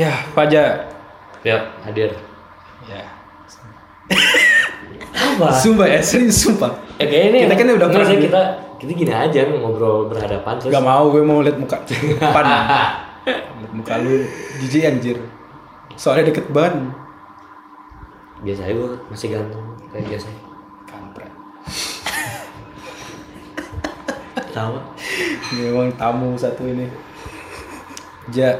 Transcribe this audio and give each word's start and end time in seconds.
Ya, 0.00 0.16
Fajar. 0.32 0.88
Ya, 1.44 1.60
hadir. 1.84 2.08
Ya. 2.88 3.04
Apa? 5.12 5.52
Sumpah 5.52 5.84
ya, 5.84 6.00
serius 6.00 6.40
sumpah. 6.40 6.72
Eh, 6.96 7.04
kayaknya 7.04 7.28
ini 7.28 7.38
Kita 7.44 7.54
kan 7.60 7.66
udah 7.68 7.88
Nggak, 7.88 8.00
pernah- 8.00 8.24
kita 8.24 8.42
kita 8.80 8.92
gini 8.96 9.12
aja 9.12 9.40
ngobrol 9.44 10.08
berhadapan 10.08 10.56
terus. 10.56 10.72
Gak 10.72 10.80
mau, 10.80 11.12
gue 11.12 11.20
mau 11.20 11.44
liat 11.44 11.60
muka 11.60 11.84
depan. 11.84 12.44
liat 13.60 13.72
muka 13.76 13.94
lu 14.00 14.24
jijik 14.64 14.88
anjir. 14.88 15.20
Soalnya 16.00 16.32
deket 16.32 16.48
banget. 16.48 16.80
Biasa 18.40 18.60
aja 18.64 18.72
gue 18.72 18.90
masih 19.12 19.28
ganteng 19.36 19.64
kayak 19.92 20.04
biasa. 20.08 20.28
Kampret. 20.88 21.32
Tahu? 24.48 24.74
Memang 25.60 25.92
tamu 26.00 26.40
satu 26.40 26.64
ini. 26.64 26.88
Ja, 28.32 28.56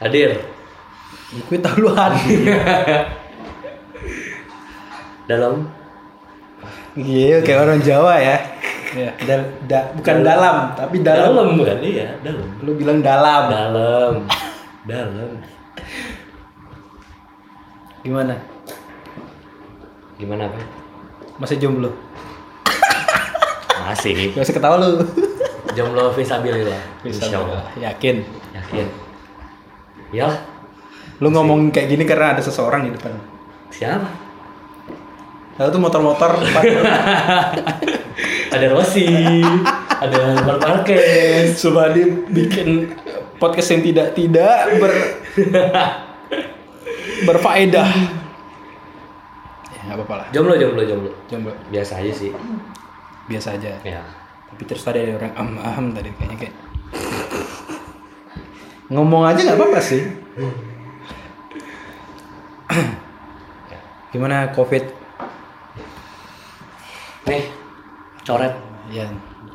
Hadir. 0.00 0.61
Gue 1.32 1.58
tau 1.58 1.76
lu 1.80 1.88
hadir. 1.92 2.44
Dalam 5.24 5.68
Iya, 6.92 7.40
kayak 7.40 7.60
orang 7.64 7.80
Jawa 7.80 8.20
ya. 8.20 8.36
Ya, 8.92 9.08
dal- 9.24 9.48
da- 9.64 9.88
bukan 9.96 10.20
dalam, 10.20 10.76
tapi 10.76 11.00
dalam. 11.00 11.32
dalam 11.32 11.56
bukan 11.56 11.80
iya, 11.80 12.12
dalam. 12.20 12.44
Lu 12.60 12.76
bilang 12.76 13.00
dalam. 13.00 13.48
Dalam. 13.48 14.12
Dalam. 14.84 15.30
Gimana? 18.04 18.36
Gimana, 20.20 20.52
Pak? 20.52 20.64
Masih 21.40 21.56
jomblo? 21.56 21.88
Masih. 23.88 24.36
Usah 24.36 24.52
ketawa 24.52 24.76
lu. 24.76 25.00
Jomblo 25.72 26.12
visabilillah. 26.12 26.82
Insya 27.08 27.40
Allah. 27.40 27.64
Yakin. 27.80 28.20
Yakin. 28.52 28.86
Ya, 30.12 30.28
Lu 31.22 31.30
ngomong 31.30 31.70
kayak 31.70 31.86
gini 31.86 32.02
karena 32.02 32.34
ada 32.34 32.42
seseorang 32.42 32.82
di 32.82 32.90
depan. 32.98 33.14
siapa? 33.70 34.10
Lalu 35.56 35.68
tuh 35.70 35.80
motor-motor. 35.80 36.30
Ada 38.52 38.68
Rossi, 38.68 39.40
ada 39.88 40.44
Mark 40.44 40.60
Marquez. 40.60 41.56
Subadi 41.56 42.04
bikin 42.28 42.92
podcast 43.40 43.72
yang 43.72 43.80
tidak 43.80 44.12
tidak 44.12 44.76
ber 44.76 44.92
berfaedah. 47.24 47.88
Ya 49.72 49.96
apa-apa 49.96 50.14
lah. 50.20 50.26
Jomblo, 50.36 50.54
jomblo, 50.60 50.84
jomblo. 50.84 51.10
Jomblo 51.32 51.52
Biasa 51.72 52.04
aja 52.04 52.12
sih. 52.12 52.28
biasa 53.24 53.56
aja. 53.56 53.72
Ya. 53.80 54.04
Tapi 54.52 54.62
terus 54.68 54.84
tadi 54.84 55.00
ada 55.00 55.16
orang 55.16 55.32
am-am 55.32 55.96
tadi 55.96 56.12
kayaknya 56.12 56.36
kayak 56.44 56.54
ngomong 58.92 59.24
aja 59.32 59.40
nggak 59.48 59.56
apa-apa 59.56 59.80
sih. 59.80 60.02
Gimana 64.12 64.52
covid? 64.52 64.84
Nih, 67.24 67.42
coret. 68.26 68.52
Ya 68.92 69.08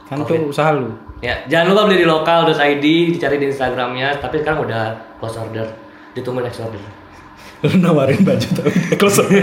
kan 0.09 0.23
tuh 0.23 0.49
usaha 0.49 0.71
lu. 0.73 0.89
Ya, 1.21 1.45
jangan 1.49 1.73
lupa 1.73 1.89
beli 1.89 2.05
di 2.05 2.07
lokal.id, 2.07 2.85
dicari 3.13 3.37
di 3.37 3.49
Instagramnya. 3.53 4.17
Tapi 4.17 4.41
sekarang 4.41 4.65
udah 4.65 4.97
close 5.21 5.37
order, 5.37 5.67
ditunggu 6.17 6.41
next 6.41 6.61
order. 6.61 6.79
Lu 7.65 7.73
nawarin 7.81 8.21
baju 8.21 8.47
tapi 8.53 8.69
close 9.01 9.17
up. 9.17 9.29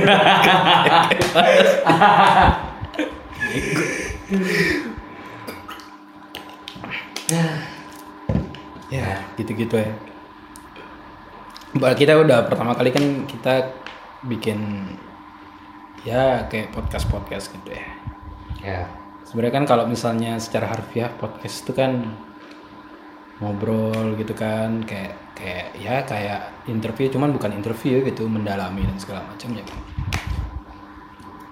ya 8.95 9.19
gitu-gitu 9.35 9.75
ya 9.75 9.91
kita 11.75 12.13
udah 12.15 12.47
pertama 12.47 12.73
kali 12.73 12.95
kan 12.95 13.05
kita 13.27 13.75
bikin 14.25 14.89
ya 16.05 16.47
kayak 16.47 16.71
podcast 16.71 17.07
podcast 17.09 17.51
gitu 17.51 17.73
ya 17.75 17.87
Ya. 18.65 18.89
sebenarnya 19.29 19.61
kan 19.61 19.65
kalau 19.69 19.85
misalnya 19.85 20.41
secara 20.41 20.73
harfiah 20.73 21.13
podcast 21.13 21.69
itu 21.69 21.77
kan 21.77 22.17
ngobrol 23.37 24.17
gitu 24.17 24.33
kan 24.33 24.81
kayak 24.89 25.13
kayak 25.37 25.75
ya 25.77 26.01
kayak 26.07 26.65
interview 26.65 27.13
cuman 27.13 27.35
bukan 27.35 27.53
interview 27.53 28.01
gitu 28.01 28.25
mendalami 28.25 28.89
dan 28.89 28.97
segala 28.97 29.21
macamnya 29.27 29.61
kan 29.69 29.77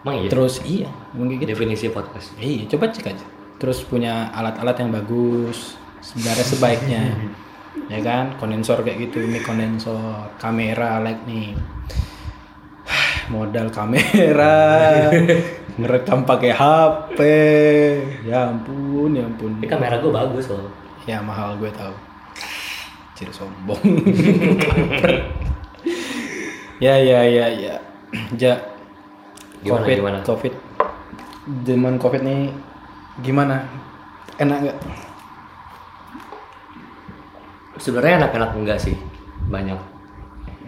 Emang 0.03 0.25
iya? 0.25 0.29
terus 0.33 0.55
iya 0.65 0.89
kayak 1.15 1.39
gitu 1.45 1.51
Definisi 1.53 1.87
podcast. 1.93 2.33
iya 2.41 2.65
coba 2.65 2.89
cek 2.89 3.13
aja 3.13 3.27
terus 3.61 3.85
punya 3.85 4.33
alat-alat 4.33 4.77
yang 4.81 4.91
bagus 4.91 5.77
sebenarnya 6.01 6.47
sebaiknya 6.49 7.03
ya 7.89 7.99
kan? 8.01 8.37
Kondensor 8.37 8.81
kayak 8.83 9.09
gitu. 9.09 9.23
Ini 9.25 9.41
kondensor 9.43 10.33
kamera 10.37 10.99
like 11.01 11.23
nih. 11.29 11.57
Modal 13.33 13.73
kamera. 13.73 15.09
Ngerekam 15.81 16.29
pakai 16.29 16.53
HP 16.53 17.19
ya 18.29 18.53
ampun 18.53 19.17
ya 19.17 19.25
ampun. 19.25 19.57
Tapi 19.57 19.69
kamera 19.73 19.97
gue 19.99 20.13
bagus 20.13 20.53
loh. 20.53 20.69
ya 21.03 21.19
mahal 21.19 21.57
gue 21.59 21.71
tahu. 21.73 21.95
Ciri 23.17 23.33
sombong. 23.33 23.81
Ya 26.83 26.99
ya 26.99 27.23
ya 27.23 27.47
ya. 27.47 27.79
Ja 28.35 28.59
Gimana, 29.63 29.87
covid 29.87 29.97
gimana? 30.03 30.19
covid. 30.27 30.53
Zaman 31.63 31.95
covid 31.95 32.27
nih 32.27 32.51
gimana? 33.23 33.63
Enak 34.43 34.59
nggak 34.67 34.79
Sebenarnya 37.83 38.23
enak-enak 38.23 38.51
enggak 38.55 38.79
sih. 38.79 38.95
Banyak 39.45 39.79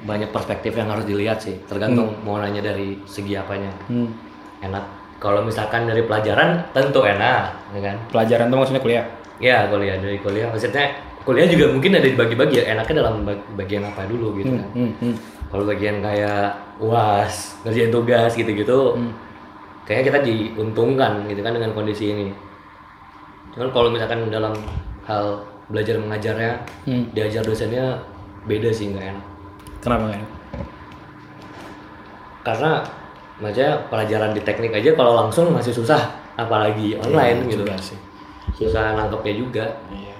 banyak 0.04 0.28
perspektif 0.28 0.74
yang 0.74 0.90
harus 0.90 1.06
dilihat 1.06 1.38
sih. 1.38 1.56
Tergantung 1.64 2.12
mau 2.20 2.36
nanya 2.36 2.60
dari 2.60 2.98
segi 3.06 3.38
apanya. 3.38 3.70
hmm. 3.86 4.08
Enak. 4.60 4.84
Kalau 5.16 5.40
misalkan 5.40 5.86
dari 5.86 6.04
pelajaran 6.04 6.60
tentu 6.74 7.00
enak, 7.00 7.72
ya 7.72 7.80
kan? 7.80 7.96
pelajaran 8.10 8.50
tuh 8.50 8.58
maksudnya 8.58 8.82
kuliah 8.82 9.04
Ya 9.38 9.64
kuliah 9.66 9.96
dari 9.96 10.18
kuliah. 10.18 10.50
Maksudnya 10.50 10.92
kuliah 11.22 11.48
juga 11.48 11.70
mungkin 11.70 11.96
ada 11.96 12.04
dibagi-bagi 12.04 12.60
ya. 12.60 12.76
Enaknya 12.76 12.94
dalam 13.00 13.24
bag- 13.24 13.46
bagian 13.56 13.82
apa 13.82 14.04
dulu 14.04 14.36
gitu 14.36 14.52
kan? 14.52 14.68
hmm, 14.74 14.92
hmm. 15.00 15.14
Kalau 15.48 15.64
bagian 15.64 16.02
kayak 16.02 16.50
uas, 16.76 17.34
ngerjain 17.62 17.88
tugas 17.88 18.34
gitu-gitu, 18.34 18.98
Hmm. 18.98 19.14
kayaknya 19.86 20.04
kita 20.04 20.18
diuntungkan 20.20 21.24
gitu 21.30 21.40
kan 21.40 21.54
dengan 21.54 21.70
kondisi 21.72 22.10
ini. 22.10 22.28
Cuman 23.54 23.70
kalau 23.70 23.88
misalkan 23.88 24.26
dalam 24.28 24.52
hal 25.04 25.40
belajar 25.66 25.96
mengajarnya, 25.96 26.52
Hmm. 26.84 27.08
diajar 27.10 27.40
dosennya 27.40 27.96
beda 28.44 28.68
sih 28.68 28.88
nggak 28.88 29.06
enak. 29.08 29.26
kenapa 29.80 30.02
nggak 30.04 30.18
enak? 30.18 30.32
Karena 32.42 32.72
maksudnya 33.36 33.72
pelajaran 33.86 34.30
di 34.30 34.40
teknik 34.40 34.72
aja 34.72 34.90
kalau 34.92 35.16
langsung 35.16 35.48
masih 35.50 35.72
susah, 35.72 36.00
apalagi 36.34 36.96
online 36.98 37.40
Iya, 37.40 37.48
gitu. 37.48 37.62
juga 37.62 37.74
sih 37.78 37.98
Susah 38.54 38.94
nangkepnya 38.94 39.34
juga. 39.34 39.66
iya 39.90 40.12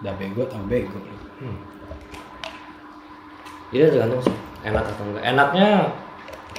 udah 0.00 0.14
bego 0.14 0.42
tambah 0.44 0.68
bego 0.68 0.98
Jadi 3.68 3.90
tergantung 3.90 4.22
sih 4.22 4.34
enak 4.62 4.84
atau 4.86 5.04
enggak. 5.04 5.24
Enaknya 5.26 5.68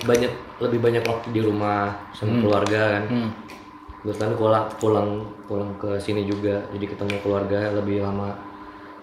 banyak 0.04 0.32
lebih 0.60 0.80
banyak 0.80 1.04
waktu 1.04 1.28
di 1.32 1.42
rumah 1.42 1.96
sama 2.12 2.38
keluarga 2.38 2.82
kan. 2.92 3.04
hmm. 3.08 3.30
Kebetulan 4.06 4.38
pulang 4.38 4.66
pulang 4.78 5.10
pulang 5.50 5.72
ke 5.82 5.98
sini 5.98 6.30
juga, 6.30 6.62
jadi 6.70 6.86
ketemu 6.86 7.18
keluarga 7.26 7.74
lebih 7.74 8.06
lama. 8.06 8.38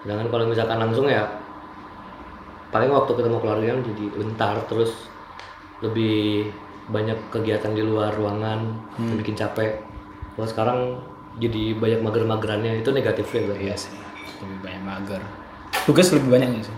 Sedangkan 0.07 0.31
kalau 0.31 0.45
misalkan 0.47 0.79
langsung 0.79 1.11
ya 1.11 1.27
paling 2.71 2.89
waktu 2.89 3.11
ketemu 3.19 3.37
keluarga 3.43 3.67
kan 3.75 3.81
jadi 3.83 4.05
bentar 4.15 4.57
terus 4.71 5.11
lebih 5.83 6.47
banyak 6.87 7.19
kegiatan 7.35 7.75
di 7.75 7.83
luar 7.83 8.15
ruangan, 8.15 8.79
yang 9.03 9.19
bikin 9.19 9.35
capek. 9.35 9.83
Kalau 10.39 10.47
sekarang 10.47 10.79
jadi 11.43 11.75
banyak 11.77 12.01
mager-magerannya 12.05 12.85
itu 12.85 12.91
negatifnya 12.95 13.41
berarti. 13.49 13.63
iya 13.65 13.75
sih 13.77 13.93
lebih 14.43 14.59
banyak 14.61 14.83
mager 14.85 15.23
tugas 15.89 16.13
lebih 16.13 16.29
banyak 16.29 16.51
sih 16.67 16.77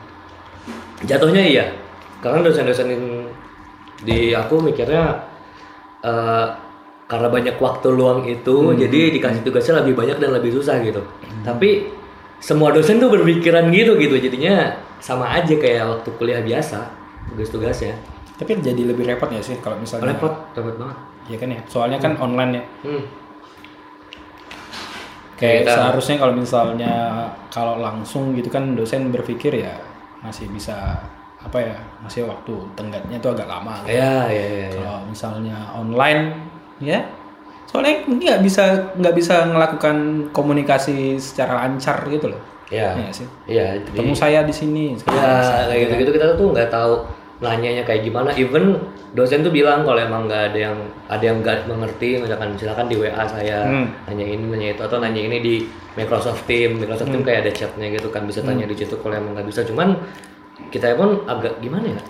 Jatuhnya 1.04 1.44
iya. 1.44 1.66
Karena 2.24 2.40
dosen-dosen 2.40 2.88
di 4.00 4.32
aku 4.32 4.56
mikirnya 4.64 5.20
eh, 6.00 6.46
karena 7.04 7.28
banyak 7.28 7.56
waktu 7.56 7.88
luang 7.90 8.24
itu, 8.24 8.56
jadi 8.74 9.12
dikasih 9.12 9.42
tugasnya 9.42 9.80
lebih 9.80 9.94
banyak 9.94 10.16
dan 10.16 10.30
lebih 10.32 10.50
susah 10.50 10.80
gitu. 10.80 11.04
Tapi 11.40 11.88
semua 12.38 12.70
dosen 12.70 12.96
tuh 12.96 13.08
berpikiran 13.08 13.68
gitu 13.68 13.96
gitu, 13.96 14.16
jadinya 14.18 14.72
sama 14.98 15.28
aja 15.30 15.52
kayak 15.54 15.84
waktu 15.86 16.08
kuliah 16.14 16.40
biasa 16.40 16.80
tugas-tugasnya. 17.26 17.92
tapi 18.34 18.58
jadi 18.58 18.82
lebih 18.84 19.06
repot 19.06 19.28
ya 19.28 19.38
sih 19.38 19.54
kalau 19.58 19.78
misalnya 19.78 20.10
Repot, 20.10 20.34
repot 20.52 20.74
banget. 20.74 20.98
ya 21.24 21.36
kan 21.38 21.48
ya 21.48 21.60
soalnya 21.64 21.98
kan 21.98 22.12
online 22.18 22.50
ya 22.52 22.62
Hmm. 22.82 23.02
kayak 25.34 25.62
Kita- 25.62 25.70
seharusnya 25.72 26.16
kalau 26.18 26.34
misalnya 26.34 26.92
kalau 27.48 27.78
langsung 27.78 28.32
gitu 28.32 28.48
kan 28.48 28.74
dosen 28.74 29.10
berpikir 29.10 29.54
ya 29.56 29.74
masih 30.18 30.46
bisa 30.48 30.98
apa 31.38 31.58
ya 31.58 31.76
masih 32.00 32.24
waktu 32.24 32.54
tenggatnya 32.74 33.18
itu 33.18 33.28
agak 33.28 33.44
lama 33.44 33.84
kan. 33.84 33.92
Ya, 33.92 34.26
ya, 34.26 34.44
ya, 34.44 34.66
ya. 34.66 34.68
kalau 34.74 34.98
misalnya 35.04 35.56
online 35.70 36.43
ya 36.78 37.02
soalnya 37.64 38.02
mungkin 38.04 38.26
nggak 38.28 38.42
bisa 38.42 38.64
nggak 38.94 39.14
bisa 39.14 39.34
melakukan 39.46 39.96
komunikasi 40.30 41.16
secara 41.16 41.60
lancar 41.60 42.06
gitu 42.06 42.30
loh 42.30 42.40
ya 42.68 42.94
Iya 42.94 43.10
sih. 43.10 43.26
iya 43.46 43.66
jadi- 43.76 43.92
Ketemu 43.92 44.14
saya 44.14 44.40
di 44.40 44.50
sini. 44.50 44.84
ya 45.04 45.30
kayak 45.68 45.78
gitu 45.84 45.92
gitu 46.00 46.10
kita 46.12 46.26
tuh 46.34 46.48
nggak 46.50 46.68
tahu 46.68 47.02
nanyanya 47.36 47.82
kayak 47.82 48.02
gimana 48.02 48.30
even 48.32 48.78
dosen 49.12 49.42
tuh 49.42 49.50
bilang 49.50 49.82
kalau 49.82 49.98
emang 49.98 50.24
nggak 50.24 50.50
ada 50.50 50.58
yang 50.64 50.76
ada 51.06 51.20
yang 51.20 51.38
nggak 51.38 51.66
mengerti 51.66 52.16
misalkan 52.16 52.54
silakan 52.54 52.86
di 52.86 52.96
WA 52.96 53.22
saya 53.24 53.58
Hmm. 53.64 53.90
nanya 54.06 54.24
ini 54.24 54.44
nanya 54.44 54.68
itu 54.72 54.82
atau 54.82 54.96
nanya 54.96 55.20
ini 55.20 55.38
di 55.38 55.54
Microsoft 55.94 56.46
Team 56.46 56.78
Microsoft 56.78 57.10
Hmm. 57.10 57.20
Team 57.20 57.26
kayak 57.26 57.40
ada 57.42 57.52
chatnya 57.52 57.86
gitu 57.90 58.08
kan 58.08 58.24
bisa 58.24 58.40
tanya 58.40 58.64
di 58.64 58.74
situ 58.74 58.94
kalau 58.96 59.14
emang 59.14 59.34
nggak 59.34 59.46
bisa 59.46 59.60
cuman 59.62 59.98
kita 60.70 60.94
pun 60.94 61.26
agak 61.26 61.58
gimana 61.58 61.90
ya 61.90 62.00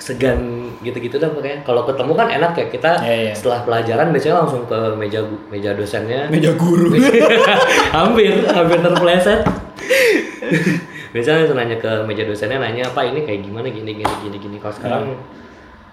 segan 0.00 0.40
gitu-gitu 0.80 1.20
dah 1.20 1.28
pokoknya 1.28 1.60
kalau 1.60 1.84
ketemu 1.84 2.12
kan 2.16 2.28
enak 2.32 2.52
ya 2.56 2.66
kita 2.72 2.90
Iya, 3.04 3.16
iya. 3.28 3.32
setelah 3.36 3.60
pelajaran 3.68 4.08
biasanya 4.10 4.36
langsung 4.40 4.64
ke 4.64 4.78
meja 4.96 5.20
meja 5.52 5.70
dosennya. 5.76 6.26
Meja 6.32 6.56
guru. 6.56 6.96
hampir 7.96 8.32
hampir 8.48 8.78
terpeleset 8.80 9.40
biasanya 11.12 11.44
langsung 11.44 11.58
nanya 11.58 11.76
ke 11.76 11.92
meja 12.08 12.24
dosennya 12.24 12.58
nanya 12.62 12.88
apa 12.88 13.04
ini 13.04 13.22
kayak 13.28 13.44
gimana? 13.44 13.68
Gini 13.68 13.92
gini 13.92 14.14
gini 14.24 14.36
gini. 14.40 14.56
Kalau 14.56 14.74
sekarang 14.74 15.04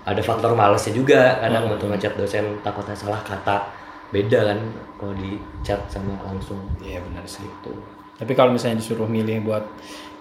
ada 0.08 0.22
faktor 0.24 0.56
malesnya 0.56 0.96
juga 0.96 1.36
kadang 1.44 1.68
untuk 1.68 1.92
ngechat 1.92 2.16
dosen 2.16 2.64
takutnya 2.64 2.96
salah 2.96 3.20
kata. 3.28 3.68
Beda 4.08 4.40
kan 4.56 4.60
kalau 4.96 5.14
di 5.20 5.36
chat 5.68 5.84
sama 5.92 6.16
langsung. 6.24 6.64
Iya 6.80 7.04
benar 7.04 7.28
sih. 7.28 7.44
gitu. 7.44 7.76
Tapi 8.18 8.32
kalau 8.34 8.56
misalnya 8.56 8.80
disuruh 8.80 9.06
milih 9.06 9.44
buat 9.44 9.68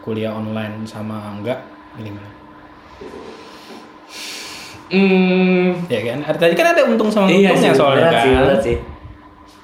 kuliah 0.02 0.34
online 0.34 0.82
sama 0.84 1.32
enggak, 1.38 1.62
milih 1.94 2.12
mana? 2.18 2.30
Hmm 4.88 5.86
Ya 5.86 6.00
kan? 6.04 6.18
Ada- 6.24 6.40
Tadi 6.40 6.54
kan 6.54 6.66
ada 6.68 6.82
untung 6.84 7.08
sama 7.08 7.26
iya 7.26 7.52
sih 7.52 7.68
untungnya 7.68 7.74
soalnya 7.74 8.00
berat 8.00 8.12
kan. 8.12 8.22
sih 8.22 8.32
berat 8.36 8.60
sih 8.62 8.76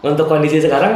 untuk 0.02 0.26
kondisi 0.26 0.58
sekarang 0.58 0.94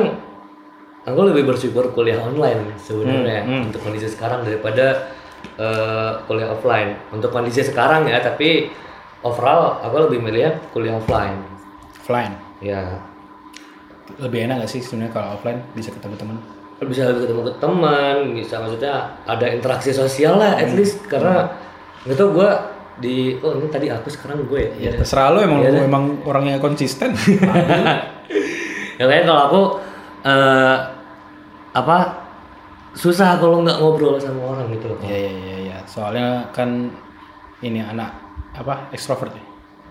aku 1.02 1.20
lebih 1.24 1.46
bersyukur 1.46 1.90
kuliah 1.90 2.18
online 2.18 2.74
sebenarnya 2.76 3.40
Hmm, 3.40 3.50
hmm. 3.52 3.66
untuk 3.66 3.80
kondisi 3.80 4.08
sekarang 4.08 4.42
daripada 4.42 5.06
eh, 5.56 6.10
kuliah 6.24 6.50
offline 6.50 6.98
untuk 7.08 7.30
kondisi 7.30 7.62
sekarang 7.62 8.02
ya 8.04 8.18
tapi 8.18 8.66
overall 9.20 9.78
aku 9.80 10.06
lebih 10.06 10.18
milih 10.20 10.42
kuliah 10.70 10.94
offline 10.94 11.38
Offline. 11.96 12.34
ya 12.58 13.02
Lebih 14.16 14.46
enak 14.46 14.62
gak 14.62 14.70
sih 14.70 14.78
sebenarnya 14.78 15.10
kalau 15.12 15.28
offline 15.34 15.58
bisa 15.72 15.90
ketemu 15.90 16.14
teman? 16.16 16.36
bisa 16.78 17.08
lebih 17.08 17.24
ketemu 17.24 17.40
ke 17.42 17.52
teman 17.56 18.14
bisa 18.34 18.54
maksudnya 18.56 18.94
ada 19.24 19.46
interaksi 19.48 19.90
sosial 19.90 20.36
lah 20.36 20.54
at 20.54 20.70
least 20.70 21.00
karena 21.06 21.48
nggak 22.04 22.14
tau 22.14 22.28
gue 22.30 22.50
di 22.96 23.36
oh 23.38 23.52
ini 23.54 23.68
tadi 23.68 23.86
aku 23.86 24.08
sekarang 24.08 24.44
gue 24.44 24.72
Ya 24.76 24.90
terserah 24.90 25.30
lo 25.30 25.38
emang 25.38 25.60
Iya 25.60 25.68
lo 25.68 25.78
deh. 25.78 25.84
emang 25.84 26.04
orangnya 26.22 26.56
konsisten. 26.56 27.12
ya 28.98 29.04
kayaknya 29.04 29.26
kalau 29.26 29.42
aku 29.44 29.60
eh 30.24 30.76
apa 31.72 31.98
susah 32.92 33.36
kalau 33.36 33.60
nggak 33.60 33.76
ngobrol 33.76 34.16
sama 34.16 34.56
orang 34.56 34.72
gitu 34.72 34.88
loh 34.88 34.98
Iya 35.00 35.16
iya 35.18 35.32
iya 35.34 35.56
iya. 35.62 35.76
Soalnya 35.84 36.48
kan 36.50 36.88
ini 37.60 37.78
anak 37.78 38.16
apa 38.52 38.88
ekstrovert 38.90 39.32
ya. 39.32 39.44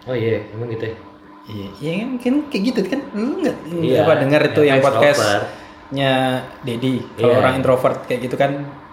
oh 0.06 0.14
iya 0.14 0.42
emang 0.52 0.70
gitu 0.70 0.86
ya 0.86 0.98
Iya, 1.46 1.68
iya 1.78 1.92
kan, 2.00 2.10
kan 2.18 2.36
kayak 2.50 2.64
gitu 2.66 2.80
kan 2.88 3.00
lu 3.14 3.38
nggak 3.38 3.56
Iya, 3.70 4.02
apa 4.02 4.14
dengar 4.18 4.42
itu 4.44 4.62
ya, 4.62 4.68
yang 4.68 4.78
extrovert. 4.82 4.98
podcastnya 4.98 6.12
Dedi 6.62 6.94
kalau 7.14 7.30
Iya. 7.30 7.38
orang 7.40 7.54
introvert 7.56 8.00
kayak 8.04 8.22
gitu 8.24 8.36
kan 8.36 8.52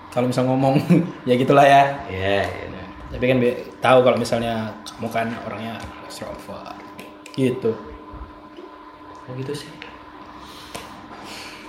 kalau 0.09 0.29
misal 0.29 0.45
ngomong 0.45 0.77
ya 1.29 1.35
gitulah 1.35 1.65
ya. 1.65 2.05
iya 2.07 2.45
iya. 2.45 2.82
Tapi 3.13 3.25
kan 3.29 3.39
tahu 3.85 3.99
kalau 4.09 4.17
misalnya 4.17 4.73
kamu 4.97 5.09
kan 5.13 5.29
orangnya 5.45 5.77
extrovert 6.09 6.77
gitu. 7.37 7.77
oh 9.29 9.33
gitu 9.37 9.53
sih 9.53 9.71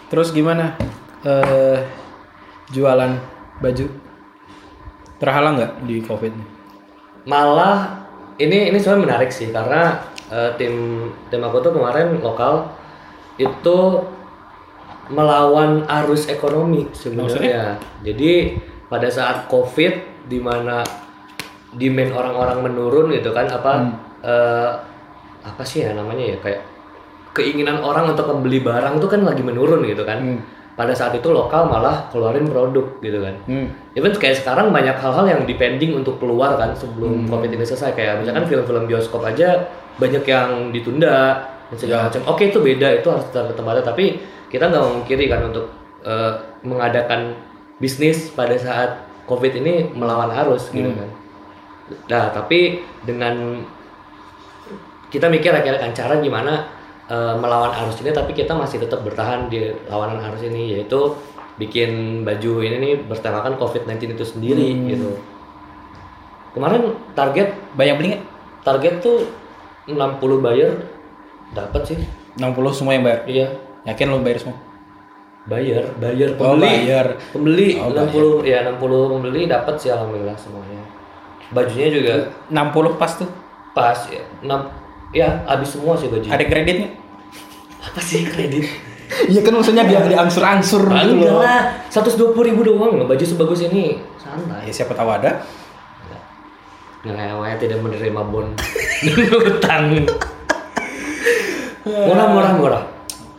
Terus 0.07 0.29
gimana 0.31 0.77
eh 1.25 1.83
jualan 2.71 3.17
baju 3.59 3.85
terhalang 5.19 5.55
nggak 5.59 5.73
di 5.87 6.03
covid 6.03 6.31
nih? 6.35 6.49
malah 7.23 8.03
ini 8.35 8.67
ini 8.67 8.75
sebenarnya 8.75 9.03
menarik 9.07 9.31
sih 9.31 9.47
karena 9.47 10.03
eh, 10.27 10.51
tim 10.59 11.07
tim 11.31 11.39
aku 11.39 11.63
tuh 11.63 11.71
kemarin 11.71 12.19
lokal 12.19 12.75
itu 13.39 14.03
melawan 15.11 15.83
arus 15.83 16.31
ekonomi 16.31 16.87
sebenarnya. 16.95 17.75
Jadi 18.03 18.55
pada 18.87 19.11
saat 19.11 19.51
covid 19.51 20.25
di 20.27 20.39
mana 20.39 20.83
demand 21.77 22.11
orang-orang 22.13 22.57
menurun 22.71 23.07
gitu 23.13 23.33
kan 23.33 23.49
apa 23.49 23.71
eh, 24.23 24.71
apa 25.43 25.63
sih 25.67 25.83
ya 25.83 25.91
namanya 25.91 26.33
ya 26.33 26.37
kayak 26.39 26.61
keinginan 27.33 27.81
orang 27.81 28.13
untuk 28.13 28.29
membeli 28.29 28.61
barang 28.61 29.01
tuh 29.01 29.09
kan 29.09 29.25
lagi 29.25 29.41
menurun 29.41 29.83
gitu 29.83 30.05
kan. 30.05 30.21
Hmm. 30.21 30.39
Pada 30.73 30.89
saat 30.97 31.13
itu 31.13 31.29
lokal 31.29 31.69
malah 31.69 32.09
keluarin 32.09 32.49
produk 32.49 32.97
gitu 32.97 33.21
kan. 33.21 33.35
Hmm. 33.45 33.69
Even 33.93 34.09
kayak 34.17 34.41
sekarang 34.41 34.73
banyak 34.73 34.97
hal-hal 34.97 35.25
yang 35.29 35.41
depending 35.45 35.93
untuk 35.93 36.17
keluar 36.17 36.57
kan 36.57 36.73
sebelum 36.73 37.29
covid 37.29 37.53
ini 37.53 37.61
selesai 37.61 37.93
kayak 37.93 38.25
misalkan 38.25 38.49
film-film 38.49 38.89
bioskop 38.89 39.21
aja 39.21 39.69
banyak 40.01 40.25
yang 40.25 40.73
ditunda 40.73 41.45
dan 41.69 41.77
segala 41.77 42.09
macam. 42.09 42.21
Oke 42.25 42.49
itu 42.49 42.57
beda 42.57 42.89
itu 42.89 43.07
harus 43.09 43.25
tetap 43.29 43.53
tempatnya 43.53 43.85
tapi 43.85 44.17
kita 44.49 44.69
nggak 44.69 44.81
memungkiri 44.81 45.25
kan 45.29 45.41
untuk 45.53 45.65
eh, 46.01 46.33
mengadakan 46.65 47.37
bisnis 47.77 48.33
pada 48.33 48.57
saat 48.57 49.05
covid 49.29 49.53
ini 49.53 49.93
melawan 49.93 50.33
arus 50.41 50.73
gitu 50.73 50.89
kan. 50.89 51.22
Nah 52.07 52.31
tapi 52.31 52.79
dengan 53.03 53.59
kita 55.07 55.29
mikir 55.29 55.53
akhirnya 55.53 55.83
kan 55.83 55.93
cara 55.93 56.17
gimana 56.17 56.65
eh, 57.05 57.35
melawan 57.37 57.69
arus 57.85 58.01
ini 58.01 58.09
tapi 58.09 58.33
kita 58.33 58.55
masih 58.55 58.81
tetap 58.81 59.03
bertahan 59.05 59.51
di 59.51 59.69
lawanan 59.85 60.23
arus 60.31 60.47
ini 60.47 60.79
yaitu 60.79 61.13
bikin 61.53 62.23
baju 62.25 62.65
ini 62.65 62.77
nih 62.81 62.93
bertemakan 63.05 63.59
COVID-19 63.61 64.17
itu 64.17 64.25
sendiri 64.25 64.67
gitu. 64.89 65.13
Kemarin 66.53 66.93
target 67.13 67.53
Banyak 67.73 67.95
beli 67.97 68.09
target 68.61 69.01
tuh 69.01 69.25
60 69.89 69.97
buyer 70.39 70.71
dapat 71.53 71.81
sih. 71.83 71.99
60 72.37 72.73
semua 72.73 72.97
yang 72.97 73.05
bayar. 73.05 73.21
Iya. 73.29 73.47
Yakin 73.83 74.07
lo 74.09 74.23
bayar 74.23 74.39
semua? 74.41 74.57
Buyer, 75.43 75.83
buyer 75.99 76.29
Oh, 76.39 76.55
pembeli. 76.55 76.87
bayar. 76.87 77.07
Pembeli 77.35 77.69
Oh, 77.77 77.91
60 77.91 78.47
ya 78.47 78.63
60 78.63 79.11
pembeli 79.11 79.41
dapat 79.45 79.75
sih 79.75 79.91
alhamdulillah 79.91 80.37
semuanya. 80.39 80.81
Bajunya 81.53 81.87
juga 81.93 82.13
60 82.49 82.99
pas 82.99 83.11
tuh. 83.13 83.29
pas 83.73 83.97
ya. 84.09 84.21
6 84.41 84.49
ya 85.13 85.45
habis 85.45 85.69
semua 85.73 85.93
sih 85.97 86.09
bajunya. 86.09 86.33
Ada 86.33 86.45
kreditnya? 86.45 86.89
Apa 87.81 88.01
sih 88.01 88.25
kredit? 88.25 88.65
Iya 89.29 89.45
kan 89.45 89.53
maksudnya 89.53 89.85
biar 89.85 90.09
diangsur-angsur 90.09 90.89
gitu 90.89 91.21
Enggak 91.21 91.37
loh. 91.37 91.45
lah, 91.45 91.61
120 91.85 92.33
ribu 92.49 92.65
doang 92.65 93.05
baju 93.05 93.21
sebagus 93.21 93.61
ini 93.61 94.01
santai. 94.17 94.65
Ya 94.65 94.73
siapa 94.73 94.97
tahu 94.97 95.05
ada. 95.05 95.37
Ngewe 97.03 97.51
tidak 97.61 97.77
menerima 97.83 98.21
bon 98.25 98.47
dan 99.05 99.19
utang. 99.37 99.85
Murah 102.09 102.27
murah 102.31 102.51
murah. 102.57 102.83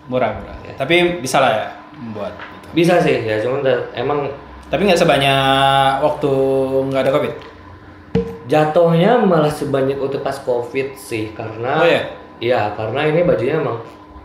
Murah-murah. 0.07 0.57
Tapi 0.77 1.19
bisa 1.25 1.41
lah 1.41 1.51
ya 1.51 1.67
buat 2.13 2.31
gitu. 2.37 2.67
Bisa 2.77 3.01
sih 3.01 3.25
ya, 3.25 3.41
cuman 3.41 3.65
emang 3.97 4.29
Tapi 4.69 4.85
nggak 4.91 5.01
sebanyak 5.01 6.03
waktu 6.03 6.31
nggak 6.93 7.03
ada 7.09 7.13
covid. 7.15 7.33
Jatuhnya 8.45 9.21
malah 9.25 9.49
sebanyak 9.49 9.97
waktu 9.97 10.21
pas 10.21 10.37
covid 10.43 10.93
sih 10.95 11.33
karena 11.33 11.73
Oh, 11.81 11.89
iya? 11.89 12.03
Iya, 12.43 12.61
karena 12.77 13.09
ini 13.09 13.23
bajunya 13.25 13.57
emang 13.57 13.79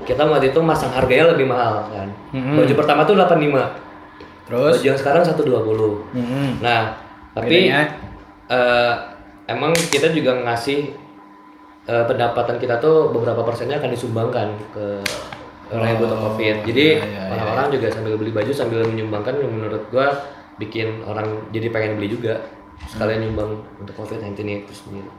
kita 0.04 0.26
waktu 0.26 0.50
itu 0.52 0.60
masang 0.60 0.92
harganya 0.92 1.32
lebih 1.36 1.46
mahal 1.46 1.88
kan. 1.88 2.10
Mhm. 2.34 2.58
Baju 2.58 2.74
pertama 2.74 3.06
tuh 3.06 3.16
85. 3.16 3.70
Terus? 4.50 4.82
Baju 4.82 4.86
yang 4.90 5.00
sekarang 5.00 5.22
120. 5.24 6.04
Hmm. 6.18 6.58
Nah, 6.60 6.98
tapi 7.38 7.70
Bedanya? 7.70 7.96
eh, 8.50 8.94
emang 9.48 9.72
kita 9.94 10.10
juga 10.10 10.42
ngasih 10.42 10.90
eh, 11.86 12.04
pendapatan 12.10 12.58
kita 12.58 12.82
tuh 12.82 13.14
beberapa 13.14 13.46
persennya 13.46 13.78
akan 13.78 13.92
disumbangkan 13.94 14.48
ke 14.74 14.86
orang 15.70 15.88
yang 15.96 16.00
butuh 16.02 16.18
covid. 16.18 16.56
Jadi 16.66 16.86
iya, 16.98 17.06
iya, 17.06 17.22
orang-orang 17.30 17.68
juga 17.78 17.88
sambil 17.94 18.14
beli 18.18 18.34
baju 18.34 18.52
sambil 18.52 18.82
menyumbangkan 18.90 19.38
yang 19.38 19.54
menurut 19.54 19.86
gua 19.94 20.12
bikin 20.58 21.06
orang 21.08 21.46
jadi 21.54 21.72
pengen 21.72 21.96
beli 21.96 22.12
juga 22.12 22.42
sekalian 22.88 23.27
nyumbang 23.27 23.59
untuk 23.81 23.93
covid 24.00 24.21
19 24.21 24.63
itu 24.63 24.74
sendiri. 24.74 25.09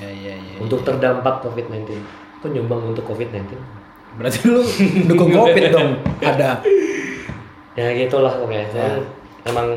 Ya 0.00 0.08
ya 0.08 0.34
ya. 0.38 0.56
Untuk 0.62 0.86
terdampak 0.86 1.44
covid 1.44 1.66
19 1.66 1.98
Kok 2.40 2.50
nyumbang 2.54 2.94
untuk 2.94 3.04
covid 3.04 3.28
19 3.28 3.58
Berarti 4.16 4.38
lu 4.48 4.62
dukung 5.10 5.30
covid 5.34 5.64
dong. 5.70 5.90
Ada. 6.22 6.62
Ya 7.78 7.86
gitulah 7.94 8.32
pokoknya. 8.34 8.66
Cuman 8.70 9.02
Emang 9.40 9.68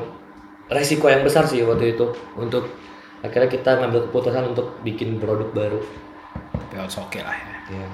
resiko 0.67 1.07
yang 1.07 1.23
besar 1.23 1.47
sih 1.47 1.63
waktu 1.63 1.95
itu 1.95 2.05
untuk 2.35 2.67
akhirnya 3.23 3.47
kita 3.47 3.79
ngambil 3.79 4.09
keputusan 4.09 4.51
untuk 4.51 4.75
bikin 4.81 5.21
produk 5.21 5.49
baru. 5.53 5.79
Tapi 6.51 6.73
harus 6.75 6.97
oke 6.97 7.19
lah 7.21 7.35
ya. 7.35 7.55
Ya. 7.79 7.87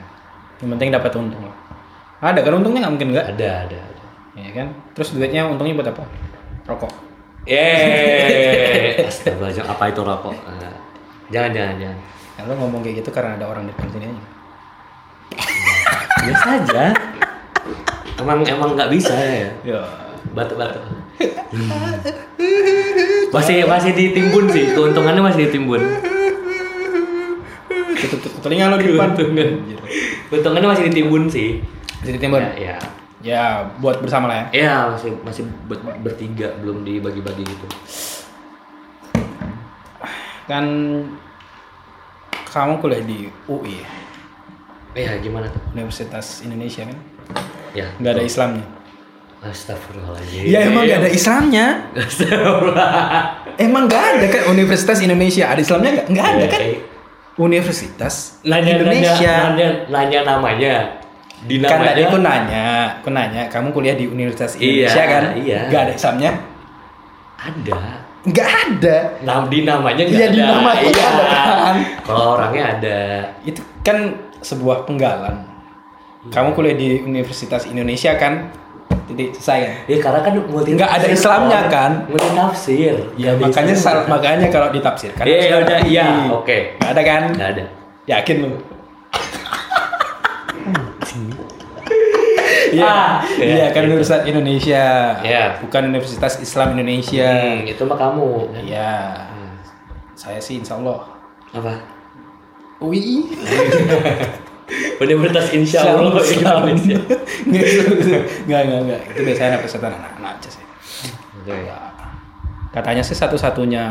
Yang 0.64 0.70
penting 0.76 0.90
dapat 0.96 1.12
untung 1.14 1.44
lah. 1.44 1.58
Ada 2.20 2.44
kan 2.44 2.60
untungnya 2.60 2.88
nggak 2.88 2.94
mungkin 3.00 3.10
nggak? 3.16 3.26
Ada, 3.36 3.50
ada, 3.68 3.78
ada. 3.80 4.06
Iya 4.36 4.52
kan? 4.56 4.68
Terus 4.96 5.16
duitnya 5.16 5.48
untungnya 5.48 5.76
buat 5.76 5.90
apa? 5.92 6.04
Rokok. 6.68 7.09
Yeay, 7.50 9.10
Astagfirullahaladzim, 9.10 9.66
apa 9.66 9.84
itu 9.90 10.02
rokok? 10.06 10.38
Ah, 10.46 10.78
jangan, 11.34 11.50
jangan, 11.50 11.76
jangan. 11.82 11.98
Ya, 12.38 12.42
ngomong 12.46 12.86
kayak 12.86 13.02
gitu 13.02 13.10
karena 13.10 13.42
ada 13.42 13.50
orang 13.50 13.66
di 13.66 13.74
depan 13.74 13.90
sini 13.90 14.06
aja. 14.06 14.24
Biasa 16.30 16.48
aja. 16.62 16.84
Emang 18.22 18.46
emang 18.46 18.78
nggak 18.78 18.94
bisa 18.94 19.18
ya. 19.18 19.50
Ya. 19.66 19.82
Batu-batu. 20.38 20.78
masih 23.30 23.66
masih 23.66 23.92
ditimbun 23.94 24.50
sih 24.50 24.74
keuntungannya 24.74 25.22
masih 25.22 25.50
ditimbun 25.50 25.82
tutup 28.00 28.20
tutup 28.26 28.40
telinga 28.42 28.74
lo 28.74 28.78
di 28.82 28.90
depan 28.94 29.14
Keuntungan. 29.14 29.50
keuntungannya 30.30 30.70
masih 30.70 30.84
ditimbun 30.90 31.24
sih 31.30 31.62
jadi 32.02 32.18
timbun 32.18 32.42
ya, 32.42 32.74
ya 32.74 32.76
ya 33.20 33.68
buat 33.80 34.00
bersama 34.00 34.28
lah 34.28 34.38
ya. 34.38 34.46
Ya 34.56 34.74
masih 34.92 35.12
masih 35.24 35.44
ber- 35.68 36.00
bertiga 36.00 36.56
belum 36.60 36.84
dibagi-bagi 36.84 37.44
gitu. 37.44 37.68
Kan 40.48 40.66
kamu 42.50 42.74
kuliah 42.82 43.04
di 43.06 43.30
UI 43.46 43.84
ya? 43.84 43.88
Ya 44.98 45.12
gimana 45.22 45.46
tuh? 45.54 45.62
Universitas 45.78 46.42
Indonesia 46.42 46.82
kan? 46.88 46.98
Ya 47.78 47.86
nggak 48.02 48.14
ada 48.18 48.24
Islamnya? 48.26 48.66
Astagfirullahaladzim. 49.40 50.44
Ya 50.50 50.60
emang 50.68 50.84
nggak 50.84 51.00
ada 51.06 51.12
Islamnya? 51.14 51.66
Astagfirullah. 51.96 52.90
Emang 53.56 53.86
nggak 53.88 54.04
ada 54.18 54.26
kan? 54.28 54.42
Universitas 54.50 55.00
Indonesia 55.00 55.46
ada 55.48 55.62
Islamnya 55.62 55.90
nggak? 56.02 56.08
Nggak 56.12 56.28
ada 56.28 56.46
kan? 56.50 56.60
Eh, 56.66 56.78
Universitas 57.40 58.44
nanya, 58.44 58.76
Indonesia. 58.76 59.34
nanya, 59.56 59.70
nanya 59.88 60.20
namanya 60.28 60.76
di 61.42 61.56
kan 61.60 61.80
tadi 61.82 62.02
aku 62.02 62.18
nanya 62.18 62.68
aku 62.98 63.10
nanya 63.10 63.48
kamu 63.48 63.72
kuliah 63.72 63.96
di 63.96 64.06
Universitas 64.06 64.56
Iya, 64.56 64.88
Indonesia 64.88 65.04
kan? 65.06 65.24
iya. 65.38 65.60
nggak 65.68 65.82
ada 65.82 65.94
Islamnya 65.94 66.32
ada. 67.38 67.80
Nggak 68.20 68.50
ada? 68.52 68.98
Nam 69.24 69.48
di 69.48 69.60
namanya 69.64 70.04
nggak 70.04 70.12
Iya, 70.14 70.28
ada. 70.28 70.36
di 70.36 70.42
namanya 70.42 70.82
iya. 70.84 71.08
ada, 71.08 71.24
kan? 71.58 71.76
kalau 72.04 72.26
orangnya 72.36 72.64
ada. 72.70 73.00
Itu 73.42 73.64
kan 73.80 73.98
sebuah 74.38 74.84
penggalan. 74.84 75.48
Kamu 76.28 76.52
kuliah 76.52 76.76
di 76.76 77.00
Universitas 77.00 77.64
Indonesia 77.64 78.12
kan? 78.14 78.52
Titik 79.08 79.34
selesai 79.34 79.58
kan? 79.58 79.74
Ya 79.88 79.98
karena 79.98 80.20
kan 80.20 80.34
multi 80.38 80.70
Nggak 80.76 80.92
ada 80.92 81.08
Islamnya, 81.08 81.60
kan? 81.66 81.92
multi 82.06 82.30
tafsir 82.30 82.96
ya 83.16 83.32
makanya 83.34 83.74
sal- 83.74 84.06
makanya 84.06 84.52
kalau 84.52 84.68
ditafsirkan 84.70 85.24
Iya, 85.24 85.56
udah, 85.58 85.78
ngerti. 85.80 85.90
iya, 85.90 86.08
oke. 86.30 86.58
nggak 86.76 86.92
ada 86.92 87.02
kan? 87.02 87.22
Nggak 87.32 87.50
ada. 87.50 87.66
Yakin 88.06 88.36
lu 88.38 88.50
Iya, 92.70 92.86
Ah, 92.86 93.14
iya 93.36 93.46
iya, 93.46 93.68
kan 93.70 93.82
gitu. 93.82 93.94
Universitas 93.94 94.22
Indonesia, 94.26 94.86
Iya. 95.22 95.58
bukan 95.60 95.82
Universitas 95.88 96.34
Islam 96.38 96.74
Indonesia. 96.74 97.30
Hmm, 97.30 97.66
itu 97.66 97.82
mah 97.84 97.98
kamu 97.98 98.30
Iya, 98.60 98.94
Hmm. 99.28 99.54
saya 100.14 100.38
sih 100.38 100.58
Insya 100.58 100.78
Allah. 100.78 101.02
apa 101.50 101.74
UI. 102.80 103.26
Universitas 105.02 105.50
Insya 105.50 105.82
Allah 105.88 106.14
Indonesia 106.14 106.98
Nggak, 108.46 108.62
nggak, 108.62 108.80
nggak. 108.86 109.02
Itu 109.10 109.22
biasanya 109.26 109.50
anak 109.52 109.62
peserta 109.66 109.86
anak-anak 109.90 110.32
aja 110.38 110.50
sih. 110.52 110.66
Oke. 111.42 111.54
Ya. 111.66 111.78
Katanya 112.70 113.02
sih 113.02 113.18
satu-satunya 113.18 113.90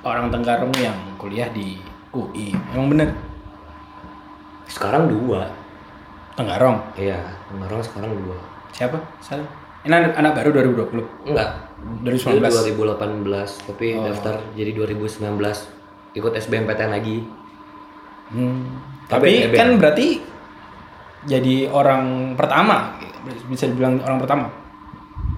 orang 0.00 0.32
Tenggarong 0.32 0.72
yang 0.76 0.96
kuliah 1.16 1.48
di 1.50 1.76
UI. 2.10 2.56
Emang 2.70 2.88
bener? 2.90 3.10
sekarang 4.64 5.06
dua 5.06 5.44
Tenggarong. 6.34 6.78
iya 6.94 7.18
orang 7.52 7.80
sekarang 7.80 8.10
dua 8.16 8.38
Siapa? 8.70 8.98
Salah. 9.18 9.46
Ini 9.82 9.92
anak, 9.92 10.12
anak 10.16 10.32
baru 10.34 10.50
2020. 10.52 11.30
enggak 11.30 11.50
Dari 12.00 12.16
Dia 12.16 12.48
19. 12.48 12.74
2018 12.74 13.68
tapi 13.68 13.86
Oh. 13.94 14.02
daftar 14.02 14.34
jadi 14.52 14.70
2019 14.72 15.68
ikut 16.12 16.32
SBMPTN 16.32 16.90
lagi 16.90 17.18
Hmm. 18.26 18.80
Tapi 19.04 19.44
Tapi 19.44 19.52
kan 19.52 19.76
berarti 19.76 20.16
jadi 21.22 21.68
orang 21.68 22.32
pertama, 22.34 22.96
bisa 23.46 23.64
dibilang 23.64 24.00
orang 24.00 24.16
pertama 24.16 24.46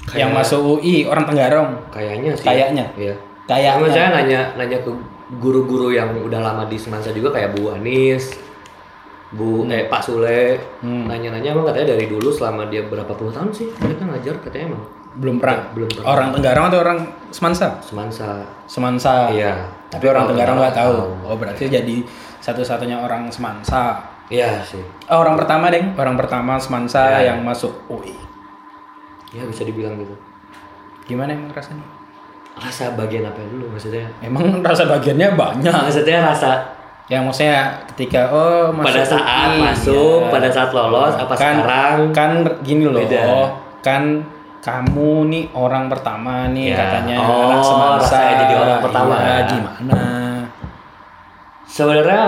Kayak- 0.05 0.19
yang 0.19 0.31
masuk 0.33 0.79
UI 0.79 1.03
orang 1.03 1.27
Tenggarong. 1.27 1.71
kayaknya 1.91 2.31
sih 2.33 2.47
Kayaknya. 2.47 2.87
iya 2.97 3.15
Kayaknya. 3.45 3.75
Sama 3.77 3.89
saya 3.93 4.09
nanya 4.13 4.41
nanya 4.55 4.79
ke 4.81 4.91
guru-guru 5.37 5.91
yang 5.91 6.15
udah 6.17 6.39
lama 6.41 6.63
di 6.65 6.75
Semansa 6.77 7.11
juga 7.11 7.31
kayak 7.33 7.53
Bu 7.53 7.75
Anis 7.75 8.31
Bu 9.37 9.63
eh 9.67 9.85
Pak 9.85 10.01
Sule 10.01 10.57
Hmm. 10.81 11.05
nanya-nanya 11.05 11.53
emang 11.53 11.65
katanya 11.65 11.93
dari 11.93 12.07
dulu 12.07 12.29
selama 12.29 12.67
dia 12.67 12.83
berapa 12.83 13.09
puluh 13.09 13.29
tahun 13.29 13.53
sih 13.53 13.69
mereka 13.77 14.03
ngajar 14.05 14.35
katanya 14.41 14.73
emang 14.73 14.85
Belum 15.15 15.37
pernah. 15.37 15.73
belum 15.73 15.89
pernah 15.91 16.09
Orang 16.11 16.29
Tenggarong 16.31 16.67
atau 16.67 16.79
orang 16.79 16.99
Semansa? 17.31 17.69
Semansa 17.81 18.29
Semansa. 18.65 19.29
iya 19.31 19.65
Tapi 19.87 20.05
orang 20.05 20.23
kalau 20.23 20.31
Tenggarong 20.33 20.59
nggak 20.59 20.75
tahu. 20.75 20.93
tahu. 20.95 21.13
Oh 21.25 21.37
berarti 21.37 21.65
jadi 21.67 21.97
satu-satunya 22.39 22.97
orang 22.99 23.29
Semansa. 23.29 24.01
iya 24.27 24.61
sih 24.61 24.81
Oh, 25.07 25.21
orang 25.21 25.37
pertama 25.37 25.69
deng, 25.69 25.95
orang 25.95 26.17
pertama 26.17 26.57
Semansa 26.57 27.17
Ya. 27.17 27.31
yang 27.31 27.41
masuk 27.41 27.73
UI. 27.87 28.13
ya 29.31 29.43
bisa 29.43 29.63
dibilang 29.63 29.97
gitu 29.97 30.13
Gimana 31.07 31.33
emang 31.33 31.49
rasanya? 31.51 31.85
rasa 32.57 32.93
bagian 32.93 33.21
apa 33.23 33.37
dulu 33.47 33.69
maksudnya 33.71 34.09
Emang 34.19 34.61
rasa 34.61 34.85
bagiannya 34.87 35.29
banyak. 35.33 35.69
maksudnya 35.71 36.25
rasa 36.25 36.76
Ya 37.07 37.23
maksudnya 37.23 37.87
ketika 37.95 38.27
oh 38.29 38.75
masuk 38.75 38.91
pada 38.91 39.03
saat 39.07 39.47
UI, 39.49 39.63
masuk 39.63 40.19
ya. 40.21 40.31
pada 40.31 40.49
saat 40.51 40.71
lolos 40.75 41.15
apa 41.15 41.33
kan, 41.33 41.55
sekarang 41.57 41.97
Kan 42.11 42.31
gini 42.61 42.85
loh. 42.85 42.99
Beda. 42.99 43.25
Kan 43.79 44.03
kamu 44.59 45.31
nih 45.31 45.45
orang 45.55 45.87
pertama 45.87 46.51
nih 46.51 46.75
Ya. 46.75 46.77
katanya 46.77 47.17
Oh, 47.23 47.47
anak 47.47 47.63
Semansa. 47.63 47.99
rasanya 48.03 48.35
jadi 48.43 48.55
orang 48.59 48.79
pertama. 48.83 49.15
Iya, 49.17 49.37
gimana? 49.47 50.03
sebenarnya 51.65 52.25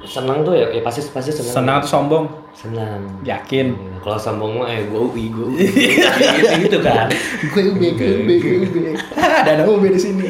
senang 0.00 0.40
tuh 0.40 0.54
ya, 0.54 0.66
ya 0.70 0.80
pasti 0.80 1.02
pasti 1.04 1.28
senang 1.28 1.52
Senang 1.52 1.76
atau 1.80 1.88
sombong? 1.90 2.24
senang 2.52 3.00
Yakin. 3.20 3.68
Iya, 3.68 3.96
Kalau 4.00 4.16
sombong 4.16 4.50
mah 4.56 4.66
eh 4.66 4.86
gue 4.86 4.96
UI 5.02 5.28
gue 5.28 5.44
UI. 5.44 5.60
gitu, 5.60 6.52
gitu 6.64 6.78
kan. 6.80 7.12
gue 7.44 7.62
UB, 7.66 7.82
gue 7.92 8.08
UB, 8.16 8.28
gue 8.32 8.54
UB. 8.62 8.76
Ada 9.44 9.60
anak 9.60 9.68
UB 9.68 9.84
di 9.86 10.00
sini. 10.00 10.24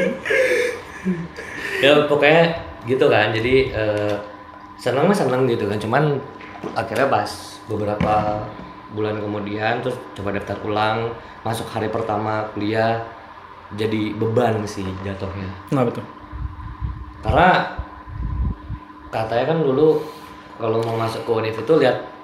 Ya 1.78 2.02
pokoknya 2.02 2.65
gitu 2.86 3.10
kan. 3.10 3.34
Jadi 3.34 3.74
eh, 3.74 4.16
senang 4.78 5.10
mah 5.10 5.16
senang 5.16 5.44
gitu 5.50 5.66
kan. 5.66 5.76
Cuman 5.76 6.16
akhirnya 6.72 7.10
pas 7.10 7.28
beberapa 7.66 8.40
bulan 8.94 9.18
kemudian 9.18 9.82
terus 9.82 9.98
coba 10.14 10.32
daftar 10.32 10.56
ulang 10.62 11.10
masuk 11.42 11.66
hari 11.68 11.90
pertama 11.90 12.46
kuliah 12.54 13.02
jadi 13.74 14.14
beban 14.14 14.62
sih 14.62 14.86
jatuhnya. 15.02 15.50
Kenapa 15.68 15.90
tuh? 15.98 16.06
Karena 17.26 17.66
katanya 19.10 19.44
kan 19.50 19.58
dulu 19.58 19.98
kalau 20.56 20.78
mau 20.86 20.96
masuk 21.02 21.26
ke 21.26 21.30
univ 21.34 21.56
itu 21.58 21.72
lihat 21.82 22.15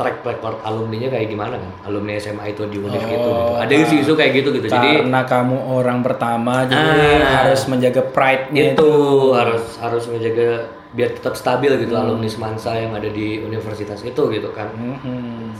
track 0.00 0.24
record 0.24 0.56
alumninya 0.62 1.08
kayak 1.08 1.28
gimana 1.28 1.54
kan 1.54 1.68
alumni 1.84 2.16
SMA 2.16 2.50
itu 2.50 2.64
di 2.64 2.80
univ 2.80 2.96
gitu, 2.96 3.12
gitu. 3.12 3.30
ada 3.54 3.74
isu-isu 3.76 4.12
kayak 4.14 4.32
gitu 4.34 4.48
gitu 4.50 4.66
jadi 4.66 5.04
Karena 5.04 5.20
kamu 5.22 5.56
orang 5.70 6.00
pertama 6.00 6.64
jadi 6.64 6.80
Ah. 7.20 7.44
harus 7.44 7.62
menjaga 7.66 8.00
pride-nya 8.06 8.72
itu 8.72 8.90
harus 9.30 9.76
harus 9.76 10.04
menjaga 10.06 10.48
biar 10.90 11.12
tetap 11.12 11.34
stabil 11.34 11.70
gitu 11.78 11.94
alumni 11.94 12.26
semansa 12.26 12.74
yang 12.74 12.90
ada 12.90 13.06
di 13.06 13.38
universitas 13.38 14.00
itu 14.00 14.22
gitu 14.26 14.48
kan 14.50 14.72
Mhm. 14.72 15.52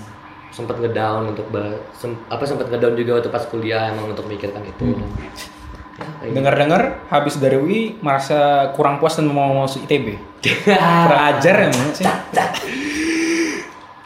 sempat 0.50 0.74
ngedown 0.76 1.30
untuk 1.30 1.46
bah- 1.46 1.78
sem- 1.92 2.18
apa 2.26 2.42
sempat 2.42 2.66
ngedown 2.66 2.96
juga 2.96 3.10
waktu 3.14 3.28
pas 3.28 3.44
kuliah 3.44 3.86
emang 3.88 4.10
untuk 4.10 4.26
mikirkan 4.26 4.64
itu 4.64 4.82
ya, 4.90 5.06
kayak 6.18 6.32
Dengar-dengar 6.32 6.82
habis 7.06 7.36
dari 7.36 7.54
UI 7.54 7.80
merasa 8.00 8.72
kurang 8.72 8.98
puas 8.98 9.14
dan 9.14 9.28
mau 9.28 9.62
masuk 9.62 9.84
ITB. 9.84 10.16
Kurang 11.04 11.22
ajar 11.30 11.68
emang 11.68 11.92
sih. 11.92 12.08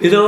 Itu 0.05 0.23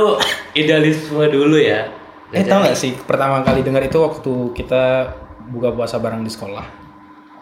idealisme 0.57 1.21
dulu 1.29 1.61
ya 1.61 1.85
Eh 2.27 2.43
tau 2.43 2.59
gak 2.59 2.75
sih 2.75 2.91
pertama 3.07 3.39
kali 3.39 3.63
dengar 3.63 3.79
itu 3.79 3.95
waktu 4.03 4.51
kita 4.51 5.07
buka 5.47 5.71
puasa 5.71 5.95
bareng 5.95 6.27
di 6.27 6.31
sekolah. 6.33 6.65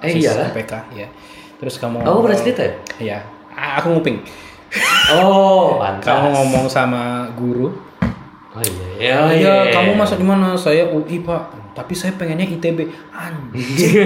eh 0.05 0.13
iya 0.13 0.53
PK 0.53 0.73
ya. 0.93 1.09
Terus 1.57 1.81
kamu 1.81 2.05
kamu 2.05 2.19
pernah 2.21 2.37
cerita 2.37 2.61
ya 2.61 2.73
Iya. 3.01 3.17
Aku 3.81 3.97
nguping. 3.97 4.21
oh 5.09 5.73
pantas 5.81 6.05
Kamu 6.05 6.27
ngomong 6.37 6.65
sama 6.69 7.33
guru. 7.33 7.73
oh 8.53 8.61
iya 9.01 9.25
oh, 9.25 9.31
iya, 9.33 9.55
kamu 9.73 9.97
masuk 9.97 10.21
di 10.21 10.27
mana? 10.29 10.53
Saya 10.53 10.85
UI, 10.93 11.25
Pak. 11.25 11.73
Tapi 11.73 11.97
saya 11.97 12.13
pengennya 12.13 12.45
ITB. 12.45 12.85
Anjing. 13.09 14.05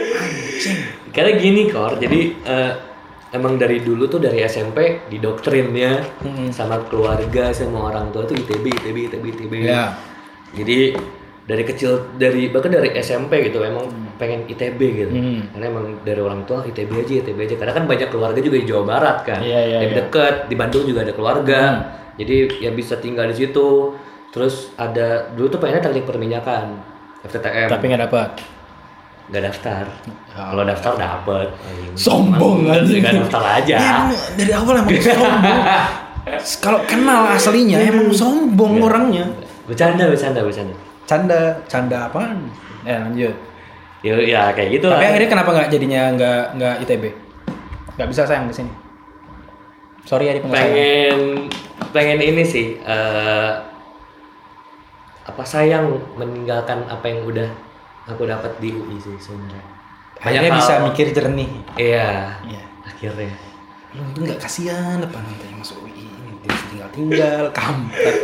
Anjing. 0.00 0.78
karena 1.08 1.34
gini 1.40 1.66
kor 1.72 1.96
jadi 1.98 2.20
eh, 2.46 2.72
emang 3.30 3.54
dari 3.54 3.78
dulu 3.78 4.06
tuh 4.06 4.18
dari 4.18 4.40
SMP 4.42 5.04
didoktrinnya 5.06 6.00
Mm-mm. 6.20 6.48
sama 6.48 6.80
keluarga 6.84 7.50
sama 7.50 7.88
orang 7.88 8.08
tua 8.08 8.24
tuh 8.24 8.34
ITB 8.34 8.64
ITB 8.74 8.96
ITB 9.08 9.24
ITB 9.34 9.52
Ya. 9.62 9.92
jadi 10.50 10.96
dari 11.44 11.64
kecil 11.64 12.12
dari 12.14 12.48
bahkan 12.48 12.68
dari 12.68 12.92
SMP 12.94 13.40
gitu 13.42 13.60
emang 13.60 13.88
pengen 14.16 14.44
ITB 14.44 14.80
gitu 14.94 15.12
Hmm. 15.12 15.48
karena 15.50 15.66
emang 15.66 15.86
dari 16.02 16.20
orang 16.20 16.44
tua 16.44 16.60
ITB 16.62 16.90
aja 16.98 17.12
ITB 17.22 17.38
aja 17.42 17.56
karena 17.56 17.72
kan 17.72 17.84
banyak 17.84 18.08
keluarga 18.08 18.36
juga 18.38 18.56
di 18.56 18.66
Jawa 18.66 18.84
Barat 18.84 19.16
kan 19.24 19.40
Iya, 19.40 19.60
iya, 19.62 19.78
lebih 19.80 19.92
iya. 19.92 20.00
deket 20.02 20.34
di 20.46 20.54
Bandung 20.54 20.84
juga 20.84 21.00
ada 21.02 21.12
keluarga 21.12 21.60
jadi 22.14 22.36
ya 22.58 22.70
bisa 22.70 22.96
tinggal 22.96 23.28
di 23.28 23.36
situ 23.38 23.96
terus 24.28 24.72
ada 24.76 25.32
dulu 25.32 25.48
tuh 25.48 25.58
pengennya 25.58 25.80
teknik 25.82 26.04
perminyakan 26.04 26.76
FTTM 27.22 27.68
Tapi 27.68 27.84
nggak 27.86 28.02
dapat. 28.04 28.30
Nggak 29.28 29.42
daftar. 29.44 29.84
Ya. 30.32 30.42
kalau 30.52 30.64
daftar 30.64 30.92
dapet. 30.96 31.48
Sombong 31.94 32.68
anjing. 32.68 33.00
nggak 33.04 33.14
daftar 33.24 33.42
aja. 33.60 33.76
Ya, 33.76 33.90
emang 33.92 34.08
dari 34.36 34.52
awal 34.52 34.74
emang 34.84 34.98
sombong. 35.00 35.60
Kalau 36.60 36.84
kenal 36.84 37.24
aslinya 37.32 37.80
emang 37.80 38.12
sombong 38.12 38.84
orangnya. 38.84 39.24
bercanda 39.64 40.08
bercanda 40.08 40.40
bercanda. 40.44 40.76
Canda 41.08 41.40
canda 41.68 42.08
apaan? 42.08 42.48
Ya 42.84 43.00
lanjut. 43.04 43.36
Ya, 44.04 44.14
ya 44.20 44.42
kayak 44.52 44.80
gitu. 44.80 44.86
Tapi 44.88 45.04
lah 45.04 45.10
akhirnya 45.12 45.30
kenapa 45.32 45.50
nggak 45.56 45.68
jadinya 45.72 46.00
nggak 46.12 46.42
nggak 46.56 46.74
ITB 46.84 47.04
nggak 47.98 48.08
bisa 48.14 48.22
sayang 48.22 48.46
di 48.46 48.54
sini. 48.54 48.72
Sorry 50.06 50.30
ya 50.30 50.38
di 50.38 50.40
pengen 50.40 50.54
pengen 50.54 51.50
pengen 51.90 52.20
ini 52.22 52.42
sih 52.46 52.78
eh, 52.78 53.50
apa 55.26 55.42
sayang 55.44 55.98
meninggalkan 56.14 56.86
apa 56.86 57.04
yang 57.10 57.26
udah 57.26 57.50
aku 58.08 58.24
dapat 58.24 58.52
di 58.56 58.72
UI 58.72 58.96
sih 58.96 59.14
sebenarnya. 59.14 59.64
Akhirnya 60.18 60.50
Banyak 60.50 60.58
bisa 60.58 60.72
mikir 60.82 61.06
jernih. 61.10 61.48
Iya. 61.74 62.08
Iya. 62.42 62.62
akhirnya. 62.82 63.36
Lu 63.90 64.02
tuh 64.10 64.22
nggak 64.22 64.38
kasihan 64.38 64.98
apa 64.98 65.16
nanti 65.16 65.46
masuk 65.52 65.78
UI 65.82 65.94
ini? 65.94 66.16
Tinggal 66.68 66.88
tinggal 66.90 67.42
kampret. 67.56 68.16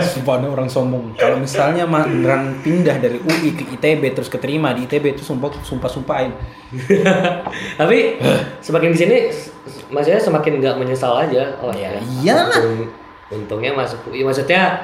Sumpah 0.00 0.34
ada 0.36 0.48
orang 0.48 0.66
sombong. 0.66 1.12
Kalau 1.14 1.36
misalnya 1.36 1.84
mah 1.84 2.02
beneran 2.02 2.58
pindah 2.60 2.96
dari 2.96 3.18
UI 3.18 3.52
ke 3.52 3.66
ITB 3.70 4.02
terus 4.12 4.26
keterima 4.26 4.70
di 4.70 4.84
ITB 4.84 5.12
itu 5.12 5.22
sumpah 5.22 5.50
sumpah 5.60 5.86
sumpahin 5.86 6.30
tapi 7.76 8.18
semakin 8.58 8.90
di 8.90 8.98
sini 8.98 9.16
maksudnya 9.88 10.18
semakin 10.18 10.52
nggak 10.58 10.76
menyesal 10.76 11.14
aja. 11.16 11.54
Oh 11.60 11.70
Ya, 11.70 11.92
ya, 11.92 12.00
iyalah. 12.22 12.58
untung- 12.58 12.90
untungnya 13.28 13.72
masuk 13.74 14.08
UI 14.08 14.22
maksudnya 14.22 14.82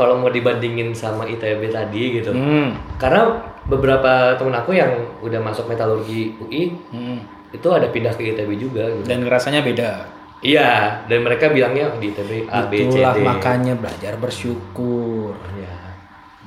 kalau 0.00 0.16
mau 0.16 0.32
dibandingin 0.32 0.96
sama 0.96 1.28
ITB 1.28 1.68
tadi 1.68 2.16
gitu 2.16 2.32
hmm. 2.32 2.96
karena 2.96 3.36
beberapa 3.68 4.32
temen 4.40 4.56
aku 4.56 4.72
yang 4.72 4.88
udah 5.20 5.36
masuk 5.44 5.68
metalurgi 5.68 6.32
UI 6.40 6.72
hmm. 6.88 7.52
itu 7.52 7.68
ada 7.68 7.92
pindah 7.92 8.16
ke 8.16 8.32
ITB 8.32 8.56
juga 8.56 8.88
gitu. 8.88 9.04
dan 9.04 9.20
rasanya 9.28 9.60
beda 9.60 10.08
iya 10.40 11.04
dan 11.04 11.20
mereka 11.20 11.52
bilangnya 11.52 11.92
di 12.00 12.08
ITB 12.08 12.48
A 12.48 12.64
B 12.64 12.88
C 12.88 12.96
itulah 12.96 13.12
D 13.12 13.20
makanya 13.20 13.76
belajar 13.76 14.16
bersyukur 14.16 15.36
Iya. 15.52 15.76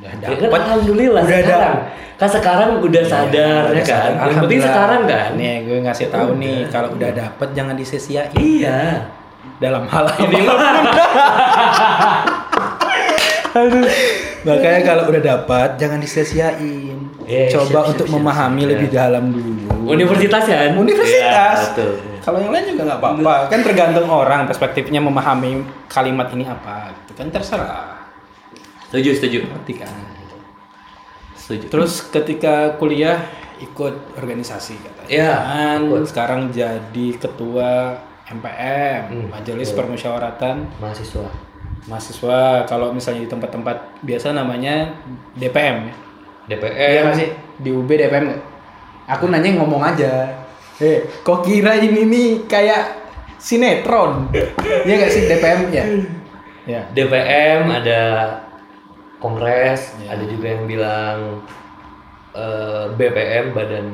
udah 0.02 0.04
Ya 0.04 0.10
kan 0.36 0.50
dapat 0.50 0.62
alhamdulillah 0.68 1.22
udah 1.24 1.32
ada- 1.32 1.48
sekarang. 1.48 1.78
Kan 2.14 2.30
sekarang 2.30 2.70
udah 2.82 3.04
sadar 3.08 3.64
ya 3.72 3.84
kan. 3.86 4.12
Yang 4.28 4.38
penting 4.44 4.60
sekarang 4.60 5.02
kan. 5.08 5.30
nih 5.40 5.56
gue 5.64 5.78
ngasih 5.86 6.08
tahu 6.12 6.36
nih 6.36 6.68
kalau 6.68 6.92
udah 6.92 7.12
dapet 7.14 7.48
jangan 7.56 7.76
disia-siain 7.78 8.36
Iya. 8.36 9.08
dalam 9.62 9.88
hal 9.88 10.06
Ini 10.20 10.44
mah 13.56 13.86
makanya 14.44 14.82
kalau 14.84 15.04
udah 15.08 15.24
dapat 15.24 15.70
jangan 15.76 15.98
disia-siain 15.98 16.98
Eh, 17.24 17.48
coba 17.48 17.80
siap, 17.82 17.92
untuk 17.94 18.06
siap, 18.06 18.16
memahami 18.18 18.62
siap. 18.62 18.72
lebih 18.74 18.88
dalam 18.90 19.26
dulu 19.30 19.88
universitas 19.88 20.44
kan? 20.44 20.76
Universitas. 20.76 21.16
Iya, 21.16 21.48
betul. 21.70 21.92
kalau 22.20 22.38
yang 22.38 22.52
lain 22.52 22.66
juga 22.68 22.82
nggak 22.86 23.00
apa-apa 23.00 23.36
kan 23.48 23.60
tergantung 23.62 24.08
orang 24.08 24.42
perspektifnya 24.44 25.00
memahami 25.00 25.52
kalimat 25.88 26.28
ini 26.30 26.44
apa 26.44 26.92
gitu 26.98 27.12
kan 27.14 27.28
terserah 27.30 28.04
Setuju, 28.86 29.10
setuju. 29.16 29.40
ngerti 29.48 29.74
kan 29.76 29.96
Setuju. 31.34 31.66
terus 31.68 32.04
ketika 32.06 32.76
kuliah 32.76 33.20
ikut 33.58 33.96
organisasi 34.16 34.76
katanya 34.78 35.08
Iya, 35.08 35.32
kan 35.34 35.80
ikut. 35.86 36.04
sekarang 36.06 36.42
jadi 36.50 37.08
ketua 37.16 37.96
MPM 38.26 39.02
Hmm, 39.06 39.28
Majelis. 39.30 39.72
Permusyawaratan 39.72 40.80
mahasiswa. 40.80 41.28
Mahasiswa 41.84 42.64
kalau 42.64 42.96
misalnya 42.96 43.28
di 43.28 43.32
tempat-tempat 43.32 44.00
biasa 44.02 44.32
namanya 44.32 44.96
DPM 45.36 45.90
ya 45.90 45.96
Iya 46.44 46.56
DPR 46.60 47.02
nggak 47.08 47.16
sih 47.16 47.30
di 47.56 47.70
UB 47.72 47.88
DPM 47.88 48.24
nggak? 48.28 48.42
Aku 49.10 49.28
nanya 49.28 49.52
ngomong 49.56 49.80
aja. 49.80 50.28
Eh, 50.80 51.08
kok 51.24 51.44
kira 51.44 51.80
ini 51.80 52.04
nih 52.04 52.30
kayak 52.48 53.00
sinetron? 53.40 54.28
Iya 54.88 54.94
nggak 54.94 55.12
sih 55.12 55.24
DPM 55.28 55.60
ya? 55.72 55.86
Ya. 56.64 56.82
DPM 56.92 57.68
ada 57.68 58.02
kongres, 59.20 59.96
Iya. 60.00 60.16
ada 60.16 60.24
juga 60.28 60.48
yang 60.52 60.64
bilang 60.68 61.18
eh, 62.36 62.86
BPM 62.92 63.56
Badan 63.56 63.88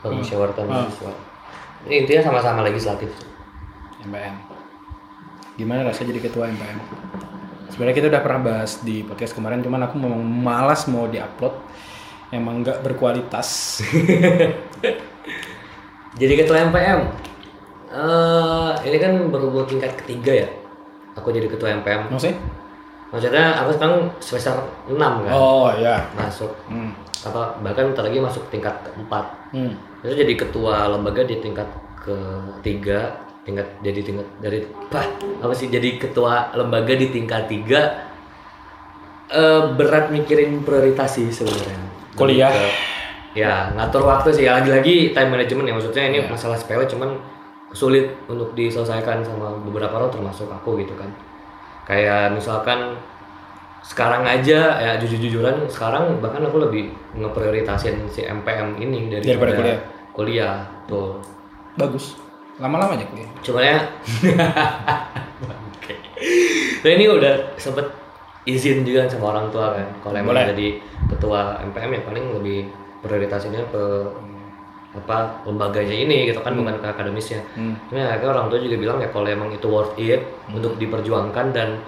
Permusyawaratan 0.00 0.64
Hmm. 0.68 0.76
Mahasiswa. 0.84 1.12
Ini 1.88 1.94
intinya 2.04 2.22
sama-sama 2.22 2.60
legislatif. 2.64 3.08
MPM. 4.04 4.36
Gimana 5.56 5.88
rasanya 5.88 6.12
jadi 6.12 6.28
ketua 6.28 6.52
MPM? 6.52 6.78
Sebenarnya 7.74 7.96
kita 7.98 8.06
udah 8.06 8.22
pernah 8.22 8.40
bahas 8.40 8.78
di 8.80 9.02
podcast 9.02 9.34
kemarin, 9.34 9.58
cuman 9.58 9.82
aku 9.82 9.98
memang 9.98 10.22
malas 10.22 10.86
mau 10.86 11.10
diupload. 11.10 11.58
Emang 12.30 12.62
nggak 12.62 12.86
berkualitas. 12.86 13.82
Jadi 16.20 16.32
ketua 16.38 16.62
MPM. 16.64 17.00
eh 17.94 18.70
ini 18.86 18.96
kan 18.98 19.12
baru 19.30 19.50
buat 19.50 19.66
tingkat 19.66 19.94
ketiga 20.02 20.46
ya. 20.46 20.48
Aku 21.14 21.30
jadi 21.30 21.46
ketua 21.46 21.70
MPM. 21.74 22.10
Maksudnya? 22.10 22.38
Maksudnya 23.10 23.44
aku 23.62 23.70
sekarang 23.70 24.10
semester 24.18 24.54
6 24.86 24.98
kan. 24.98 25.30
Oh 25.30 25.70
ya. 25.74 26.02
Masuk 26.14 26.50
Hmm. 26.66 26.90
apa 27.22 27.54
bahkan 27.62 27.90
bentar 27.90 28.02
lagi 28.02 28.18
masuk 28.18 28.42
tingkat 28.50 28.74
keempat. 28.82 29.26
Hmm. 29.54 29.78
Jadi 30.02 30.34
ketua 30.34 30.90
lembaga 30.90 31.22
di 31.22 31.38
tingkat 31.38 31.70
ketiga, 32.02 33.14
tingkat 33.44 33.68
jadi 33.80 34.00
tingkat 34.00 34.26
dari 34.38 34.64
apa 34.64 35.04
apa 35.40 35.52
sih 35.52 35.68
jadi 35.68 35.96
ketua 35.96 36.52
lembaga 36.52 36.92
di 36.92 37.08
tingkat 37.08 37.44
tiga 37.44 38.08
eh 39.26 39.62
berat 39.72 40.08
mikirin 40.08 40.60
prioritas 40.60 41.14
sih 41.14 41.28
sebenarnya. 41.28 41.78
Kuliah. 42.14 42.48
Ke- 42.48 42.92
ya 43.34 43.74
ngatur 43.74 44.06
waktu 44.06 44.30
sih 44.30 44.46
lagi-lagi 44.46 45.10
time 45.10 45.30
management 45.32 45.66
ya 45.66 45.74
maksudnya 45.74 46.04
ini 46.06 46.18
Ya. 46.22 46.30
masalah 46.30 46.54
sepele 46.54 46.86
cuman 46.86 47.18
sulit 47.74 48.06
untuk 48.24 48.54
diselesaikan 48.54 49.20
sama 49.20 49.50
beberapa 49.58 49.90
orang 49.92 50.08
termasuk 50.08 50.46
aku 50.46 50.78
gitu 50.78 50.94
kan. 50.94 51.10
Kayak 51.84 52.30
misalkan 52.32 52.94
sekarang 53.82 54.24
aja 54.24 54.80
ya 54.80 54.92
jujur-jujuran 54.96 55.66
sekarang 55.68 56.16
bahkan 56.16 56.40
aku 56.40 56.56
lebih 56.56 56.88
ngeprioritasin 57.12 58.08
si 58.08 58.22
MPM 58.22 58.78
ini 58.78 59.12
Daripada 59.12 59.52
kuliah. 59.52 59.78
kuliah 60.14 60.54
tuh 60.86 61.18
Bagus. 61.74 62.16
Lama-lama 62.56 62.94
aja 62.94 63.04
kuliah. 63.04 63.30
cuma 63.42 63.60
ya 63.60 63.78
Oke. 65.74 65.94
nah 66.80 66.90
ini 66.90 67.04
udah 67.06 67.34
sempet 67.56 67.86
izin 68.44 68.84
juga 68.84 69.04
sama 69.04 69.32
orang 69.32 69.48
tua 69.48 69.72
kan 69.72 69.88
kalau 70.00 70.16
emang 70.16 70.32
Boleh. 70.32 70.52
jadi 70.52 70.68
ketua 71.08 71.40
MPM 71.64 71.90
ya 71.90 72.02
paling 72.02 72.24
lebih 72.34 72.58
prioritasinnya 73.00 73.64
ke 73.68 73.84
apa 74.94 75.42
lembaganya 75.42 75.90
ini 75.92 76.30
gitu 76.30 76.38
kan 76.38 76.54
bukan 76.54 76.78
ke 76.78 76.86
akademisnya 76.86 77.42
Hmm. 77.52 77.74
Cuma 77.88 77.98
ya, 77.98 78.14
akhirnya 78.14 78.30
orang 78.32 78.46
tua 78.46 78.58
juga 78.58 78.76
bilang 78.78 78.98
ya 78.98 79.08
kalau 79.08 79.26
emang 79.26 79.50
itu 79.50 79.66
worth 79.66 79.98
it 79.98 80.22
untuk 80.48 80.78
diperjuangkan 80.78 81.46
dan 81.50 81.82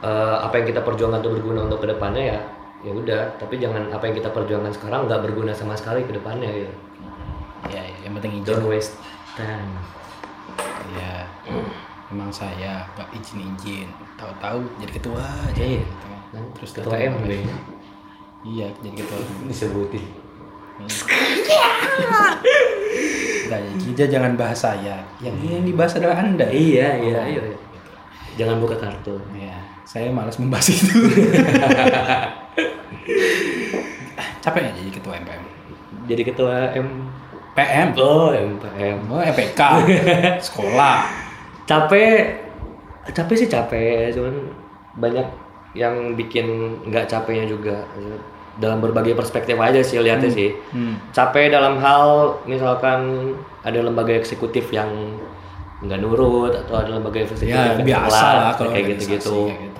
eh, 0.00 0.36
apa 0.38 0.54
yang 0.54 0.66
kita 0.68 0.80
perjuangkan 0.80 1.18
itu 1.18 1.30
berguna 1.32 1.66
untuk 1.66 1.82
ke 1.82 1.88
depannya 1.88 2.24
ya 2.28 2.40
ya 2.78 2.92
udah 2.94 3.34
tapi 3.36 3.58
jangan 3.58 3.90
apa 3.90 4.06
yang 4.06 4.14
kita 4.14 4.30
perjuangkan 4.30 4.70
sekarang 4.70 5.00
nggak 5.04 5.20
berguna 5.20 5.50
sama 5.50 5.74
sekali 5.74 6.02
ke 6.02 6.14
depannya 6.14 6.46
gitu 6.54 6.74
Ya, 7.68 7.82
ya, 7.82 8.06
yang 8.06 8.14
penting 8.14 8.38
izin. 8.38 8.46
don't 8.46 8.64
waste 8.64 8.94
time 9.38 9.70
Ya, 10.90 11.28
memang 12.08 12.28
saya 12.28 12.82
nggak 12.92 13.08
izin-izin. 13.14 13.86
Tahu-tahu 14.16 14.64
jadi 14.78 14.92
ketua 14.94 15.20
aja. 15.20 15.60
Iya. 15.60 15.78
gitu. 15.78 16.06
Dan 16.28 16.42
Terus 16.56 16.70
ketua 16.74 16.96
MW 16.98 17.30
Iya, 18.40 18.66
jadi 18.80 18.96
ketua. 18.98 19.18
disebutin 19.44 20.04
Nah, 23.48 23.58
kita 23.80 24.04
jangan 24.06 24.32
bahas 24.34 24.58
saya. 24.60 25.02
Yang 25.18 25.34
yang 25.44 25.64
dibahas 25.64 25.92
adalah 25.94 26.16
anda. 26.18 26.46
iya 26.48 26.94
iya 26.96 27.20
iya 27.26 27.42
iya. 27.44 27.58
jangan 28.36 28.58
buka 28.58 28.76
kartu 28.76 29.18
Ya, 29.32 29.56
saya 29.82 30.08
malas 30.08 30.38
membahas 30.38 30.68
itu. 30.68 30.94
Capek 34.38 34.58
nggak 34.60 34.76
jadi 34.76 34.90
ketua 34.92 35.14
MPM? 35.18 35.44
jadi 36.08 36.22
ketua 36.24 36.72
M 36.72 36.88
PM. 37.58 37.88
oh 37.96 38.30
MPM 38.30 38.96
Oh, 39.06 39.18
EPK. 39.20 39.60
Sekolah. 40.46 41.02
capek 41.64 42.38
capek 43.08 43.34
sih 43.36 43.48
capek 43.48 44.08
cuman 44.10 44.34
banyak 44.96 45.26
yang 45.74 45.94
bikin 46.14 46.46
nggak 46.82 47.04
capeknya 47.06 47.44
juga 47.44 47.84
dalam 48.54 48.78
berbagai 48.78 49.12
perspektif 49.12 49.54
aja 49.54 49.78
sih 49.78 49.96
lihatnya 49.96 50.28
sih 50.28 50.50
Hmm. 50.70 50.96
capek 51.10 51.50
dalam 51.50 51.76
hal 51.76 52.04
misalkan 52.44 53.32
ada 53.60 53.78
lembaga 53.78 54.10
eksekutif 54.12 54.68
yang 54.70 54.88
nggak 55.78 55.98
nurut 55.98 56.56
atau 56.56 56.74
ada 56.76 56.90
lembaga 56.90 57.22
eksekutif 57.22 57.48
Ya, 57.48 57.70
yang 57.70 57.84
biasa 57.84 58.26
lah 58.34 58.52
kalau 58.52 58.72
kayak 58.72 58.96
gitu-gitu 58.96 59.46
gitu. 59.46 59.76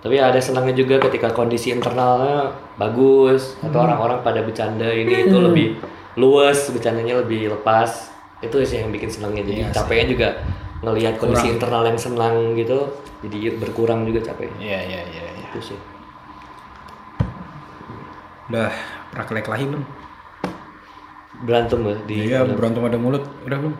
tapi 0.00 0.16
ada 0.18 0.36
senangnya 0.36 0.74
juga 0.74 1.00
ketika 1.00 1.30
kondisi 1.30 1.70
internalnya 1.70 2.50
bagus 2.76 3.56
atau 3.60 3.72
Hmm. 3.72 3.86
orang-orang 3.88 4.18
pada 4.20 4.40
bercanda 4.42 4.84
ini 4.86 5.24
itu 5.24 5.36
lebih 5.38 5.66
luas 6.14 6.68
bercandanya 6.68 7.18
lebih 7.18 7.50
lepas 7.50 8.10
itu 8.38 8.54
sih 8.62 8.78
yang 8.78 8.90
bikin 8.90 9.08
senangnya 9.08 9.42
jadi 9.42 9.52
Iya 9.56 9.66
sih. 9.66 9.74
capeknya 9.74 10.06
juga 10.06 10.28
ngelihat 10.80 11.14
kondisi 11.16 11.48
internal 11.48 11.82
yang 11.82 11.96
senang 11.96 12.52
gitu 12.54 12.78
jadi 13.20 13.56
berkurang 13.56 14.04
juga 14.04 14.20
capeknya 14.22 14.58
Iya, 14.60 14.80
iya, 14.84 15.00
iya, 15.08 15.24
iya. 15.28 15.46
itu 15.48 15.60
sih 15.64 15.78
Udah 18.44 18.68
pernah 19.10 19.42
kelahi 19.42 19.64
belum? 19.64 19.84
berantem 21.36 21.80
ya 21.82 21.96
di 22.04 22.14
Iya, 22.26 22.40
berantem 22.46 22.80
ada 22.80 22.94
mulut. 22.94 23.24
Udah 23.42 23.58
belum? 23.58 23.74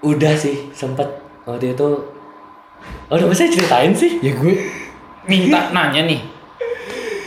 udah 0.00 0.32
sih 0.32 0.72
sempet 0.72 1.04
waktu 1.44 1.76
itu 1.76 1.88
oh 3.04 3.12
udah 3.12 3.28
bisa 3.28 3.44
ceritain 3.44 3.92
sih 3.92 4.16
Ya 4.18 4.32
gue 4.32 4.56
minta 5.22 5.68
nanya 5.70 6.08
nih. 6.08 6.24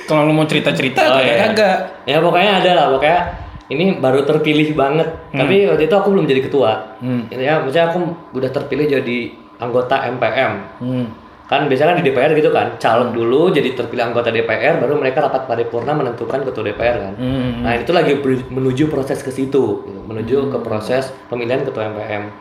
Kalau 0.04 0.26
lu 0.26 0.34
mau 0.34 0.44
cerita-cerita 0.44 1.00
Oh, 1.00 1.16
kagak 1.16 1.24
iya. 1.24 1.36
kagak. 1.46 1.78
Ya 2.04 2.18
pokoknya 2.18 2.52
ada 2.60 2.72
lah, 2.74 2.86
pokoknya 2.90 3.20
ini 3.72 4.00
baru 4.00 4.28
terpilih 4.28 4.76
banget. 4.76 5.08
Tapi 5.32 5.70
waktu 5.72 5.84
itu 5.88 5.96
aku 5.96 6.08
belum 6.12 6.26
jadi 6.28 6.42
ketua. 6.44 7.00
Hmm. 7.00 7.32
Ya, 7.32 7.64
maksudnya 7.64 7.92
aku 7.94 8.00
udah 8.36 8.50
terpilih 8.52 8.86
jadi 8.90 9.18
anggota 9.62 10.04
MPM. 10.12 10.54
Hmm. 10.84 11.06
Kan 11.48 11.68
biasanya 11.68 11.94
kan 11.94 11.98
di 12.02 12.08
DPR 12.08 12.32
gitu 12.34 12.50
kan, 12.50 12.80
caleg 12.80 13.14
dulu 13.14 13.52
jadi 13.52 13.76
terpilih 13.76 14.10
anggota 14.10 14.32
DPR, 14.32 14.80
baru 14.80 14.96
mereka 14.96 15.28
rapat 15.28 15.44
paripurna 15.46 15.92
menentukan 15.92 16.40
ketua 16.42 16.64
DPR 16.72 16.98
kan. 16.98 17.14
Hmm. 17.20 17.62
Nah 17.62 17.78
itu 17.78 17.92
lagi 17.92 18.16
menuju 18.48 18.88
proses 18.88 19.20
ke 19.22 19.30
situ, 19.30 19.86
gitu. 19.86 20.00
menuju 20.08 20.50
ke 20.50 20.58
proses 20.64 21.12
pemilihan 21.28 21.62
ketua 21.68 21.92
MPM. 21.94 22.32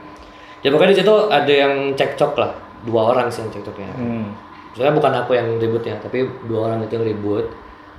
Ya 0.62 0.70
pokoknya 0.70 0.94
di 0.94 0.98
situ 1.02 1.14
ada 1.28 1.52
yang 1.52 1.92
cekcok 1.98 2.32
lah, 2.38 2.54
dua 2.86 3.10
orang 3.12 3.26
sih 3.28 3.42
yang 3.42 3.50
cekcoknya. 3.50 3.90
Hmm. 3.98 4.32
Soalnya 4.72 4.94
bukan 4.96 5.12
aku 5.18 5.30
yang 5.36 5.48
ributnya, 5.60 5.98
tapi 6.00 6.24
dua 6.46 6.70
orang 6.70 6.86
itu 6.86 6.96
yang 6.96 7.04
ribut. 7.04 7.50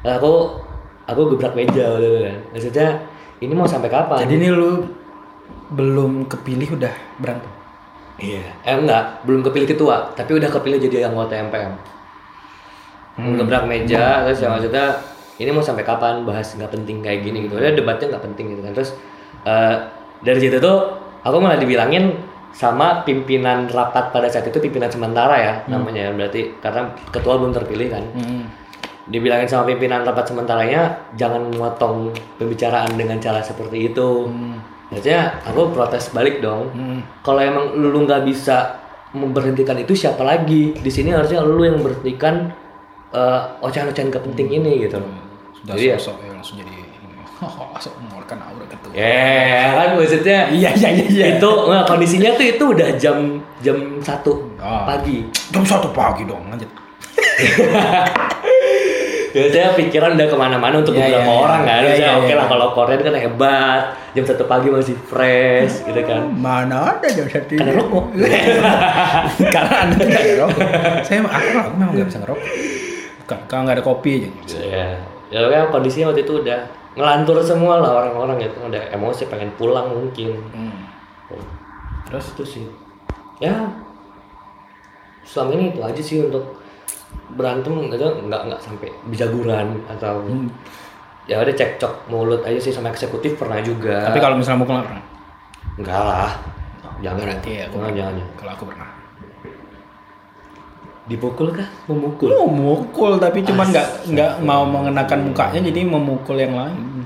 Nah, 0.07 0.17
aku 0.17 0.57
aku 1.05 1.35
gebrak 1.35 1.53
meja 1.53 1.99
gitu 1.99 2.19
kan. 2.23 2.37
Maksudnya 2.55 2.87
ini 3.43 3.53
mau 3.53 3.67
sampai 3.67 3.91
kapan? 3.91 4.23
Jadi 4.23 4.33
ini 4.39 4.47
lu 4.49 4.87
belum 5.73 6.29
kepilih 6.29 6.79
udah 6.79 6.93
berantem. 7.19 7.51
Iya. 8.21 8.45
Eh 8.63 8.75
enggak, 8.77 9.25
belum 9.25 9.41
kepilih 9.41 9.67
ketua, 9.67 10.13
tapi 10.13 10.37
udah 10.37 10.49
kepilih 10.49 10.77
jadi 10.79 11.09
anggota 11.09 11.33
MPM. 11.35 11.73
Gebrak 13.13 13.69
meja, 13.69 14.25
terus 14.25 14.41
ya 14.41 14.49
maksudnya 14.49 14.85
ini 15.37 15.49
mau 15.53 15.61
sampai 15.61 15.85
kapan 15.85 16.25
bahas 16.25 16.53
nggak 16.53 16.71
penting 16.71 17.01
kayak 17.01 17.25
gini 17.25 17.45
gitu. 17.45 17.57
Udah 17.57 17.73
debatnya 17.73 18.15
nggak 18.15 18.25
penting 18.31 18.45
gitu 18.53 18.61
kan. 18.61 18.71
Terus 18.73 18.91
eh, 19.45 19.75
dari 20.21 20.39
situ 20.39 20.57
tuh 20.61 20.77
aku 21.21 21.37
malah 21.41 21.57
dibilangin 21.57 22.15
sama 22.53 23.01
pimpinan 23.01 23.65
rapat 23.65 24.13
pada 24.13 24.29
saat 24.29 24.45
itu 24.45 24.61
pimpinan 24.61 24.85
sementara 24.93 25.35
ya 25.41 25.53
namanya 25.65 26.13
berarti 26.13 26.53
karena 26.61 26.93
ketua 27.09 27.41
belum 27.41 27.53
terpilih 27.53 27.89
kan. 27.89 28.03
Hmm. 28.13 28.45
Dibilangin 29.03 29.45
sama 29.45 29.63
pimpinan 29.65 30.01
rapat 30.01 30.25
sementaranya 30.25 30.81
jangan 31.13 31.47
memotong 31.47 32.09
pembicaraan 32.35 32.93
dengan 32.93 33.19
cara 33.19 33.39
seperti 33.39 33.89
itu. 33.89 34.31
Maksudnya 34.87 35.43
aku 35.43 35.69
protes 35.69 36.07
balik 36.09 36.39
dong. 36.39 36.71
Hmm. 36.71 36.99
Kalau 37.19 37.39
emang 37.39 37.73
lu 37.73 37.99
nggak 37.99 38.23
bisa 38.23 38.79
memberhentikan 39.11 39.75
itu 39.75 39.91
siapa 39.93 40.21
lagi? 40.21 40.71
Di 40.73 40.87
sini 40.87 41.11
harusnya 41.11 41.41
lu 41.41 41.61
yang 41.61 41.77
memberhentikan 41.77 42.53
eh, 43.11 43.39
ocehan-ocehan 43.59 44.07
gak 44.07 44.23
penting 44.23 44.47
ini 44.53 44.87
gitu. 44.87 45.03
Sudah 45.59 45.75
Jadi 45.75 45.85
ya, 45.85 45.97
sosok 45.97 46.17
ya 46.19 46.31
langsung 46.31 46.55
jadi 46.57 46.71
ini. 46.71 46.87
Sok 47.83 47.93
mengeluarkan 47.99 48.37
aura 48.39 48.65
ketua. 48.65 48.91
ya 48.95 49.67
kan 49.75 49.87
maksudnya 49.93 50.39
Iya 50.47 50.69
iya 50.73 50.89
iya 50.89 51.05
iya. 51.11 51.25
itu 51.35 51.49
nggak, 51.49 51.83
kondisinya 51.83 52.29
tuh 52.33 52.45
itu 52.47 52.63
udah 52.71 52.89
jam 52.95 53.17
jam 53.59 53.77
satu 53.99 54.31
Oh. 54.57 54.87
pagi. 54.87 55.27
Jam 55.51 55.61
satu 55.61 55.91
pagi 55.91 56.23
dong 56.23 56.39
lanjut. 56.47 56.71
Biasanya 59.33 59.73
pikiran 59.73 60.13
udah 60.13 60.27
ke 60.29 60.37
mana-mana 60.37 60.75
untuk 60.85 60.93
Iya, 60.93 61.09
beberapa 61.09 61.25
iya. 61.25 61.41
orang 61.41 61.61
kan. 61.65 61.81
Iya, 61.81 61.89
Misalnya, 61.89 62.05
iya, 62.05 62.21
oke 62.21 62.29
iya. 62.29 62.35
lah 62.37 62.45
kalau 62.45 62.67
Korea 62.77 62.95
kan 63.01 63.15
hebat, 63.17 63.81
jam 64.13 64.23
satu 64.29 64.43
pagi 64.45 64.67
masih 64.69 64.95
fresh 65.09 65.73
gitu 65.89 66.01
kan. 66.05 66.21
Mana 66.29 66.77
ada 66.93 67.07
jam 67.09 67.25
satu? 67.25 67.57
Karena 67.57 67.73
rokok. 67.73 68.05
Karena 69.57 69.75
anda 69.89 69.95
tidak 69.97 70.21
ada 70.21 70.33
rokok. 70.45 70.67
Saya 71.01 71.19
aku, 71.25 71.49
aku 71.57 71.73
memang 71.81 71.93
nggak 71.97 72.07
bisa 72.13 72.19
ngerokok. 72.21 72.49
Bukan, 73.25 73.39
kalau 73.49 73.61
nggak 73.65 73.75
ada 73.81 73.85
kopi 73.85 74.11
aja. 74.29 74.57
Ya, 74.61 74.87
ya 75.33 75.37
kan 75.49 75.73
kondisinya 75.73 76.13
waktu 76.13 76.21
itu 76.29 76.33
udah 76.45 76.59
ngelantur 76.93 77.41
semua 77.41 77.81
lah 77.81 77.89
orang-orang 78.05 78.37
gitu, 78.37 78.61
udah 78.69 78.83
emosi 78.93 79.25
pengen 79.33 79.49
pulang 79.57 79.89
mungkin. 79.89 80.37
Hmm. 80.53 80.77
Terus 82.05 82.37
Itu 82.37 82.45
sih. 82.45 82.65
Ya, 83.41 83.65
selama 85.25 85.57
ini 85.57 85.73
itu 85.73 85.81
aja 85.81 86.01
sih 86.05 86.21
untuk 86.21 86.61
berantem 87.33 87.73
gitu 87.89 88.07
nggak 88.29 88.41
nggak 88.49 88.61
sampai 88.61 88.89
bijaguran 89.09 89.81
atau 89.89 90.21
Hmm. 90.25 90.47
ya 91.25 91.39
udah 91.41 91.55
cekcok 91.55 92.11
mulut 92.11 92.41
aja 92.45 92.59
sih 92.59 92.69
sama 92.75 92.91
eksekutif 92.91 93.39
pernah 93.39 93.63
juga. 93.63 94.05
tapi 94.11 94.19
kalau 94.19 94.35
misalnya 94.37 94.59
mukul 94.61 94.75
nggak 94.75 94.87
pernah. 94.91 95.03
enggak 95.79 96.01
lah, 96.03 96.31
jangan 97.01 97.23
Berarti 97.25 97.49
ya, 97.57 97.63
aku 97.65 97.75
jangan, 97.79 97.93
jangan. 97.97 98.25
Kalau 98.37 98.51
aku 98.53 98.63
pernah. 98.69 98.89
Dipukul 101.03 101.47
kah? 101.51 101.67
Memukul? 101.91 102.27
Oh, 102.31 102.47
mukul 102.47 103.19
tapi 103.19 103.43
cuman 103.43 103.67
nggak 103.73 103.89
nggak 104.13 104.31
mau 104.45 104.63
mengenakan 104.63 105.19
mukanya 105.31 105.59
jadi 105.67 105.81
memukul 105.83 106.37
yang 106.39 106.55
lain. 106.55 107.03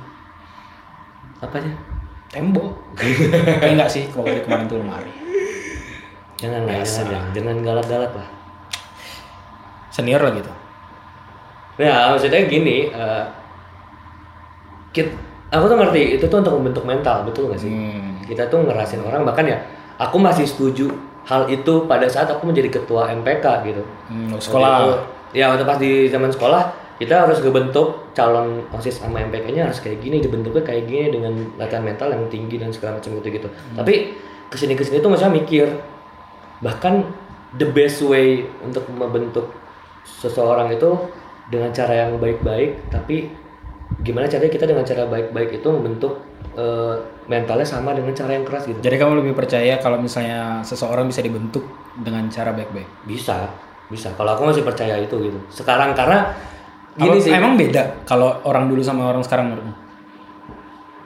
Apanya? 1.42 1.74
Tembok. 2.30 2.74
eh 3.64 3.70
enggak 3.74 3.90
sih, 3.90 4.06
kalau 4.12 4.28
kemarin 4.28 4.66
tuh 4.70 4.78
lemari. 4.84 5.10
Jangan 6.38 6.70
lah, 6.70 6.84
jangan, 6.86 7.06
jangan, 7.10 7.24
jangan 7.34 7.56
galak-galak 7.66 8.14
lah. 8.14 8.37
Senior 9.98 10.22
lah 10.22 10.30
gitu. 10.30 10.52
Ya, 11.82 12.14
maksudnya 12.14 12.46
gini, 12.46 12.90
eh, 12.90 13.26
kit, 14.94 15.10
aku 15.50 15.66
tuh 15.66 15.78
ngerti 15.78 16.02
itu 16.18 16.26
tuh 16.26 16.38
untuk 16.42 16.54
membentuk 16.62 16.86
mental, 16.86 17.26
betul 17.26 17.50
gak 17.50 17.62
sih? 17.62 17.70
Hmm. 17.74 18.22
Kita 18.26 18.46
tuh 18.46 18.62
ngerasin 18.62 19.02
orang, 19.02 19.26
bahkan 19.26 19.46
ya, 19.46 19.58
aku 19.98 20.22
masih 20.22 20.46
setuju 20.46 20.94
hal 21.26 21.50
itu 21.50 21.90
pada 21.90 22.06
saat 22.06 22.30
aku 22.30 22.46
menjadi 22.46 22.78
ketua 22.78 23.10
MPK 23.12 23.46
gitu. 23.66 23.82
Hmm, 24.10 24.38
Waktu 24.38 24.46
sekolah. 24.46 24.74
itu- 24.78 25.02
ya, 25.34 25.50
waktu 25.50 25.66
pas 25.66 25.78
di 25.78 25.92
zaman 26.08 26.30
sekolah, 26.30 26.62
kita 26.98 27.26
harus 27.26 27.42
ngebentuk 27.42 28.10
calon 28.14 28.66
OSIS 28.74 29.02
sama 29.02 29.22
MPK-nya 29.22 29.70
harus 29.70 29.78
kayak 29.78 30.02
gini, 30.02 30.18
dibentuknya 30.18 30.62
kayak 30.62 30.86
gini 30.86 31.14
dengan 31.14 31.34
latihan 31.58 31.86
mental 31.86 32.10
yang 32.10 32.26
tinggi 32.30 32.58
dan 32.58 32.74
segala 32.74 32.98
macam 32.98 33.18
gitu 33.18 33.30
gitu. 33.34 33.48
Tapi 33.74 34.18
ke 34.50 34.56
sini 34.58 34.74
ke 34.74 34.82
sini 34.82 34.98
tuh 34.98 35.14
maksudnya 35.14 35.38
mikir, 35.38 35.68
bahkan 36.58 37.06
the 37.54 37.70
best 37.70 38.02
way 38.02 38.50
untuk 38.66 38.82
membentuk 38.90 39.46
seseorang 40.08 40.72
itu 40.72 40.90
dengan 41.52 41.72
cara 41.76 42.08
yang 42.08 42.16
baik-baik, 42.18 42.88
tapi 42.88 43.28
gimana 44.04 44.28
caranya 44.28 44.52
kita 44.52 44.66
dengan 44.68 44.84
cara 44.88 45.04
baik-baik 45.08 45.60
itu 45.60 45.68
membentuk 45.68 46.20
eh, 46.56 46.96
mentalnya 47.28 47.68
sama 47.68 47.92
dengan 47.92 48.16
cara 48.16 48.32
yang 48.36 48.48
keras 48.48 48.64
gitu. 48.68 48.80
Jadi 48.80 48.96
kamu 48.96 49.20
lebih 49.24 49.36
percaya 49.36 49.76
kalau 49.84 50.00
misalnya 50.00 50.64
seseorang 50.64 51.08
bisa 51.12 51.20
dibentuk 51.20 51.64
dengan 52.00 52.28
cara 52.32 52.56
baik-baik. 52.56 52.88
Bisa, 53.04 53.52
bisa. 53.92 54.16
Kalau 54.16 54.36
aku 54.36 54.48
masih 54.48 54.64
percaya 54.64 54.96
itu 55.00 55.16
gitu. 55.20 55.40
Sekarang 55.52 55.92
karena 55.92 56.32
Gini 56.98 57.22
sih, 57.22 57.30
Emang 57.30 57.54
beda 57.54 58.02
kalau 58.10 58.42
orang 58.42 58.66
dulu 58.66 58.82
sama 58.82 59.14
orang 59.14 59.22
sekarang 59.22 59.54
menurutmu? 59.54 59.74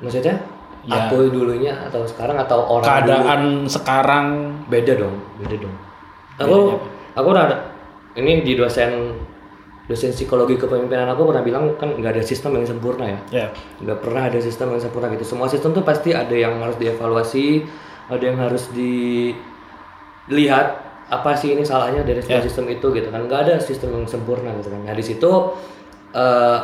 maksudnya 0.02 0.34
Ya. 0.82 1.06
aku 1.06 1.30
dulunya 1.30 1.78
atau 1.78 2.02
sekarang 2.10 2.42
atau 2.42 2.66
orang 2.66 2.82
dulu 2.82 2.90
Keadaan 2.90 3.42
sekarang 3.70 4.26
beda 4.66 4.98
dong, 4.98 5.14
beda 5.38 5.56
dong. 5.62 5.76
Aku 6.42 6.58
aku 7.14 7.28
udah 7.30 7.44
ada 7.46 7.58
ini 8.16 8.44
di 8.44 8.54
dosen 8.58 9.16
dosen 9.92 10.16
psikologi 10.16 10.56
kepemimpinan 10.56 11.12
aku 11.12 11.28
pernah 11.28 11.44
bilang 11.44 11.76
kan 11.76 11.92
nggak 12.00 12.16
ada 12.16 12.24
sistem 12.24 12.56
yang 12.56 12.68
sempurna 12.68 13.06
ya. 13.12 13.20
ya. 13.32 13.48
nggak 13.84 14.00
pernah 14.00 14.32
ada 14.32 14.40
sistem 14.40 14.72
yang 14.76 14.82
sempurna 14.82 15.12
gitu. 15.12 15.36
Semua 15.36 15.52
sistem 15.52 15.76
tuh 15.76 15.84
pasti 15.84 16.16
ada 16.16 16.32
yang 16.32 16.64
harus 16.64 16.80
dievaluasi 16.80 17.68
ada 18.12 18.24
yang 18.24 18.40
harus 18.40 18.72
dilihat 18.72 20.68
apa 21.12 21.36
sih 21.36 21.52
ini 21.52 21.68
salahnya 21.68 22.08
dari 22.08 22.24
semua 22.24 22.40
sistem 22.40 22.72
itu 22.72 22.88
gitu 22.96 23.12
kan. 23.12 23.28
Nggak 23.28 23.40
ada 23.48 23.60
sistem 23.60 24.00
yang 24.00 24.08
sempurna 24.08 24.56
gitu 24.64 24.72
kan. 24.72 24.80
Nah 24.88 24.96
di 24.96 25.04
situ 25.04 25.32
eh, 26.16 26.60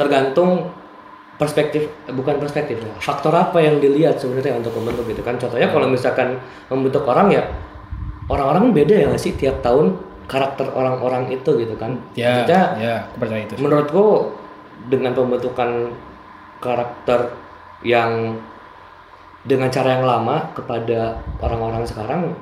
tergantung 0.00 0.72
perspektif 1.38 1.86
bukan 2.10 2.42
perspektif 2.42 2.82
ya, 2.82 2.98
faktor 2.98 3.30
apa 3.30 3.62
yang 3.62 3.78
dilihat 3.78 4.18
sebenarnya 4.18 4.58
untuk 4.58 4.72
membentuk 4.80 5.04
gitu 5.12 5.20
kan. 5.20 5.36
Contohnya 5.36 5.68
kalau 5.68 5.86
misalkan 5.92 6.40
membentuk 6.72 7.04
orang 7.04 7.28
ya 7.30 7.44
orang-orang 8.32 8.72
beda 8.72 8.94
ya 8.96 9.06
nggak 9.12 9.22
sih 9.22 9.36
tiap 9.36 9.60
tahun 9.60 10.07
karakter 10.28 10.68
orang-orang 10.70 11.32
itu 11.32 11.50
gitu 11.56 11.74
kan 11.74 11.96
Ya, 12.12 12.44
Maksudnya, 12.44 12.62
ya, 12.76 12.96
aku 13.08 13.16
percaya 13.18 13.42
itu. 13.42 13.54
menurutku 13.58 14.04
dengan 14.86 15.12
pembentukan 15.12 15.70
karakter 16.60 17.32
yang 17.80 18.36
dengan 19.42 19.70
cara 19.70 19.96
yang 19.96 20.04
lama 20.04 20.52
kepada 20.52 21.16
orang-orang 21.40 21.86
sekarang 21.86 22.36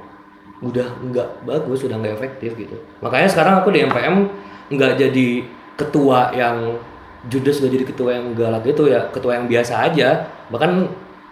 udah 0.58 0.88
nggak 1.04 1.44
bagus, 1.44 1.84
udah 1.84 1.96
nggak 1.96 2.16
efektif 2.16 2.56
gitu. 2.56 2.74
Makanya 3.04 3.28
sekarang 3.28 3.54
aku 3.60 3.70
di 3.70 3.84
MPM 3.84 4.26
nggak 4.72 4.92
jadi 4.98 5.28
ketua 5.76 6.32
yang 6.32 6.80
judes 7.28 7.60
nggak 7.60 7.72
jadi 7.76 7.84
ketua 7.86 8.10
yang 8.16 8.32
galak 8.32 8.64
gitu 8.64 8.88
ya, 8.88 9.12
ketua 9.12 9.36
yang 9.36 9.46
biasa 9.46 9.86
aja. 9.86 10.26
Bahkan 10.48 10.72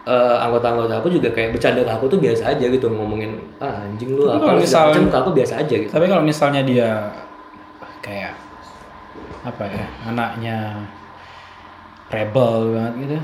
eh, 0.05 0.37
anggota-anggota 0.39 0.93
aku 0.97 1.09
juga 1.09 1.29
kayak 1.29 1.53
bercanda 1.53 1.81
ke 1.81 1.91
aku 1.91 2.05
tuh 2.05 2.19
biasa 2.21 2.53
aja 2.53 2.65
gitu 2.65 2.85
ngomongin 2.87 3.35
ah 3.57 3.83
anjing 3.83 4.13
lu 4.13 4.25
Tapi 4.25 4.37
apa 4.37 4.45
kalau 4.45 4.61
segala 4.61 4.61
misal- 4.61 4.87
macam 4.93 5.05
ke 5.09 5.17
aku 5.17 5.31
biasa 5.33 5.53
aja 5.59 5.75
gitu. 5.81 5.89
Tapi 5.89 6.05
kalau 6.05 6.23
misalnya 6.23 6.61
dia 6.61 6.89
kayak 7.99 8.33
apa 9.41 9.63
ya 9.65 9.85
anaknya 10.05 10.57
rebel 12.07 12.53
banget 12.71 12.93
gitu, 13.01 13.17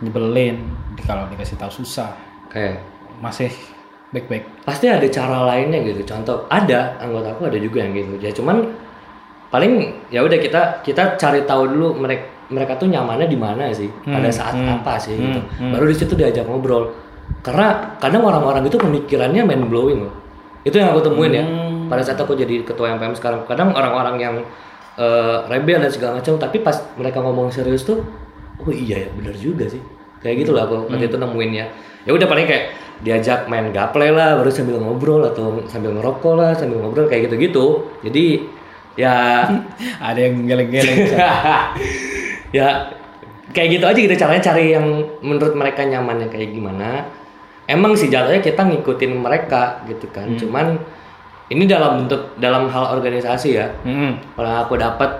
nyebelin, 0.00 0.56
di- 0.94 1.04
kalau 1.04 1.26
dikasih 1.26 1.58
tahu 1.58 1.70
susah, 1.74 2.14
Kayak 2.48 2.80
masih 3.18 3.50
baik-baik. 4.08 4.46
pasti 4.64 4.86
ada 4.86 5.04
cara 5.04 5.44
lainnya 5.44 5.82
gitu 5.82 6.00
contoh 6.06 6.46
ada 6.48 6.96
anggota 6.96 7.34
aku 7.34 7.44
ada 7.44 7.58
juga 7.58 7.82
yang 7.82 7.92
gitu 7.92 8.16
ya 8.16 8.32
cuman 8.32 8.64
paling 9.48 9.72
ya 10.08 10.22
udah 10.22 10.38
kita 10.38 10.80
kita 10.80 11.18
cari 11.18 11.44
tahu 11.44 11.68
dulu 11.68 11.92
mereka 11.98 12.24
mereka 12.48 12.80
tuh 12.80 12.88
nyamannya 12.88 13.28
di 13.28 13.38
mana 13.38 13.68
sih? 13.72 13.88
Pada 14.04 14.28
saat 14.32 14.56
apa 14.56 14.96
sih 14.96 15.16
gitu. 15.16 15.40
baru 15.60 15.84
di 15.84 15.96
situ 15.96 16.12
diajak 16.16 16.48
ngobrol. 16.48 16.88
Karena 17.44 17.96
kadang 18.00 18.24
orang-orang 18.24 18.64
itu 18.64 18.80
pemikirannya 18.80 19.44
mind 19.44 19.68
blowing 19.68 20.00
loh. 20.08 20.14
Itu 20.64 20.80
yang 20.80 20.96
aku 20.96 21.04
temuin 21.04 21.32
ya. 21.32 21.44
Pada 21.88 22.00
saat 22.04 22.20
aku 22.20 22.36
jadi 22.36 22.64
ketua 22.64 22.96
MPM 22.96 23.16
sekarang 23.16 23.44
kadang 23.44 23.72
orang-orang 23.72 24.16
yang 24.20 24.34
eh, 24.96 25.36
rebel 25.48 25.80
dan 25.84 25.92
segala 25.92 26.20
macam 26.20 26.40
tapi 26.40 26.60
pas 26.64 26.76
mereka 26.96 27.20
ngomong 27.20 27.52
serius 27.52 27.84
tuh 27.84 28.00
oh 28.58 28.72
iya 28.72 29.06
ya 29.06 29.08
benar 29.12 29.36
juga 29.36 29.68
sih. 29.68 29.80
Kayak 30.18 30.48
gitu 30.48 30.50
lah 30.56 30.64
aku 30.64 30.88
waktu 30.88 31.04
itu 31.04 31.16
nemuinnya. 31.20 31.66
Ya 32.08 32.10
udah 32.16 32.26
paling 32.26 32.48
kayak 32.48 32.64
diajak 33.04 33.46
main 33.46 33.70
gaple 33.70 34.10
lah 34.10 34.34
baru 34.34 34.50
sambil 34.50 34.82
ngobrol 34.82 35.22
atau 35.22 35.62
sambil 35.70 35.94
ngerokok 35.94 36.34
lah 36.34 36.50
sambil 36.56 36.80
ngobrol 36.80 37.06
kayak 37.06 37.28
gitu-gitu. 37.28 37.86
Jadi 38.02 38.48
ya 38.98 39.44
Ada 40.08 40.18
yang 40.32 40.48
geleng-geleng. 40.48 41.12
ya 42.54 42.92
kayak 43.52 43.68
gitu 43.80 43.84
aja 43.88 43.98
gitu 43.98 44.14
caranya 44.16 44.42
cari 44.44 44.76
yang 44.76 44.86
menurut 45.24 45.54
mereka 45.56 45.84
nyamannya 45.84 46.28
kayak 46.28 46.52
gimana. 46.52 47.08
Emang 47.68 47.92
sih 47.96 48.08
jatuhnya 48.08 48.40
kita 48.40 48.64
ngikutin 48.64 49.12
mereka 49.20 49.84
gitu 49.84 50.08
kan. 50.08 50.32
Cuman 50.40 50.80
ini 51.48 51.64
dalam 51.64 52.04
bentuk 52.04 52.36
dalam 52.40 52.68
hal 52.68 52.96
organisasi 52.96 53.48
ya. 53.56 53.68
Hmm. 53.84 54.20
kalau 54.36 54.52
aku 54.64 54.74
dapat 54.76 55.10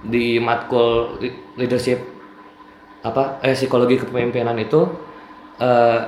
di 0.00 0.40
matkul 0.40 1.20
leadership 1.60 2.00
apa 3.00 3.40
eh 3.44 3.52
psikologi 3.56 4.00
kepemimpinan 4.00 4.56
itu 4.60 4.80
eh 5.60 6.00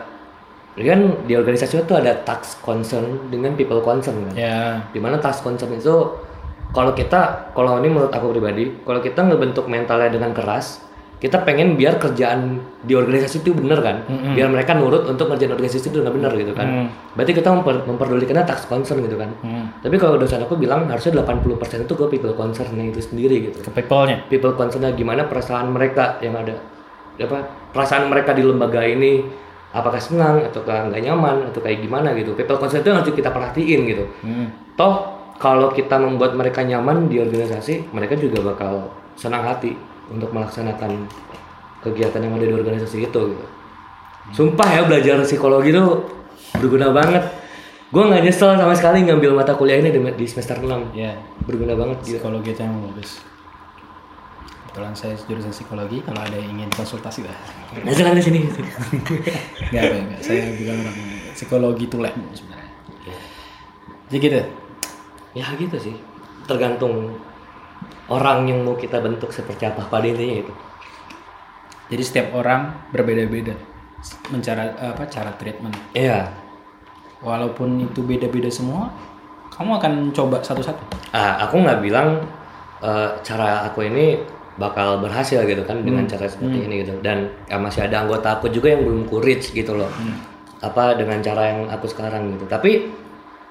kan 0.77 1.01
di 1.29 1.37
organisasi 1.37 1.85
itu 1.85 1.93
ada 1.93 2.17
task 2.25 2.65
concern 2.65 3.29
dengan 3.29 3.53
people 3.53 3.85
concern 3.85 4.33
kan. 4.33 4.35
Ya. 4.37 4.89
di 4.89 5.01
mana 5.01 5.21
task 5.21 5.45
concern 5.45 5.77
itu 5.77 6.17
kalau 6.73 6.93
kita 6.93 7.21
kalau 7.53 7.79
ini 7.79 7.89
menurut 7.89 8.11
aku 8.11 8.31
pribadi 8.31 8.65
kalau 8.81 8.99
kita 8.99 9.21
ngebentuk 9.23 9.65
mentalnya 9.67 10.09
dengan 10.09 10.33
keras 10.33 10.81
kita 11.17 11.39
pengen 11.39 11.79
biar 11.79 11.97
kerjaan 11.97 12.59
di 12.83 12.93
organisasi 12.93 13.41
itu 13.41 13.55
bener 13.55 13.79
kan 13.79 14.03
biar 14.35 14.49
mereka 14.49 14.75
nurut 14.75 15.07
untuk 15.07 15.31
ngerjain 15.31 15.53
organisasi 15.53 15.87
itu 15.87 16.01
dengan 16.01 16.11
bener 16.13 16.33
gitu 16.35 16.51
kan 16.51 16.67
Mm. 16.67 16.87
berarti 17.15 17.33
kita 17.33 17.49
memper, 17.49 17.77
memperdulikannya 17.85 18.43
task 18.43 18.67
concern 18.67 18.99
gitu 19.01 19.15
kan 19.15 19.31
Hmm. 19.39 19.71
tapi 19.79 19.97
kalau 19.97 20.17
dosen 20.17 20.41
aku 20.41 20.57
bilang 20.57 20.89
harusnya 20.89 21.15
80% 21.15 21.47
itu 21.81 21.95
ke 21.95 22.05
people 22.09 22.33
concernnya 22.33 22.83
itu 22.85 22.99
sendiri 23.01 23.37
gitu 23.45 23.63
Ke 23.63 23.71
people-nya. 23.71 24.27
people 24.27 24.51
concernnya 24.53 24.91
gimana 24.93 25.23
perasaan 25.25 25.71
mereka 25.71 26.19
yang 26.19 26.35
ada 26.35 26.57
apa 27.15 27.39
perasaan 27.71 28.09
mereka 28.09 28.33
di 28.33 28.43
lembaga 28.43 28.83
ini 28.83 29.23
apakah 29.71 30.01
senang 30.01 30.43
atau 30.43 30.65
nggak 30.65 30.99
nyaman 30.99 31.47
atau 31.47 31.61
kayak 31.61 31.81
gimana 31.81 32.11
gitu 32.13 32.33
people 32.33 32.57
concern 32.57 32.81
itu 32.81 32.91
harus 32.91 33.07
kita 33.07 33.29
perhatiin 33.29 33.81
gitu 33.87 34.05
Hmm. 34.23 34.49
toh 34.75 35.12
kalau 35.43 35.75
kita 35.75 35.99
membuat 35.99 36.39
mereka 36.39 36.63
nyaman 36.63 37.11
di 37.11 37.19
organisasi 37.19 37.91
mereka 37.91 38.15
juga 38.15 38.39
bakal 38.47 38.95
senang 39.19 39.43
hati 39.43 39.75
untuk 40.07 40.31
melaksanakan 40.31 41.11
kegiatan 41.83 42.23
yang 42.23 42.39
ada 42.39 42.47
di 42.47 42.55
organisasi 42.55 43.11
itu 43.11 43.21
gitu 43.35 43.47
sumpah 44.31 44.69
ya 44.71 44.83
belajar 44.87 45.19
psikologi 45.27 45.75
itu 45.75 45.83
berguna 46.63 46.95
banget 46.95 47.27
gue 47.93 48.01
nggak 48.01 48.23
nyesel 48.23 48.55
sama 48.55 48.73
sekali 48.73 49.03
ngambil 49.05 49.35
mata 49.35 49.53
kuliah 49.59 49.83
ini 49.83 49.91
di, 49.93 50.25
semester 50.25 50.63
6 50.63 50.95
Ya. 50.97 51.13
berguna 51.45 51.77
banget 51.77 52.01
gitu 52.07 52.23
Psikologi 52.23 52.57
itu 52.57 52.63
yang 52.65 52.81
bagus. 52.89 53.21
Kebetulan 54.73 54.97
saya 54.97 55.13
jurusan 55.29 55.53
psikologi, 55.53 56.01
kalau 56.01 56.25
ada 56.25 56.33
yang 56.33 56.57
ingin 56.57 56.73
konsultasi 56.73 57.29
lah. 57.29 57.37
nah 57.85 57.93
silakan 57.93 58.17
di 58.17 58.25
sini 58.25 58.39
enggak, 59.69 59.85
enggak. 59.93 60.21
Saya 60.25 60.49
bukan 60.57 60.77
orang 60.81 60.97
psikologi 61.37 61.85
tulen 61.93 62.17
sebenarnya. 62.33 62.73
Jadi 64.09 64.17
gitu. 64.25 64.41
Ya 65.33 65.47
gitu 65.57 65.77
sih. 65.81 65.97
Tergantung 66.49 67.17
orang 68.09 68.49
yang 68.49 68.65
mau 68.65 68.77
kita 68.77 69.01
bentuk 69.01 69.33
seperti 69.33 69.69
apa 69.69 69.87
pada 69.89 70.05
intinya 70.05 70.45
itu. 70.45 70.55
Jadi 71.93 72.03
setiap 72.03 72.27
orang 72.37 72.89
berbeda-beda 72.89 73.53
mencara 74.33 74.75
apa 74.81 75.07
cara 75.07 75.31
treatment. 75.37 75.77
iya. 75.95 76.33
Walaupun 77.23 77.79
itu 77.79 78.03
beda-beda 78.03 78.51
semua, 78.51 78.91
kamu 79.55 79.79
akan 79.79 79.93
coba 80.11 80.43
satu-satu. 80.43 81.15
ah 81.15 81.39
aku 81.47 81.63
nggak 81.63 81.79
bilang 81.79 82.19
eh, 82.83 83.15
cara 83.23 83.63
aku 83.63 83.87
ini 83.87 84.19
bakal 84.59 84.99
berhasil 85.01 85.39
gitu 85.47 85.63
kan 85.63 85.87
dengan 85.87 86.05
cara 86.11 86.27
seperti 86.27 86.67
ini 86.67 86.83
gitu. 86.83 86.99
Dan 86.99 87.31
ya, 87.47 87.63
masih 87.63 87.87
ada 87.87 88.03
anggota 88.03 88.43
aku 88.43 88.51
juga 88.51 88.75
yang 88.75 88.83
belum 88.83 89.07
reach 89.23 89.55
gitu 89.55 89.79
loh. 89.79 89.89
Apa 90.59 90.99
dengan 90.99 91.23
cara 91.23 91.55
yang 91.55 91.61
aku 91.71 91.87
sekarang 91.87 92.35
gitu. 92.35 92.45
Tapi 92.51 92.91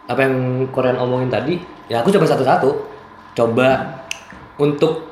apa 0.09 0.19
yang 0.25 0.65
Korean 0.73 0.97
omongin 0.97 1.29
tadi 1.29 1.59
ya 1.91 2.01
aku 2.01 2.13
coba 2.13 2.25
satu-satu. 2.29 2.69
Coba 3.31 3.67
untuk 4.59 5.07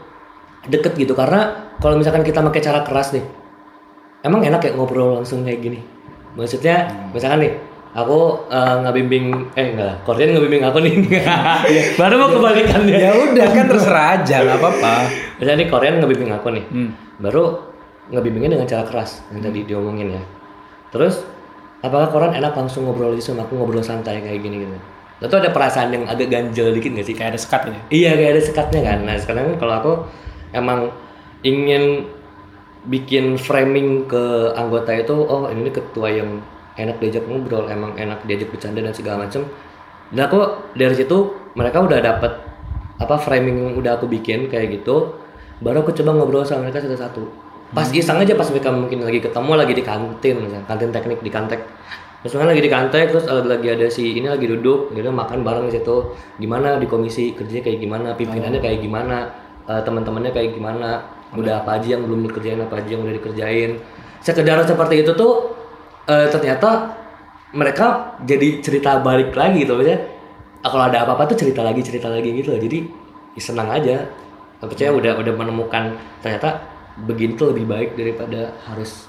deket 0.68 0.94
gitu 1.00 1.16
karena 1.16 1.72
kalau 1.80 1.96
misalkan 1.96 2.22
kita 2.22 2.44
pakai 2.44 2.60
cara 2.60 2.84
keras 2.84 3.16
nih 3.16 3.24
emang 4.24 4.44
enak 4.44 4.60
ya 4.60 4.72
ngobrol 4.76 5.20
langsung 5.22 5.48
kayak 5.48 5.64
gini. 5.64 5.80
Maksudnya 6.36 7.10
misalkan 7.16 7.48
nih 7.48 7.54
aku 7.96 8.46
eh, 8.52 8.76
ngebimbing 8.86 9.26
eh 9.58 9.66
enggak 9.74 9.88
lah 9.88 9.98
Korean 10.06 10.36
ngebimbing 10.36 10.64
aku 10.68 10.78
nih. 10.84 10.94
Baru 12.00 12.16
mau 12.22 12.30
kebalikannya 12.30 12.96
Ya 12.96 13.12
udah 13.16 13.48
kan 13.50 13.66
terserah 13.66 14.06
aja, 14.20 14.36
nggak 14.46 14.58
apa-apa. 14.60 14.94
misalnya 15.40 15.60
nih 15.66 15.70
Korean 15.72 15.96
ngebimbing 16.04 16.32
aku 16.36 16.48
nih. 16.54 16.66
Hmm. 16.70 16.92
baru 17.20 17.52
ngebimbingnya 18.16 18.56
dengan 18.56 18.64
cara 18.64 18.88
keras 18.88 19.28
yang 19.36 19.44
tadi 19.44 19.68
diomongin 19.68 20.16
ya. 20.16 20.24
Terus 20.88 21.20
apakah 21.80 22.08
Korean 22.12 22.34
enak 22.36 22.54
langsung 22.56 22.88
ngobrol 22.88 23.16
aja 23.16 23.32
sama 23.32 23.48
aku 23.48 23.56
ngobrol 23.56 23.84
santai 23.84 24.20
kayak 24.20 24.44
gini 24.44 24.68
gitu 24.68 24.78
Lo 25.20 25.28
tuh 25.28 25.44
ada 25.44 25.52
perasaan 25.52 25.92
yang 25.92 26.04
agak 26.08 26.32
ganjel 26.32 26.72
dikit 26.72 26.96
gak 26.96 27.08
sih 27.08 27.16
Kayak 27.16 27.36
ada 27.36 27.40
sekat 27.40 27.62
gitu. 27.68 27.80
Iya 27.92 28.16
kayak 28.16 28.32
ada 28.40 28.42
sekatnya 28.44 28.82
kan. 28.88 29.00
Nah 29.04 29.16
sekarang 29.20 29.44
kan 29.52 29.56
kalau 29.60 29.74
aku 29.76 29.94
emang 30.56 30.96
ingin 31.44 32.08
bikin 32.88 33.36
framing 33.36 34.08
ke 34.08 34.56
anggota 34.56 34.96
itu, 34.96 35.12
oh 35.12 35.52
ini 35.52 35.68
ketua 35.68 36.08
yang 36.08 36.40
enak 36.80 36.96
diajak 37.04 37.28
ngobrol, 37.28 37.68
emang 37.68 37.92
enak 38.00 38.24
diajak 38.24 38.48
bercanda 38.48 38.80
dan 38.80 38.96
segala 38.96 39.28
macam. 39.28 39.44
Dan 40.16 40.24
aku 40.24 40.40
dari 40.80 40.96
situ 40.96 41.36
mereka 41.60 41.84
udah 41.84 42.00
dapet 42.00 42.32
apa 43.00 43.16
framing 43.20 43.56
yang 43.60 43.74
udah 43.76 44.00
aku 44.00 44.08
bikin 44.08 44.48
kayak 44.48 44.80
gitu. 44.80 45.20
Baru 45.60 45.84
aku 45.84 45.92
coba 45.92 46.16
ngobrol 46.16 46.48
sama 46.48 46.72
mereka 46.72 46.80
satu-satu. 46.80 47.49
Pas 47.70 47.86
iseng 47.94 48.18
aja 48.18 48.34
pas 48.34 48.50
mereka 48.50 48.74
mungkin 48.74 49.06
lagi 49.06 49.22
ketemu 49.22 49.52
lagi 49.54 49.74
di 49.78 49.84
kantin, 49.86 50.36
misalnya 50.42 50.66
kantin 50.66 50.90
teknik 50.90 51.22
di 51.22 51.30
kantek. 51.30 51.62
Terus 52.26 52.34
mereka 52.36 52.50
lagi 52.52 52.64
di 52.66 52.72
kantin, 52.72 53.06
terus 53.14 53.26
lagi 53.30 53.68
ada 53.70 53.88
si 53.88 54.18
ini 54.18 54.26
lagi 54.26 54.50
duduk, 54.50 54.90
gitu 54.92 55.14
makan 55.14 55.46
bareng 55.46 55.70
di 55.70 55.78
situ. 55.78 56.18
Gimana 56.42 56.82
di 56.82 56.90
komisi 56.90 57.38
kerja 57.38 57.62
kayak 57.62 57.78
gimana, 57.78 58.18
pimpinannya 58.18 58.58
kayak 58.58 58.82
gimana, 58.82 59.30
eh, 59.70 59.82
teman-temannya 59.86 60.34
kayak 60.34 60.58
gimana, 60.58 61.06
udah 61.38 61.62
apa 61.62 61.78
aja 61.78 61.94
yang 61.94 62.10
belum 62.10 62.26
dikerjain, 62.26 62.58
apa 62.58 62.82
aja 62.82 62.90
yang 62.90 63.06
udah 63.06 63.16
dikerjain. 63.22 63.72
Sekedar 64.20 64.58
seperti 64.66 65.06
itu 65.06 65.14
tuh 65.14 65.54
eh, 66.10 66.28
ternyata 66.34 66.98
mereka 67.54 68.18
jadi 68.26 68.62
cerita 68.66 69.02
balik 69.02 69.34
lagi 69.34 69.66
gitu 69.66 69.78
ah, 69.78 70.00
Kalau 70.70 70.84
ada 70.90 71.06
apa-apa 71.06 71.30
tuh 71.34 71.38
cerita 71.38 71.62
lagi, 71.62 71.86
cerita 71.86 72.10
lagi 72.10 72.34
gitu 72.34 72.52
loh. 72.54 72.62
Jadi 72.62 72.80
ya 73.38 73.42
senang 73.42 73.70
aja. 73.70 74.10
Percaya 74.60 74.92
udah 74.92 75.16
udah 75.24 75.34
menemukan 75.40 75.96
ternyata 76.20 76.79
begini 77.06 77.38
tuh 77.40 77.56
lebih 77.56 77.66
baik 77.70 77.90
daripada 77.96 78.56
harus 78.68 79.08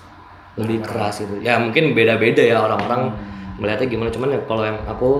lebih 0.58 0.82
keras 0.82 1.22
gitu. 1.22 1.40
Ya 1.40 1.56
mungkin 1.58 1.94
beda-beda 1.94 2.42
ya 2.42 2.62
orang-orang 2.62 3.14
melihatnya 3.58 3.88
gimana. 3.88 4.10
Cuman 4.12 4.28
ya 4.34 4.40
kalau 4.44 4.62
yang 4.66 4.78
aku 4.86 5.10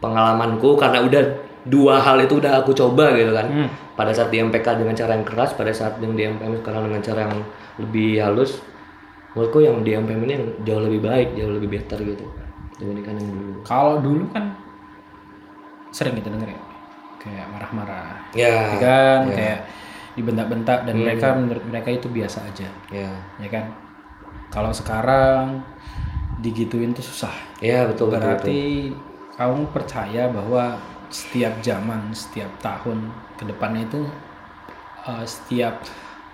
pengalamanku 0.00 0.78
karena 0.80 1.04
udah 1.04 1.22
dua 1.68 2.00
hal 2.00 2.16
itu 2.24 2.40
udah 2.40 2.64
aku 2.64 2.72
coba 2.72 3.12
gitu 3.14 3.34
kan. 3.34 3.46
Pada 3.94 4.16
saat 4.16 4.32
di 4.32 4.40
MPK 4.40 4.80
dengan 4.80 4.96
cara 4.96 5.12
yang 5.12 5.26
keras, 5.28 5.52
pada 5.52 5.70
saat 5.76 6.00
yang 6.00 6.16
di 6.16 6.24
MPM 6.24 6.64
sekarang 6.64 6.88
dengan 6.88 7.02
cara 7.04 7.20
yang 7.28 7.34
lebih 7.76 8.22
halus. 8.24 8.64
Menurutku 9.36 9.62
yang 9.62 9.86
di 9.86 9.94
MPM 9.94 10.20
ini 10.26 10.32
yang 10.34 10.46
jauh 10.66 10.82
lebih 10.82 11.00
baik, 11.06 11.38
jauh 11.38 11.52
lebih 11.54 11.70
better 11.70 12.02
gitu 12.02 12.26
dibandingkan 12.80 13.14
yang 13.20 13.30
dulu. 13.30 13.54
Kalau 13.62 13.94
dulu 14.00 14.24
kan 14.32 14.56
sering 15.92 16.16
kita 16.16 16.32
denger 16.32 16.56
ya, 16.56 16.60
kayak 17.20 17.46
marah-marah, 17.52 18.32
Ya, 18.32 18.74
ya 18.74 18.78
kan, 18.80 19.20
kayak 19.28 19.58
dibentak-bentak 20.20 20.84
dan 20.84 20.94
mereka 21.00 21.32
menurut 21.32 21.64
mereka 21.64 21.88
itu 21.88 22.06
biasa 22.12 22.44
aja, 22.44 22.68
ya, 22.92 23.10
ya 23.40 23.48
kan. 23.48 23.72
Kalau 24.52 24.68
sekarang 24.70 25.64
digituin 26.44 26.92
tuh 26.92 27.04
susah. 27.04 27.32
ya 27.64 27.88
betul 27.88 28.12
betul. 28.12 28.20
betul. 28.20 28.20
Berarti 28.20 28.62
kamu 29.40 29.60
percaya 29.72 30.22
bahwa 30.28 30.76
setiap 31.08 31.58
zaman, 31.64 32.12
setiap 32.12 32.50
tahun 32.60 33.08
ke 33.40 33.48
depannya 33.48 33.88
itu 33.88 34.00
eh, 35.08 35.24
setiap 35.24 35.80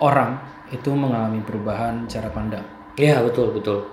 orang 0.03 0.35
itu 0.69 0.91
mengalami 0.91 1.39
perubahan 1.41 2.03
cara 2.11 2.27
pandang. 2.27 2.65
Iya 2.99 3.23
betul 3.23 3.55
betul. 3.55 3.87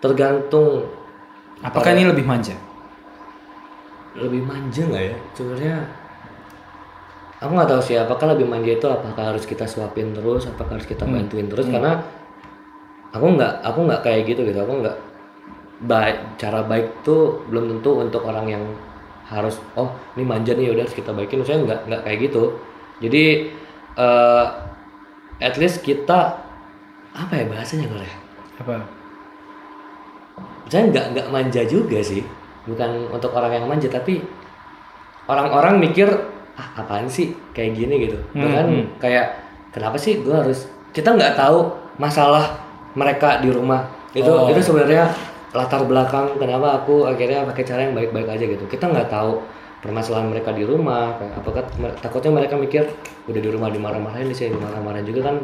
Tergantung 0.00 0.88
Apakah 1.60 1.92
ini 1.92 2.08
lebih 2.08 2.24
manja? 2.24 2.56
lebih 4.18 4.42
manja 4.42 4.82
nggak 4.90 5.04
ya 5.06 5.16
sebenarnya 5.38 5.76
aku 7.40 7.50
nggak 7.56 7.70
tahu 7.72 7.80
sih 7.80 7.96
apakah 7.96 8.36
lebih 8.36 8.44
manja 8.44 8.76
itu 8.76 8.84
apakah 8.84 9.32
harus 9.32 9.48
kita 9.48 9.64
suapin 9.64 10.12
terus 10.12 10.44
apakah 10.44 10.76
harus 10.76 10.84
kita 10.84 11.08
bantuin 11.08 11.48
terus? 11.48 11.66
Karena 11.72 12.04
aku 13.10 13.26
nggak 13.34 13.64
aku 13.64 13.78
nggak 13.88 14.00
kayak 14.04 14.20
gitu 14.28 14.40
gitu. 14.44 14.60
Aku 14.60 14.84
nggak 14.84 14.96
baik 15.80 16.36
cara 16.36 16.60
baik 16.60 17.00
tuh 17.00 17.40
belum 17.48 17.72
tentu 17.76 17.96
untuk 17.96 18.22
orang 18.28 18.46
yang 18.52 18.64
harus 19.24 19.56
oh 19.78 19.96
ini 20.18 20.26
manja 20.28 20.52
nih 20.52 20.68
udah 20.68 20.84
harus 20.84 20.96
kita 20.96 21.16
baikin. 21.16 21.40
Saya 21.42 21.64
nggak 21.64 21.88
nggak 21.88 22.00
kayak 22.04 22.18
gitu. 22.28 22.60
Jadi 23.00 23.24
eh 23.96 24.46
at 25.40 25.56
least 25.56 25.80
kita 25.80 26.36
apa 27.16 27.32
ya 27.32 27.44
bahasanya 27.48 27.88
kalau 27.88 28.04
ya? 28.04 28.16
Apa? 28.60 28.74
saya 30.70 30.86
nggak 30.86 31.06
nggak 31.16 31.28
manja 31.34 31.66
juga 31.66 31.98
sih. 32.04 32.22
Bukan 32.68 33.10
untuk 33.10 33.32
orang 33.34 33.58
yang 33.58 33.66
manja 33.66 33.88
tapi 33.90 34.22
orang-orang 35.26 35.82
mikir 35.82 36.06
ah 36.60 36.76
apaan 36.76 37.08
sih 37.08 37.32
kayak 37.50 37.72
gini 37.74 38.04
gitu 38.04 38.20
Hmm, 38.30 38.42
bahkan 38.42 38.66
hmm. 38.68 38.84
kayak 38.98 39.26
kenapa 39.70 39.96
sih 39.96 40.20
gue 40.20 40.34
harus 40.34 40.68
kita 40.90 41.08
nggak 41.10 41.34
tahu 41.34 41.72
masalah 41.96 42.60
mereka 42.92 43.40
di 43.40 43.48
rumah 43.48 43.88
itu 44.12 44.26
Oh. 44.26 44.46
itu 44.46 44.60
sebenarnya 44.60 45.08
latar 45.50 45.82
belakang 45.82 46.36
kenapa 46.36 46.78
aku 46.78 47.06
akhirnya 47.06 47.42
pakai 47.44 47.64
cara 47.64 47.80
yang 47.82 47.94
baik-baik 47.94 48.28
aja 48.28 48.44
gitu 48.44 48.64
kita 48.66 48.84
nggak 48.84 49.08
tahu 49.08 49.40
permasalahan 49.78 50.28
mereka 50.28 50.52
di 50.52 50.62
rumah 50.62 51.16
kayak 51.16 51.32
apakah 51.36 51.62
takutnya 51.96 52.30
mereka 52.34 52.54
mikir 52.54 52.84
udah 53.24 53.40
di 53.40 53.48
rumah 53.48 53.66
dimarah-marahin 53.66 54.26
di 54.26 54.36
sini 54.36 54.52
dimarah-marahin 54.52 55.06
juga 55.06 55.20
kan 55.24 55.36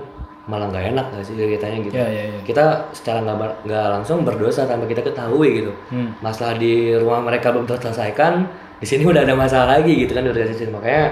malah 0.44 0.68
nggak 0.68 0.84
enak 0.92 1.06
nggak 1.08 1.24
sih 1.24 1.34
ceritanya 1.34 1.78
gitu 1.80 1.94
Ya, 1.96 2.06
ya, 2.06 2.24
ya. 2.28 2.38
kita 2.44 2.64
secara 2.92 3.18
nggak 3.20 3.36
nggak 3.64 3.86
langsung 3.90 4.22
berdosa 4.22 4.62
tanpa 4.62 4.86
kita 4.86 5.02
ketahui 5.02 5.48
gitu 5.56 5.72
Hmm. 5.88 6.14
masalah 6.20 6.54
di 6.54 6.72
rumah 6.92 7.18
mereka 7.20 7.50
belum 7.50 7.66
terselesaikan 7.66 8.46
di 8.76 8.86
sini 8.86 9.02
udah 9.08 9.22
ada 9.24 9.34
masalah 9.36 9.80
lagi 9.80 9.92
gitu 10.04 10.12
kan 10.12 10.24
dari 10.26 10.54
sini. 10.54 10.70
Makanya 10.72 11.04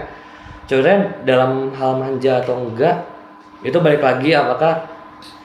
sebenarnya 0.69 0.99
dalam 1.25 1.73
hal 1.77 1.93
manja 2.01 2.41
atau 2.45 2.61
enggak 2.61 3.05
itu 3.65 3.77
balik 3.81 4.05
lagi 4.05 4.37
apakah 4.37 4.85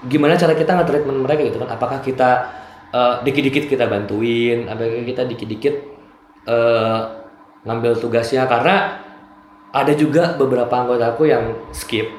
gimana 0.08 0.36
cara 0.36 0.55
kita 0.55 0.75
nge-treatment 0.75 1.19
mereka 1.23 1.41
gitu 1.47 1.58
kan? 1.63 1.69
Apakah 1.71 1.99
kita 2.03 2.29
eh, 2.91 3.15
dikit-dikit 3.23 3.71
kita 3.71 3.86
bantuin 3.88 4.67
apakah 4.67 5.03
kita 5.08 5.23
dikit-dikit 5.27 5.75
eh, 6.47 6.99
ngambil 7.63 7.99
tugasnya? 7.99 8.47
Karena 8.47 8.99
ada 9.69 9.93
juga 9.93 10.34
beberapa 10.34 10.73
anggota 10.73 11.13
aku 11.13 11.29
yang 11.29 11.69
skip 11.69 12.10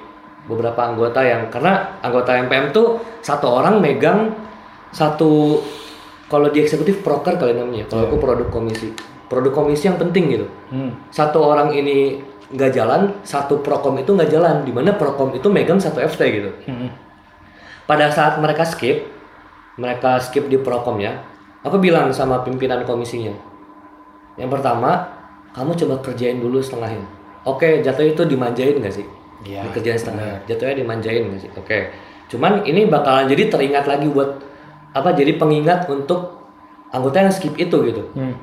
beberapa 0.47 0.81
anggota 0.83 1.21
yang 1.21 1.51
karena 1.53 2.01
anggota 2.01 2.35
MPM 2.39 2.73
tuh 2.73 2.99
satu 3.21 3.61
orang 3.61 3.83
megang 3.83 4.33
satu 4.91 5.61
kalau 6.31 6.49
di 6.51 6.63
eksekutif 6.63 7.03
proker 7.03 7.37
kali 7.37 7.55
namanya 7.55 7.87
kalau 7.91 8.09
aku 8.09 8.17
produk 8.19 8.49
komisi 8.49 8.95
produk 9.31 9.55
komisi 9.55 9.87
yang 9.87 9.97
penting 9.97 10.35
gitu. 10.35 10.47
Hmm. 10.75 10.99
satu 11.15 11.39
orang 11.39 11.71
ini 11.71 12.19
nggak 12.51 12.71
jalan 12.75 13.15
satu 13.23 13.63
prokom 13.63 14.03
itu 14.03 14.11
nggak 14.11 14.27
jalan 14.27 14.67
di 14.67 14.75
mana 14.75 14.91
prokom 14.99 15.31
itu 15.39 15.47
megang 15.47 15.79
satu 15.79 16.03
FT 16.03 16.21
gitu. 16.35 16.51
Hmm. 16.67 16.91
pada 17.87 18.11
saat 18.11 18.43
mereka 18.43 18.67
skip 18.67 19.07
mereka 19.79 20.19
skip 20.19 20.51
di 20.51 20.59
prokom 20.59 20.99
ya 20.99 21.23
aku 21.63 21.79
bilang 21.79 22.11
sama 22.11 22.43
pimpinan 22.43 22.83
komisinya 22.83 23.33
yang 24.35 24.51
pertama 24.51 25.07
kamu 25.55 25.79
coba 25.79 25.95
kerjain 26.03 26.43
dulu 26.43 26.59
setengahnya 26.59 27.07
oke 27.47 27.87
jatuh 27.87 28.05
itu 28.05 28.23
dimanjain 28.27 28.77
nggak 28.77 28.95
sih? 28.95 29.07
Iya, 29.41 29.65
dikerjain 29.69 29.97
setengah 29.97 30.45
jatuhnya 30.45 30.85
dimanjain 30.85 31.23
nggak 31.25 31.41
sih? 31.41 31.51
Oke. 31.57 31.79
Cuman 32.29 32.63
ini 32.69 32.87
bakalan 32.87 33.27
jadi 33.27 33.49
teringat 33.49 33.89
lagi 33.89 34.07
buat 34.13 34.45
apa 34.93 35.17
jadi 35.17 35.41
pengingat 35.41 35.89
untuk 35.89 36.45
anggota 36.93 37.25
yang 37.25 37.33
skip 37.33 37.55
itu 37.57 37.77
gitu. 37.89 38.03
Hmm. 38.13 38.37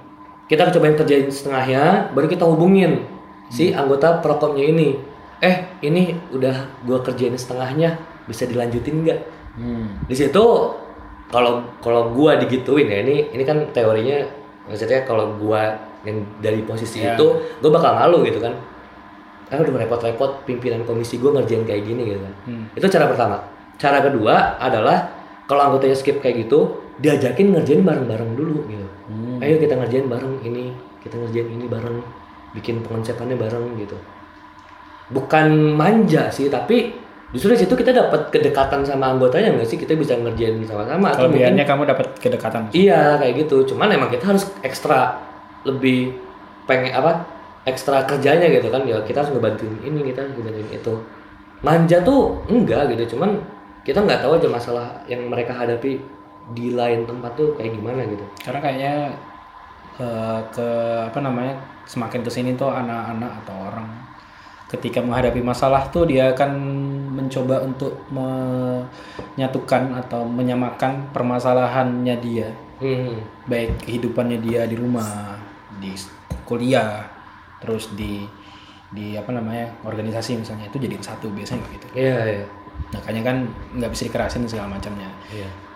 Kita 0.48 0.72
cobain 0.72 0.96
kerjain 0.96 1.28
setengahnya 1.28 2.12
baru 2.16 2.28
kita 2.28 2.48
hubungin 2.48 3.04
si 3.48 3.72
anggota 3.72 4.20
prokomnya 4.20 4.64
ini. 4.64 4.96
Eh. 5.40 5.56
Ini 5.80 6.34
udah 6.34 6.84
gua 6.84 7.00
kerjain 7.04 7.36
setengahnya 7.36 8.00
bisa 8.26 8.44
dilanjutin 8.44 9.06
nggak? 9.06 9.22
Hmm. 9.58 10.06
di 10.06 10.14
situ 10.14 10.46
kalau 11.34 11.66
kalau 11.82 12.14
gua 12.14 12.38
digituin 12.38 12.86
ya 12.86 13.02
ini 13.02 13.34
ini 13.34 13.42
kan 13.42 13.74
teorinya 13.74 14.22
maksudnya 14.70 15.02
kalau 15.02 15.34
gua 15.42 15.74
yang 16.06 16.22
dari 16.38 16.62
posisi 16.62 17.02
Ya. 17.02 17.18
itu 17.18 17.26
gua 17.60 17.72
bakal 17.74 17.98
malu 17.98 18.22
gitu 18.24 18.38
kan. 18.38 18.54
Kan 19.48 19.64
udah 19.64 19.82
repot-repot 19.82 20.46
pimpinan 20.46 20.86
komisi 20.86 21.18
gua 21.18 21.42
ngerjain 21.42 21.66
kayak 21.66 21.84
gini 21.84 22.14
gitu 22.14 22.22
kan. 22.22 22.34
Hmm. 22.46 22.66
itu 22.74 22.86
cara 22.88 23.06
pertama. 23.10 23.38
Cara 23.78 24.02
kedua 24.02 24.58
adalah 24.58 25.10
kalau 25.46 25.62
anggotanya 25.70 25.96
skip 25.96 26.20
kayak 26.20 26.46
gitu 26.46 26.87
diajakin 26.98 27.54
ngerjain 27.54 27.82
bareng-bareng 27.86 28.32
dulu 28.34 28.66
gitu. 28.70 28.88
Hmm. 29.08 29.40
ayo 29.40 29.56
kita 29.62 29.78
ngerjain 29.78 30.10
bareng 30.10 30.34
ini 30.44 30.74
kita 31.00 31.16
ngerjain 31.16 31.48
ini 31.48 31.66
bareng 31.70 31.98
bikin 32.58 32.82
pengonsepannya 32.82 33.38
bareng 33.38 33.78
gitu. 33.78 33.98
Bukan 35.14 35.78
manja 35.78 36.28
sih 36.34 36.50
tapi 36.50 36.92
justru 37.32 37.54
di 37.56 37.60
situ 37.64 37.74
kita 37.78 37.94
dapat 37.94 38.34
kedekatan 38.34 38.82
sama 38.84 39.14
anggotanya 39.14 39.54
nggak 39.56 39.68
sih? 39.70 39.78
Kita 39.78 39.94
bisa 39.94 40.18
ngerjain 40.18 40.58
sama-sama 40.66 41.14
atau 41.14 41.30
mungkin 41.30 41.56
kamu 41.56 41.84
dapat 41.86 42.08
kedekatan. 42.18 42.74
iya 42.74 43.16
kayak 43.22 43.46
gitu. 43.46 43.64
Cuman 43.74 43.94
emang 43.94 44.10
kita 44.10 44.34
harus 44.34 44.50
ekstra 44.66 45.22
lebih 45.64 46.18
pengen 46.66 46.92
apa 46.98 47.24
ekstra 47.70 48.04
kerjanya 48.10 48.50
gitu 48.50 48.74
kan. 48.74 48.84
Ya 48.90 49.00
kita 49.06 49.22
harus 49.24 49.32
ngebantuin 49.38 49.78
ini 49.86 50.02
kita 50.12 50.26
harus 50.26 50.34
ngebantuin 50.34 50.70
itu. 50.74 50.94
Manja 51.62 51.98
tuh 52.02 52.42
enggak 52.50 52.90
gitu. 52.98 53.16
Cuman 53.16 53.38
kita 53.86 54.04
nggak 54.04 54.20
tahu 54.26 54.36
aja 54.36 54.48
masalah 54.52 54.88
yang 55.08 55.24
mereka 55.32 55.56
hadapi 55.56 56.17
di 56.56 56.72
lain 56.76 57.04
tempat 57.04 57.32
tuh 57.36 57.56
kayak 57.56 57.76
gimana 57.76 58.04
gitu? 58.08 58.26
Karena 58.44 58.60
kayaknya 58.64 58.96
eh, 60.00 60.40
ke 60.52 60.70
apa 61.08 61.20
namanya 61.20 61.56
semakin 61.88 62.22
ke 62.24 62.32
sini 62.32 62.54
tuh 62.60 62.70
anak-anak 62.70 63.32
atau 63.44 63.56
orang 63.72 63.88
ketika 64.68 65.00
menghadapi 65.00 65.40
masalah 65.40 65.88
tuh 65.88 66.04
dia 66.04 66.36
akan 66.36 66.52
mencoba 67.16 67.64
untuk 67.64 67.96
menyatukan 68.12 69.96
atau 69.96 70.28
menyamakan 70.28 71.08
permasalahannya 71.16 72.16
dia. 72.20 72.50
Hmm. 72.78 73.18
baik 73.50 73.90
kehidupannya 73.90 74.38
dia 74.38 74.70
di 74.70 74.78
rumah 74.78 75.34
di 75.82 75.98
kuliah 76.46 77.10
terus 77.58 77.90
di 77.98 78.22
di 78.94 79.18
apa 79.18 79.34
namanya 79.34 79.66
organisasi 79.82 80.38
misalnya 80.38 80.70
itu 80.70 80.78
jadiin 80.78 81.02
satu 81.02 81.34
biasanya 81.34 81.66
gitu. 81.74 81.88
Iya 81.98 82.20
iya. 82.38 82.46
Makanya 82.94 83.22
kan 83.34 83.38
nggak 83.74 83.92
bisa 83.92 84.08
dikerasin 84.08 84.46
segala 84.46 84.78
macamnya. 84.78 85.10
Iya. 85.34 85.50
sih. 85.50 85.67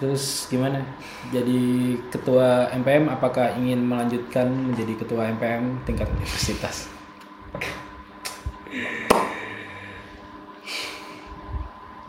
Terus 0.00 0.48
gimana? 0.48 0.80
Jadi 1.28 1.94
ketua 2.08 2.72
MPM 2.72 3.12
apakah 3.12 3.52
ingin 3.60 3.84
melanjutkan 3.84 4.48
menjadi 4.48 4.96
ketua 4.96 5.28
MPM 5.36 5.84
tingkat 5.84 6.08
universitas? 6.08 6.88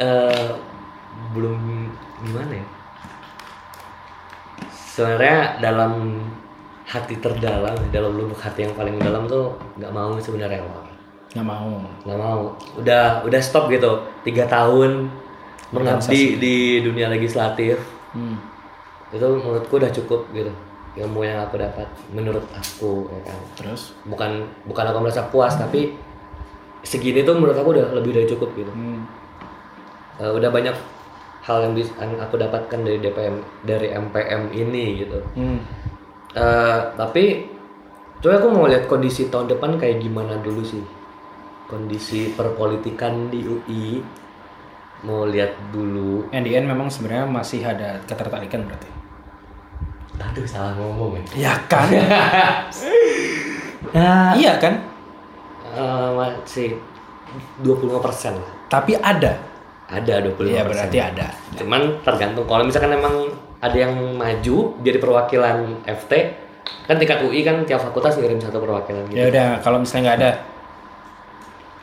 Eh, 0.01 0.49
belum 1.35 1.91
gimana 2.25 2.57
ya 2.57 2.65
sebenarnya 4.91 5.61
dalam 5.63 6.19
hati 6.83 7.15
terdalam 7.23 7.77
dalam 7.95 8.11
lubuk 8.19 8.35
hati 8.43 8.67
yang 8.67 8.75
paling 8.75 8.99
dalam 8.99 9.23
tuh 9.23 9.55
nggak 9.79 9.93
mau 9.95 10.19
sebenarnya. 10.19 10.59
Nggak 11.31 11.47
mau. 11.47 11.71
nggak 12.03 12.19
mau 12.19 12.41
udah 12.75 13.23
udah 13.23 13.39
stop 13.39 13.71
gitu 13.71 14.03
tiga 14.27 14.43
tahun 14.51 15.07
mengabdi 15.71 16.37
di 16.37 16.55
dunia 16.79 17.07
legislatif 17.07 17.79
Hmm. 18.11 18.35
itu 19.09 19.23
menurutku 19.23 19.75
udah 19.75 19.87
cukup 19.89 20.27
gitu 20.31 20.51
ilmu 20.93 21.23
yang 21.23 21.39
aku 21.41 21.55
dapat 21.55 21.87
menurut 22.11 22.43
aku 22.51 23.07
ya 23.07 23.19
kan 23.23 23.39
Terus? 23.55 23.95
bukan 24.03 24.31
bukan 24.65 24.85
aku 24.85 24.97
merasa 24.99 25.23
puas 25.25 25.55
tapi 25.55 25.95
segini 26.81 27.23
tuh 27.23 27.33
menurut 27.33 27.55
aku 27.55 27.71
udah 27.71 27.87
lebih 27.93 28.11
dari 28.11 28.27
cukup 28.27 28.51
gitu 28.53 28.67
Hmm. 28.67 29.07
Eh, 30.19 30.27
udah 30.27 30.49
banyak 30.49 30.75
hal 31.41 31.57
yang 31.61 31.73
bisa 31.73 31.95
yang 31.97 32.19
aku 32.19 32.35
dapatkan 32.35 32.77
dari 32.77 32.99
DPM 32.99 33.35
dari 33.63 33.87
MPM 33.89 34.51
ini 34.51 34.99
gitu 34.99 35.23
Hmm. 35.31 35.63
Eh, 36.31 36.79
tapi 36.93 37.47
coba 38.19 38.37
aku 38.37 38.47
mau 38.49 38.67
lihat 38.67 38.85
kondisi 38.85 39.27
tahun 39.27 39.47
depan 39.47 39.75
kayak 39.75 39.99
gimana 39.99 40.35
dulu 40.37 40.61
sih 40.61 40.83
kondisi 41.65 42.31
perpolitikan 42.31 43.27
di 43.27 43.39
UI 43.41 44.03
mau 45.01 45.25
lihat 45.25 45.49
dulu 45.69 46.29
And 46.29 46.41
the 46.41 46.53
end 46.53 46.65
memang 46.65 46.87
sebenarnya 46.87 47.25
masih 47.25 47.61
ada 47.61 47.97
ketertarikan 48.03 48.63
berarti. 48.63 48.89
aduh 50.21 50.45
salah 50.45 50.73
ngomong 50.73 51.17
ya 51.33 51.49
Ya 51.49 51.53
kan? 51.65 51.89
nah, 53.91 54.31
iya 54.39 54.53
kan? 54.55 54.77
eh, 55.67 56.09
masih 56.13 56.77
25% 57.59 57.97
lah 58.35 58.51
Tapi 58.67 58.93
ada. 58.95 59.33
ada 59.87 60.13
25% 60.21 60.45
Iya 60.45 60.63
berarti 60.63 60.97
ada. 60.99 61.27
cuman 61.53 61.81
tergantung 62.01 62.45
kalau 62.45 62.63
misalkan 62.63 62.93
emang 62.93 63.27
ada 63.57 63.77
yang 63.77 63.91
maju 64.13 64.57
jadi 64.79 64.97
perwakilan 64.97 65.57
FT 65.83 66.11
kan 66.81 66.95
tingkat 66.95 67.19
UI 67.21 67.41
kan 67.41 67.61
tiap 67.63 67.81
fakultas 67.81 68.15
ngirim 68.15 68.37
satu 68.37 68.57
perwakilan 68.57 69.03
gitu 69.05 69.17
Ya 69.17 69.27
udah 69.27 69.47
kalau 69.59 69.77
misalnya 69.77 70.01
nggak 70.07 70.17
ada, 70.17 70.31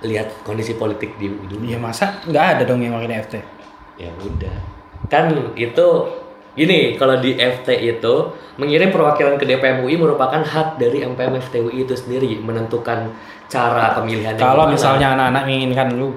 lihat 0.02 0.46
kondisi 0.46 0.78
politik 0.78 1.18
di 1.18 1.26
dulu 1.26 1.66
ya 1.66 1.78
masa 1.78 2.22
nggak 2.22 2.44
ada 2.54 2.62
dong 2.62 2.82
yang 2.82 2.94
makin 2.94 3.18
FT? 3.18 3.58
ya 3.98 4.10
udah. 4.14 4.56
Kan 5.10 5.34
itu 5.58 5.86
ini 6.58 6.94
kalau 6.98 7.18
di 7.18 7.34
FT 7.38 7.68
itu 7.82 8.14
mengirim 8.58 8.90
perwakilan 8.90 9.38
ke 9.38 9.46
DPM 9.46 9.86
UI 9.86 9.94
merupakan 9.98 10.42
hak 10.42 10.78
dari 10.78 11.02
MPM 11.06 11.38
FT 11.38 11.62
UI 11.62 11.86
itu 11.86 11.94
sendiri 11.94 12.38
menentukan 12.42 13.10
cara 13.46 13.94
pemilihannya 13.98 14.42
Kalau 14.42 14.66
misalnya 14.66 15.14
anak-anak 15.14 15.42
menginginkan 15.46 15.88
lu, 15.94 16.10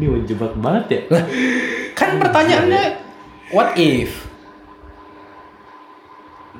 ini 0.00 0.06
menjebak 0.08 0.52
banget 0.56 0.84
ya. 0.88 1.00
Kan 1.98 2.20
pertanyaannya 2.20 2.84
what 3.52 3.76
if? 3.76 4.31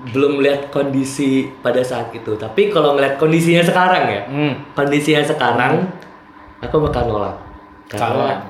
Belum 0.04 0.40
lihat 0.40 0.68
kondisi 0.68 1.30
pada 1.56 1.78
saat 1.80 2.10
itu 2.10 2.34
tapi 2.34 2.68
kalau 2.68 2.92
ngeliat 2.92 3.14
kondisinya 3.16 3.62
sekarang 3.62 4.04
ya 4.04 4.22
Hmm. 4.24 4.52
kondisinya 4.72 5.22
sekarang 5.22 5.86
aku 6.58 6.76
bakal 6.80 7.06
nolak 7.06 7.36
Kalau 7.86 8.26
karena 8.26 8.42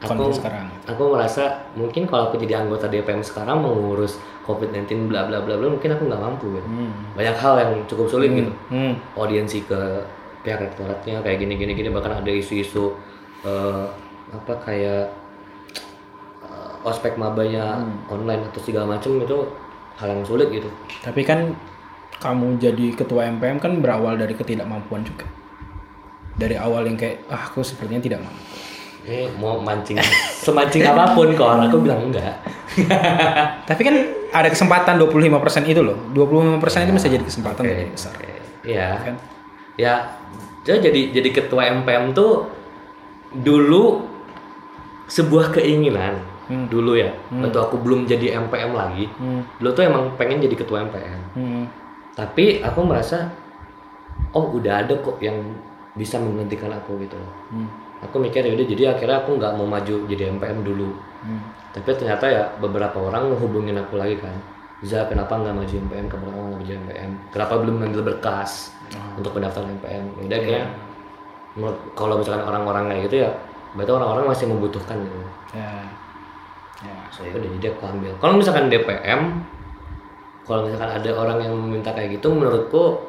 aku 0.00 0.30
sekarang. 0.30 0.66
aku 0.84 1.02
merasa 1.08 1.44
mungkin 1.72 2.04
kalau 2.04 2.28
aku 2.28 2.36
jadi 2.36 2.60
anggota 2.60 2.86
DPM 2.86 3.20
sekarang 3.20 3.58
mengurus 3.58 4.16
COVID-19 4.42 4.86
bla 5.06 5.24
bla 5.24 5.38
bla 5.38 5.54
bla 5.54 5.66
mungkin 5.68 5.90
aku 5.90 6.04
nggak 6.04 6.20
mampu 6.20 6.46
gitu. 6.52 6.64
Hmm. 6.64 6.92
banyak 7.12 7.36
hal 7.36 7.54
yang 7.58 7.72
cukup 7.84 8.06
sulit 8.08 8.30
gitu 8.32 8.52
Hmm. 8.68 8.94
audiensi 9.14 9.62
ke 9.62 9.78
pihak 10.40 10.56
rektoratnya 10.58 11.20
kayak 11.20 11.36
gini 11.38 11.54
gini 11.54 11.72
gini 11.74 11.88
bahkan 11.88 12.14
ada 12.14 12.30
isu-isu 12.30 12.94
eh, 13.42 13.84
apa 14.30 14.52
kayak 14.58 15.10
eh, 16.42 16.72
ospek 16.82 17.14
mabanya 17.14 17.80
online 18.06 18.46
atau 18.46 18.60
segala 18.60 18.86
macam 18.90 19.16
itu 19.16 19.38
hal 20.00 20.08
yang 20.10 20.24
sulit 20.24 20.48
gitu 20.48 20.66
Tapi 21.04 21.20
kan 21.22 21.52
kamu 22.20 22.60
jadi 22.60 22.86
ketua 22.96 23.28
MPM 23.28 23.56
kan 23.60 23.80
berawal 23.80 24.16
dari 24.16 24.36
ketidakmampuan 24.36 25.04
juga. 25.04 25.24
Dari 26.36 26.56
awal 26.56 26.88
yang 26.88 26.96
kayak 26.96 27.24
ah 27.32 27.48
aku 27.48 27.60
sepertinya 27.64 28.00
tidak 28.00 28.20
mampu. 28.24 28.40
ini 29.00 29.32
mau 29.40 29.56
mancing 29.56 29.96
semancing 30.44 30.84
apa 30.84 31.16
pun 31.16 31.32
kok 31.32 31.48
aku 31.48 31.80
bilang 31.80 32.12
enggak 32.12 32.36
Tapi 33.68 33.80
kan 33.80 33.96
ada 34.30 34.48
kesempatan 34.52 35.00
25% 35.00 35.64
itu 35.72 35.80
loh. 35.80 35.96
25% 36.12 36.60
itu 36.86 36.92
bisa 36.94 37.08
jadi 37.08 37.24
kesempatan 37.24 37.62
Oke, 37.64 37.72
lebih 37.72 37.96
besar. 37.96 38.12
oke. 38.14 38.30
Iya. 38.62 38.88
Kan? 39.00 39.16
Ya, 39.80 39.94
jadi 40.68 41.10
jadi 41.16 41.28
ketua 41.32 41.72
MPM 41.80 42.12
tuh 42.12 42.52
dulu 43.32 44.04
sebuah 45.08 45.56
keinginan 45.56 46.20
Hmm. 46.50 46.66
dulu 46.66 46.98
ya. 46.98 47.14
Waktu 47.30 47.58
aku 47.62 47.78
belum 47.78 48.10
jadi 48.10 48.42
MPM 48.42 48.74
lagi, 48.74 49.06
Hmm. 49.14 49.46
dulu 49.62 49.70
tuh 49.70 49.86
emang 49.86 50.18
pengen 50.18 50.42
jadi 50.42 50.58
ketua 50.58 50.82
MPM. 50.82 51.20
Hmm. 51.38 51.64
Tapi 52.18 52.58
aku 52.58 52.82
merasa 52.82 53.30
oh 54.34 54.50
udah 54.50 54.82
ada 54.82 54.98
kok 54.98 55.22
yang 55.22 55.38
bisa 55.94 56.18
menggantikan 56.18 56.74
aku 56.74 56.98
gitu. 57.00 57.14
loh. 57.14 57.32
Hmm. 57.54 57.70
Aku 58.02 58.18
mikir 58.18 58.42
ya 58.42 58.50
udah 58.50 58.66
jadi 58.66 58.82
akhirnya 58.90 59.22
aku 59.22 59.38
nggak 59.38 59.52
mau 59.54 59.66
maju 59.68 59.94
jadi 60.10 60.26
MPM 60.28 60.66
dulu. 60.66 60.90
Hmm. 61.22 61.40
Tapi 61.70 61.86
ternyata 61.94 62.26
ya 62.26 62.42
beberapa 62.58 62.98
orang 62.98 63.30
ngehubungin 63.30 63.78
aku 63.78 63.94
lagi 63.94 64.18
kan. 64.18 64.34
Za 64.82 65.06
kenapa 65.06 65.36
nggak 65.36 65.54
maju 65.54 65.74
MPM? 65.86 66.06
Kenapa 66.08 66.26
nggak 66.26 66.58
maju 66.58 66.72
MPM? 66.88 67.10
Kenapa 67.30 67.54
belum 67.60 67.74
ngambil 67.78 68.02
berkas 68.10 68.72
untuk 69.14 69.36
pendaftaran 69.36 69.70
MPM? 69.78 70.04
Ya 70.18 70.24
udah 70.26 70.40
kayak 70.40 70.66
menurut 71.54 71.78
kalau 71.92 72.14
misalkan 72.16 72.42
orang-orang 72.42 72.84
kayak 72.88 73.02
gitu 73.06 73.16
ya, 73.26 73.30
berarti 73.76 73.92
orang-orang 73.92 74.24
masih 74.32 74.46
membutuhkan 74.48 74.96
gitu. 75.04 75.18
Ya. 75.52 75.68
Ya. 76.80 76.94
So 77.12 77.24
ya 77.28 77.36
udah 77.36 77.50
jadi 77.60 77.66
aku 77.76 77.82
ambil. 77.84 78.12
Kalau 78.16 78.34
misalkan 78.40 78.72
DPM, 78.72 79.20
kalau 80.48 80.60
misalkan 80.64 80.90
ada 80.96 81.10
orang 81.12 81.38
yang 81.44 81.54
meminta 81.54 81.92
kayak 81.92 82.16
gitu, 82.16 82.32
menurutku 82.32 83.04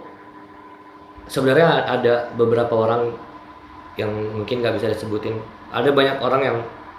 sebenarnya 1.32 1.88
ada 1.88 2.14
beberapa 2.36 2.74
orang 2.76 3.16
yang 3.96 4.12
mungkin 4.12 4.60
nggak 4.60 4.76
bisa 4.76 4.88
disebutin. 4.92 5.40
Ada 5.72 5.96
banyak 5.96 6.20
orang 6.20 6.42
yang 6.44 6.58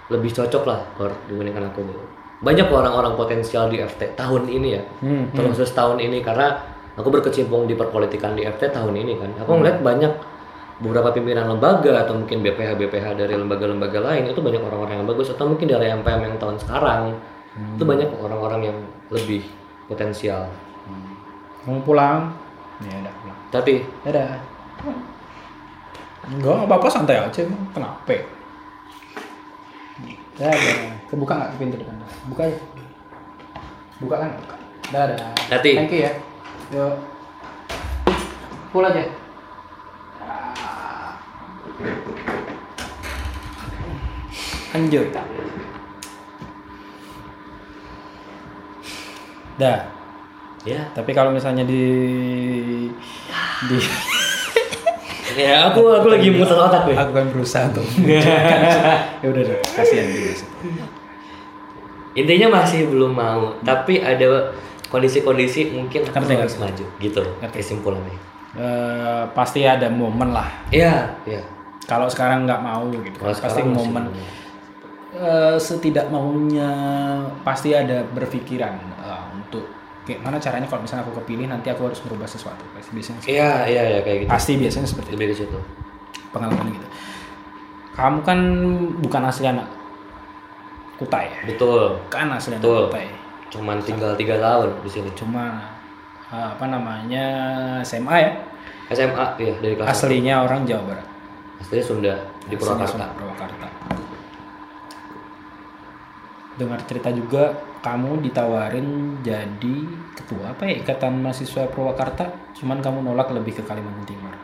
lebih 0.09 0.33
cocok 0.33 0.63
lah 0.65 0.81
kalau 0.97 1.13
dibandingkan 1.29 1.69
aku 1.69 1.85
gitu. 1.85 2.01
Banyak 2.43 2.67
orang-orang 2.67 3.13
potensial 3.15 3.71
di 3.71 3.79
FT 3.79 4.19
tahun 4.19 4.49
ini 4.51 4.69
ya, 4.75 4.83
Hmm. 4.99 5.31
terus 5.31 5.71
tahun 5.71 6.01
ini 6.03 6.19
karena 6.19 6.59
aku 6.99 7.07
berkecimpung 7.07 7.69
di 7.69 7.77
perpolitikan 7.77 8.35
di 8.35 8.43
FT 8.43 8.73
tahun 8.73 8.97
ini 8.99 9.15
kan. 9.15 9.31
Aku 9.45 9.61
ngeliat 9.61 9.79
banyak 9.79 10.11
beberapa 10.81 11.13
pimpinan 11.13 11.45
lembaga 11.45 12.07
atau 12.07 12.17
mungkin 12.17 12.41
BPH 12.41 12.73
BPH 12.79 13.05
dari 13.13 13.37
lembaga-lembaga 13.37 13.99
lain 14.01 14.29
itu 14.29 14.41
banyak 14.41 14.61
orang-orang 14.61 15.01
yang 15.01 15.07
bagus 15.09 15.29
atau 15.29 15.45
mungkin 15.45 15.69
dari 15.69 15.91
MPM 15.93 16.21
yang 16.25 16.35
tahun 16.41 16.57
sekarang 16.57 17.13
itu 17.77 17.83
banyak 17.85 18.09
orang-orang 18.17 18.61
yang 18.73 18.77
lebih 19.13 19.45
potensial. 19.85 20.49
Kamu 21.63 21.85
pulang? 21.85 22.33
Ya 22.81 22.97
udah 22.97 23.13
pulang. 23.21 23.37
Tapi 23.53 23.73
Dadah. 24.01 24.41
Enggak, 26.23 26.55
nggak 26.55 26.67
apa-apa 26.71 26.87
santai 26.89 27.21
aja. 27.21 27.45
Kenapa? 27.45 28.15
Dadah. 30.33 30.77
Kebuka 31.13 31.33
nggak 31.37 31.51
pintu 31.61 31.77
depan? 31.77 31.95
Buka 32.33 32.43
ya. 32.49 32.57
Buka 34.01 34.15
kan? 34.17 34.31
Buka. 34.41 34.55
Dadah. 34.89 35.31
Hati. 35.53 35.71
Thank 35.77 35.93
you 35.93 36.09
ya. 36.09 36.11
Yuk. 36.73 36.95
Pull 38.73 38.89
aja. 38.89 39.22
Lanjut. 44.73 45.07
Dah. 49.53 49.79
ya, 50.65 50.81
Tapi 50.95 51.11
kalau 51.13 51.29
misalnya 51.29 51.61
di 51.67 51.83
di 53.69 53.77
ya 55.33 55.69
aku 55.69 55.81
aku 55.93 56.07
lagi 56.09 56.29
muter 56.33 56.57
otak 56.57 56.89
nih. 56.89 56.97
aku 56.97 57.11
kan 57.13 57.25
berusaha 57.29 57.65
menjelaskan. 57.73 58.97
ya 59.21 59.27
udah 59.29 59.43
deh, 59.45 59.59
kasihan 59.73 60.07
dia. 60.09 60.33
Intinya 62.13 62.61
masih 62.61 62.89
belum 62.89 63.13
mau, 63.13 63.57
tapi 63.65 63.97
ada 63.97 64.53
kondisi-kondisi 64.93 65.73
mungkin 65.73 66.05
aku 66.05 66.21
harus 66.33 66.57
maju 66.61 66.85
gitu. 67.01 67.21
Kesimpulannya. 67.49 68.13
Eh, 68.53 69.23
pasti 69.33 69.65
ada 69.65 69.89
momen 69.89 70.29
lah. 70.29 70.45
Iya, 70.69 71.17
iya. 71.25 71.41
Kalau 71.83 72.07
sekarang 72.07 72.45
nggak 72.45 72.61
mau 72.61 72.87
gitu, 72.89 73.17
Kalau 73.17 73.35
pasti 73.35 73.61
momen 73.61 74.03
eh, 75.13 75.55
setidak 75.57 76.07
maunya 76.07 76.69
pasti 77.43 77.71
ada 77.71 78.01
berpikiran 78.07 78.73
eh, 78.97 79.23
untuk 79.35 79.67
kayak 80.03 80.19
mana 80.19 80.35
caranya 80.35 80.67
kalau 80.67 80.83
misalnya 80.83 81.03
aku 81.03 81.15
kepilih 81.23 81.47
nanti 81.47 81.67
aku 81.69 81.87
harus 81.87 81.99
merubah 82.03 82.25
sesuatu. 82.25 82.63
Pasti 82.71 82.91
biasanya 82.91 83.19
Iya, 83.23 83.51
iya, 83.67 83.83
iya 83.89 83.99
kayak 84.01 84.17
gitu. 84.23 84.29
pasti 84.31 84.51
biasanya 84.55 84.87
seperti 84.87 85.09
itu 85.11 85.17
Lebih 85.17 85.27
ke 85.27 85.35
situ. 85.37 85.59
pengalaman 86.31 86.65
gitu. 86.71 86.87
Kamu 87.93 88.25
kan 88.25 88.39
bukan 88.99 89.21
asli 89.23 89.45
anak 89.45 89.69
Kutai 90.97 91.29
ya? 91.29 91.39
Betul. 91.45 91.99
Kan 92.09 92.29
asli 92.31 92.57
anak 92.57 92.63
Betul. 92.65 92.83
Kutai. 92.89 93.07
Cuman 93.53 93.77
tinggal 93.81 94.17
tiga 94.17 94.41
tahun 94.41 94.81
di 94.81 94.89
sini. 94.89 95.09
Cuma 95.13 95.61
eh, 96.31 96.47
apa 96.51 96.65
namanya 96.65 97.25
SMA 97.85 98.15
ya? 98.17 98.31
SMA 98.89 99.25
ya 99.37 99.53
dari 99.57 99.73
kelas 99.73 99.87
Aslinya 99.89 100.41
orang 100.41 100.65
Jawa 100.65 100.83
Barat. 100.89 101.07
Aslinya 101.63 101.85
Sunda 101.87 102.13
di 102.51 102.55
Purwakarta. 102.59 103.15
Purwakarta. 103.15 103.67
Dengar 106.59 106.79
cerita 106.85 107.09
juga 107.15 107.55
kamu 107.79 108.19
ditawarin 108.19 109.19
jadi 109.23 109.77
ketua 110.13 110.53
apa 110.53 110.67
ya 110.67 110.83
Ikatan 110.83 111.23
Mahasiswa 111.23 111.71
Purwakarta, 111.71 112.29
cuman 112.59 112.83
kamu 112.83 112.99
nolak 113.07 113.31
lebih 113.31 113.57
ke 113.57 113.63
Kalimantan 113.63 114.03
Timur. 114.03 114.35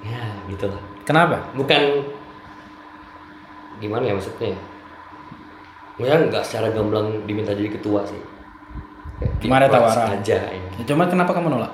Ya, 0.00 0.22
gitu 0.48 0.64
lah. 0.70 0.80
Kenapa? 1.04 1.50
Bukan 1.52 2.08
gimana 3.82 4.08
ya 4.08 4.14
maksudnya? 4.16 4.56
Ya 6.00 6.16
nggak 6.16 6.40
secara 6.40 6.72
gamblang 6.72 7.28
diminta 7.28 7.52
jadi 7.52 7.68
ketua 7.68 8.06
sih. 8.08 8.22
Cuma 9.44 9.60
ada 9.60 9.68
di-approach 9.68 9.98
tawaran. 10.00 10.16
aja 10.24 10.38
ya. 10.48 10.60
Ya, 10.80 10.84
cuman 10.88 11.06
kenapa 11.12 11.36
kamu 11.36 11.52
nolak? 11.52 11.72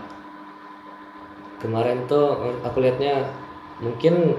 Kemarin 1.62 2.03
tuh 2.11 2.35
aku 2.66 2.83
lihatnya 2.83 3.22
mungkin 3.79 4.35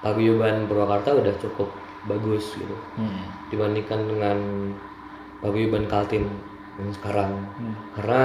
paguyuban 0.00 0.66
Purwakarta 0.66 1.12
udah 1.12 1.34
cukup 1.36 1.68
bagus 2.06 2.54
gitu 2.54 2.76
Hmm. 2.94 3.26
dibandingkan 3.48 4.06
dengan 4.06 4.38
paguyuban 5.38 5.86
Kaltim 5.86 6.30
yang 6.76 6.90
sekarang. 6.92 7.32
Hmm. 7.56 7.74
Karena 7.92 8.22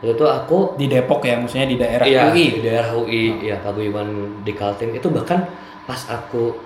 itu 0.00 0.12
tuh 0.14 0.26
aku 0.26 0.74
Di 0.74 0.88
Depok 0.88 1.22
ya, 1.22 1.36
maksudnya 1.36 1.68
di 1.68 1.76
daerah 1.76 2.04
iya, 2.04 2.22
UI. 2.26 2.46
di 2.50 2.62
daerah 2.62 2.90
UI 2.92 3.24
ya 3.44 3.60
paguyuban 3.60 4.08
di 4.42 4.52
Kaltim 4.52 4.90
itu 4.90 5.06
bahkan 5.06 5.44
pas 5.84 6.00
aku 6.08 6.56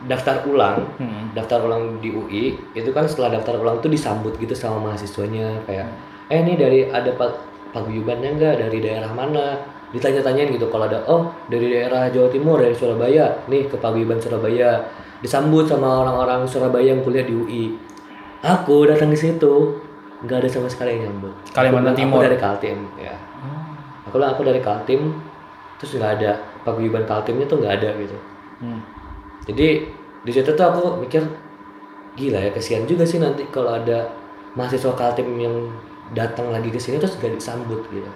daftar 0.00 0.44
ulang 0.44 0.96
Hmm. 0.96 1.28
daftar 1.30 1.60
ulang 1.60 1.98
di 1.98 2.08
UI 2.08 2.56
itu 2.72 2.88
kan 2.90 3.04
setelah 3.04 3.34
daftar 3.34 3.56
ulang 3.56 3.80
tuh 3.80 3.88
disambut 3.88 4.36
gitu 4.36 4.52
sama 4.52 4.80
mahasiswanya 4.82 5.60
kayak 5.64 5.88
eh 6.26 6.38
ini 6.38 6.54
dari 6.54 6.80
ada 6.86 7.12
pa- 7.12 7.36
paguyubannya 7.70 8.32
enggak 8.32 8.54
dari 8.58 8.78
daerah 8.78 9.10
mana 9.10 9.60
ditanya-tanyain 9.90 10.54
gitu 10.54 10.70
kalau 10.70 10.86
ada 10.86 11.02
oh 11.10 11.34
dari 11.50 11.66
daerah 11.66 12.06
Jawa 12.10 12.30
Timur 12.30 12.62
dari 12.62 12.74
Surabaya 12.74 13.42
nih 13.50 13.66
ke 13.66 13.76
paguyuban 13.78 14.22
Surabaya. 14.22 14.86
Disambut 15.20 15.68
sama 15.68 16.00
orang-orang 16.00 16.48
Surabaya 16.48 16.96
yang 16.96 17.04
kuliah 17.04 17.26
di 17.26 17.36
UI 17.36 17.64
aku 18.40 18.88
datang 18.88 19.12
ke 19.12 19.18
situ 19.20 19.76
nggak 20.24 20.44
ada 20.44 20.48
sama 20.48 20.68
sekali 20.68 20.96
yang 20.96 21.08
nyambut. 21.08 21.32
Kalimantan 21.52 21.96
Aku 21.96 22.00
Timur. 22.04 22.20
aku 22.20 22.26
dari 22.28 22.38
Kaltim 22.40 22.78
ya. 23.00 23.16
Aku 24.08 24.14
bilang 24.16 24.32
aku 24.36 24.42
dari 24.44 24.60
Kaltim 24.60 25.00
terus 25.80 25.96
nggak 25.96 26.12
ada. 26.20 26.32
Paguyuban 26.60 27.04
Kaltimnya 27.08 27.48
tuh 27.48 27.60
nggak 27.60 27.74
ada 27.80 27.90
gitu. 27.96 28.18
Hmm. 28.60 28.84
jadi 29.48 29.88
di 30.20 30.32
situ 30.36 30.52
tuh 30.52 30.66
aku 30.68 31.00
mikir 31.00 31.24
gila 32.12 32.36
ya 32.44 32.52
kesian 32.52 32.84
juga 32.84 33.08
sih 33.08 33.16
nanti 33.16 33.48
kalau 33.48 33.72
ada 33.72 34.04
mahasiswa 34.52 34.92
Kaltim 34.92 35.32
yang 35.40 35.72
datang 36.12 36.52
lagi 36.52 36.68
ke 36.68 36.76
sini 36.76 37.00
terus 37.00 37.16
gak 37.16 37.32
disambut 37.32 37.80
gitu. 37.88 38.10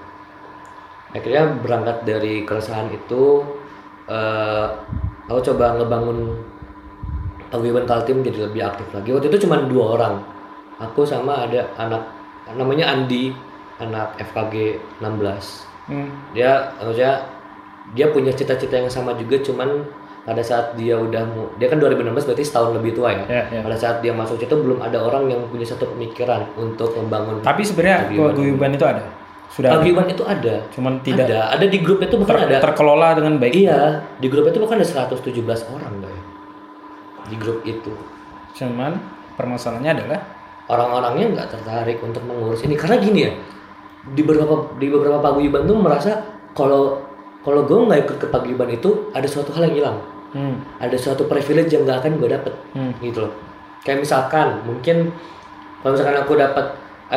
Akhirnya 1.14 1.46
berangkat 1.56 2.02
dari 2.02 2.42
keresahan 2.42 2.90
itu 2.90 3.40
eh 4.04 4.66
aku 5.24 5.40
coba 5.44 5.72
ngebangun 5.74 6.36
paguyuban 7.48 7.86
Kaltim 7.86 8.20
jadi 8.20 8.44
lebih 8.44 8.60
aktif 8.62 8.90
lagi. 8.90 9.08
Waktu 9.08 9.30
itu 9.30 9.46
cuma 9.46 9.62
dua 9.62 9.94
orang. 9.94 10.14
Aku 10.76 11.06
sama 11.06 11.46
ada 11.46 11.70
anak 11.78 12.02
namanya 12.50 12.90
Andi, 12.90 13.30
anak 13.78 14.18
FKG 14.20 14.54
16 14.98 15.70
Hmm. 15.84 16.08
dia 16.32 16.72
maksudnya 16.80 17.20
dia 17.92 18.08
punya 18.08 18.32
cita-cita 18.32 18.72
yang 18.74 18.88
sama 18.88 19.12
juga 19.14 19.36
cuman 19.38 19.84
pada 20.24 20.40
saat 20.40 20.72
dia 20.74 20.96
udah 20.96 21.20
mu- 21.28 21.52
dia 21.54 21.68
kan 21.68 21.76
2016 21.76 22.24
berarti 22.24 22.40
setahun 22.40 22.72
lebih 22.72 22.96
tua 22.96 23.12
ya. 23.12 23.24
Ya, 23.28 23.42
ya. 23.52 23.60
Pada 23.60 23.76
saat 23.76 24.00
dia 24.00 24.08
masuk 24.10 24.40
situ 24.40 24.56
belum 24.56 24.80
ada 24.80 24.96
orang 24.96 25.28
yang 25.28 25.44
punya 25.44 25.68
satu 25.68 25.92
pemikiran 25.92 26.48
untuk 26.56 26.96
membangun 26.96 27.44
Tapi 27.44 27.60
sebenarnya 27.60 28.08
paguyuban 28.08 28.72
itu 28.72 28.80
ada. 28.82 29.04
Sudah 29.54 29.70
paguyuban 29.78 30.10
itu 30.10 30.26
ada. 30.26 30.66
Cuman 30.74 30.98
tidak 31.00 31.30
Ada, 31.30 31.54
ada 31.54 31.66
di 31.70 31.78
grup 31.78 32.02
itu 32.02 32.18
bahkan 32.18 32.42
ter- 32.42 32.46
ada 32.50 32.58
terkelola 32.58 33.14
dengan 33.14 33.38
baik. 33.38 33.54
Iya, 33.54 34.02
di 34.18 34.26
grup 34.26 34.50
itu 34.50 34.58
bahkan 34.58 34.82
ada 34.82 34.88
117 35.06 35.62
orang, 35.70 35.94
Bay. 36.02 36.18
Di 37.30 37.36
grup 37.38 37.62
itu. 37.62 37.94
Cuman 38.58 38.98
permasalahannya 39.38 39.92
adalah 39.94 40.20
Orang-orangnya 40.64 41.28
nggak 41.28 41.48
tertarik 41.52 42.00
untuk 42.00 42.24
mengurus 42.24 42.64
ini 42.64 42.72
karena 42.72 42.96
gini 42.96 43.20
ya. 43.28 43.32
Di 44.16 44.24
beberapa 44.24 44.72
di 44.80 44.88
beberapa 44.88 45.20
paguyuban 45.20 45.68
tuh 45.68 45.76
merasa 45.76 46.24
kalau 46.56 47.04
kalau 47.44 47.68
gue 47.68 47.76
nggak 47.84 48.00
ikut 48.08 48.16
ke 48.16 48.26
paguyuban 48.32 48.72
itu 48.72 49.12
ada 49.12 49.28
suatu 49.28 49.52
hal 49.52 49.68
yang 49.68 49.76
hilang. 49.76 49.98
hmm, 50.32 50.80
Ada 50.80 50.96
suatu 50.96 51.28
privilege 51.28 51.68
yang 51.68 51.84
nggak 51.84 52.00
akan 52.00 52.12
gue 52.16 52.28
dapet 52.32 52.54
hmm, 52.72 52.96
gitu 53.04 53.28
loh. 53.28 53.32
Kayak 53.84 54.08
misalkan 54.08 54.64
mungkin 54.64 55.12
kalau 55.84 55.92
misalkan 55.92 56.16
aku 56.24 56.32
dapat 56.32 56.66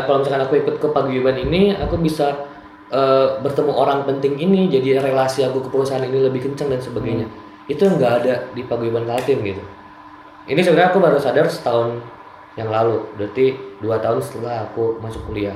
kalau 0.04 0.22
misalkan 0.22 0.44
aku 0.46 0.56
ikut 0.60 0.76
ke 0.78 0.88
paguyuban 0.92 1.38
ini 1.40 1.74
aku 1.74 1.98
bisa 1.98 2.46
eh, 2.92 3.28
bertemu 3.40 3.72
orang 3.72 4.04
penting 4.04 4.36
ini 4.38 4.68
jadi 4.68 5.02
relasi 5.02 5.48
aku 5.48 5.64
ke 5.66 5.70
perusahaan 5.72 6.04
ini 6.04 6.28
lebih 6.28 6.46
kencang 6.52 6.70
dan 6.70 6.82
sebagainya. 6.84 7.28
Itu 7.72 7.88
yang 7.88 7.96
nggak 8.00 8.14
ada 8.24 8.34
di 8.52 8.62
paguyuban 8.68 9.08
Kaltim 9.08 9.44
gitu. 9.44 9.64
Ini 10.48 10.60
sebenarnya 10.64 10.96
aku 10.96 11.00
baru 11.04 11.20
sadar 11.20 11.48
setahun 11.52 12.00
yang 12.56 12.72
lalu. 12.72 13.04
Berarti 13.20 13.56
dua 13.84 14.00
tahun 14.00 14.24
setelah 14.24 14.68
aku 14.72 15.00
masuk 15.04 15.24
kuliah. 15.28 15.56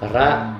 Karena 0.00 0.56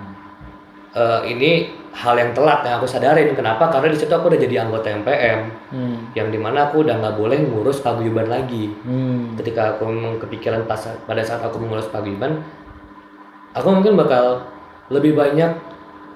eh, 0.92 1.20
ini 1.32 1.52
hal 1.94 2.18
yang 2.18 2.30
telat 2.34 2.66
yang 2.66 2.82
aku 2.82 2.88
sadarin. 2.90 3.30
Kenapa? 3.32 3.70
Karena 3.70 3.94
di 3.94 3.98
situ 3.98 4.10
aku 4.10 4.26
udah 4.26 4.40
jadi 4.40 4.66
anggota 4.66 4.90
MPM 4.90 5.38
hmm, 5.70 5.96
yang 6.18 6.28
di 6.34 6.38
mana 6.38 6.68
aku 6.68 6.82
udah 6.82 6.98
nggak 6.98 7.16
boleh 7.16 7.38
ngurus 7.46 7.80
paguyuban 7.80 8.26
lagi. 8.26 8.74
Hmm, 8.82 9.38
ketika 9.38 9.78
aku 9.78 9.86
memang 9.86 10.18
kepikiran 10.18 10.66
pas 10.66 10.82
pada 11.06 11.22
saat 11.22 11.40
aku 11.46 11.62
mengurus 11.62 11.86
paguyuban 11.88 12.42
aku 13.54 13.68
mungkin 13.70 13.94
bakal 13.94 14.42
lebih 14.92 15.16
banyak 15.16 15.50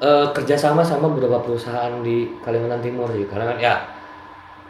eh, 0.03 0.26
kerjasama 0.34 0.84
sama 0.84 1.09
beberapa 1.09 1.41
perusahaan 1.41 2.03
di 2.03 2.28
Kalimantan 2.43 2.82
Timur 2.82 3.09
sih. 3.14 3.24
Karena 3.30 3.55
kan 3.55 3.59
ya 3.62 3.74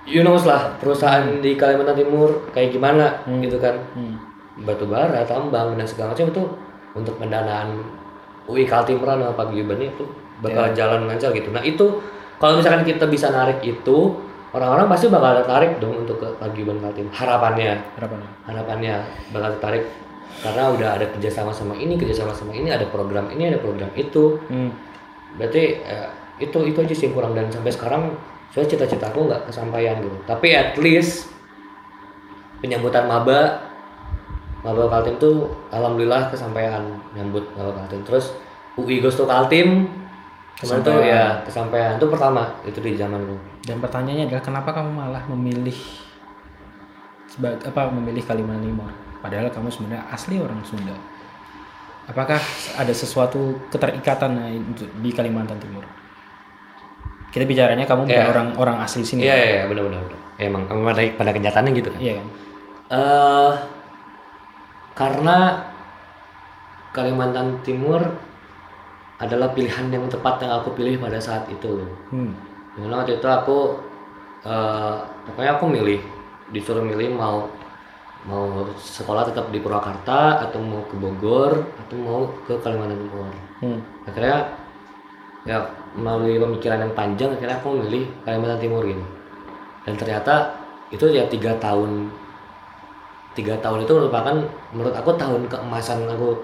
you 0.08 0.24
know 0.24 0.36
lah 0.36 0.76
perusahaan 0.78 1.40
di 1.40 1.56
Kalimantan 1.56 1.96
Timur 1.96 2.52
kayak 2.52 2.70
gimana 2.76 3.24
gitu 3.42 3.58
kan. 3.58 3.76
Hmm. 3.96 4.16
batu 4.58 4.90
bara 4.90 5.22
tambang 5.22 5.78
dan 5.78 5.86
segala 5.86 6.10
macam 6.10 6.34
itu 6.34 6.42
untuk 6.90 7.14
pendanaan 7.14 7.78
UI 8.50 8.66
Kaltimran 8.66 9.22
sama 9.22 9.30
paguyuban 9.38 9.78
itu 9.78 10.02
bakal 10.42 10.74
jalan 10.74 11.06
lancar 11.06 11.30
gitu. 11.30 11.54
Nah 11.54 11.62
itu 11.62 12.02
kalau 12.42 12.58
misalkan 12.58 12.82
kita 12.82 13.06
bisa 13.06 13.30
narik 13.30 13.62
itu 13.62 14.18
orang-orang 14.50 14.90
pasti 14.90 15.06
bakal 15.06 15.38
tertarik 15.38 15.78
dong 15.78 16.02
untuk 16.02 16.18
ke 16.18 16.28
paguyuban 16.42 16.82
Kaltim. 16.82 17.06
Harapannya. 17.14 17.78
Harapannya. 17.94 18.28
harapannya 18.50 18.94
bakal 19.30 19.50
tertarik 19.54 19.84
karena 20.38 20.70
udah 20.70 20.88
ada 21.00 21.06
kerjasama 21.10 21.50
sama 21.50 21.74
ini 21.74 21.98
kerjasama 21.98 22.30
sama 22.30 22.54
ini 22.54 22.70
ada 22.70 22.86
program 22.88 23.26
ini 23.34 23.50
ada 23.50 23.58
program 23.58 23.90
itu. 23.98 24.38
Hmm, 24.46 24.70
berarti 25.34 25.82
ya, 25.82 26.10
itu 26.38 26.58
itu 26.70 26.78
aja 26.78 26.94
sih 26.94 27.04
yang 27.10 27.14
kurang 27.18 27.32
dan 27.34 27.50
sampai 27.50 27.74
sekarang 27.74 28.14
saya 28.54 28.64
cita-cita 28.64 29.10
aku 29.10 29.26
nggak 29.26 29.50
kesampaian 29.50 29.98
gitu. 29.98 30.18
Tapi 30.24 30.54
at 30.54 30.78
least 30.78 31.28
penyambutan 32.62 33.10
maba 33.10 33.66
maba 34.62 34.90
Kaltim 34.90 35.14
tuh 35.18 35.50
alhamdulillah 35.74 36.30
kesampaian 36.30 36.82
nyambut 37.14 37.42
maba 37.58 37.84
Kaltim. 37.84 38.06
Terus 38.06 38.34
UI 38.78 39.02
Goes 39.02 39.18
to 39.18 39.26
Kaltim 39.26 39.90
kemarin 40.58 40.82
tuh 40.82 40.94
Kesampaian. 40.94 41.06
ya 41.06 41.22
kesampaian. 41.42 41.92
Itu 41.98 42.06
pertama 42.10 42.42
itu 42.66 42.78
di 42.82 42.94
zamanku 42.98 43.34
Dan 43.62 43.78
pertanyaannya 43.78 44.26
adalah 44.30 44.42
kenapa 44.42 44.70
kamu 44.74 44.90
malah 44.90 45.22
memilih 45.30 45.76
sebagai 47.28 47.68
apa 47.68 47.90
memilih 47.92 48.22
Kalimantan 48.24 48.66
Timur? 48.66 48.90
Padahal 49.18 49.50
kamu 49.50 49.68
sebenarnya 49.68 50.02
asli 50.08 50.38
orang 50.38 50.62
Sunda. 50.62 50.94
Apakah 52.06 52.40
ada 52.74 52.94
sesuatu 52.94 53.58
keterikatan 53.68 54.38
untuk 54.64 54.88
di 54.98 55.10
Kalimantan 55.12 55.60
Timur? 55.60 55.84
Kita 57.28 57.44
bicaranya 57.44 57.84
kamu 57.84 58.08
bukan 58.08 58.24
Ya. 58.24 58.32
orang 58.32 58.48
orang 58.56 58.76
asli 58.80 59.04
sini. 59.04 59.20
iya 59.22 59.36
iya 59.36 59.48
iya, 59.52 59.62
benar 59.68 59.84
benar 59.84 60.00
benar. 60.00 60.20
Ya, 60.38 60.44
emang 60.48 60.62
emang 60.70 60.84
pada, 60.88 61.02
pada 61.12 61.30
kenyataannya 61.34 61.72
gitu 61.74 61.90
kan 61.90 62.00
Iya 62.00 62.14
kan? 62.16 62.26
eh 62.88 63.52
karena 64.94 65.38
Kalimantan 66.88 67.60
Timur 67.60 68.00
adalah 69.20 69.52
pilihan 69.52 69.92
yang 69.92 70.08
tepat 70.08 70.40
yang 70.40 70.62
aku 70.62 70.72
pilih 70.72 70.96
pada 70.96 71.20
saat 71.20 71.44
itu. 71.52 71.84
Hmm. 72.08 72.32
Di 72.72 72.80
mana 72.80 73.02
waktu 73.04 73.20
itu 73.20 73.28
aku 73.28 73.76
eh 74.46 74.96
pokoknya 75.28 75.58
aku 75.58 75.66
milih 75.68 76.00
disuruh 76.48 76.80
milih 76.80 77.12
mau 77.12 77.44
mau 78.26 78.66
sekolah 78.74 79.22
tetap 79.30 79.54
di 79.54 79.62
Purwakarta 79.62 80.42
atau 80.42 80.58
mau 80.58 80.82
ke 80.90 80.98
Bogor 80.98 81.54
atau 81.86 81.96
mau 81.96 82.26
ke 82.42 82.58
Kalimantan 82.58 82.98
Timur. 82.98 83.30
Hmm. 83.62 83.78
Akhirnya 84.08 84.36
ya 85.46 85.62
melalui 85.94 86.36
pemikiran 86.36 86.82
yang 86.82 86.92
panjang 86.98 87.30
akhirnya 87.32 87.62
aku 87.62 87.78
memilih 87.78 88.10
Kalimantan 88.26 88.58
Timur 88.58 88.82
gitu. 88.82 89.04
Dan 89.86 89.94
ternyata 89.94 90.34
itu 90.90 91.06
ya 91.14 91.24
tiga 91.30 91.54
tahun 91.62 92.10
tiga 93.38 93.54
tahun 93.62 93.86
itu 93.86 93.92
merupakan 93.94 94.34
menurut 94.74 94.94
aku 94.98 95.14
tahun 95.14 95.46
keemasan 95.46 96.10
aku 96.10 96.42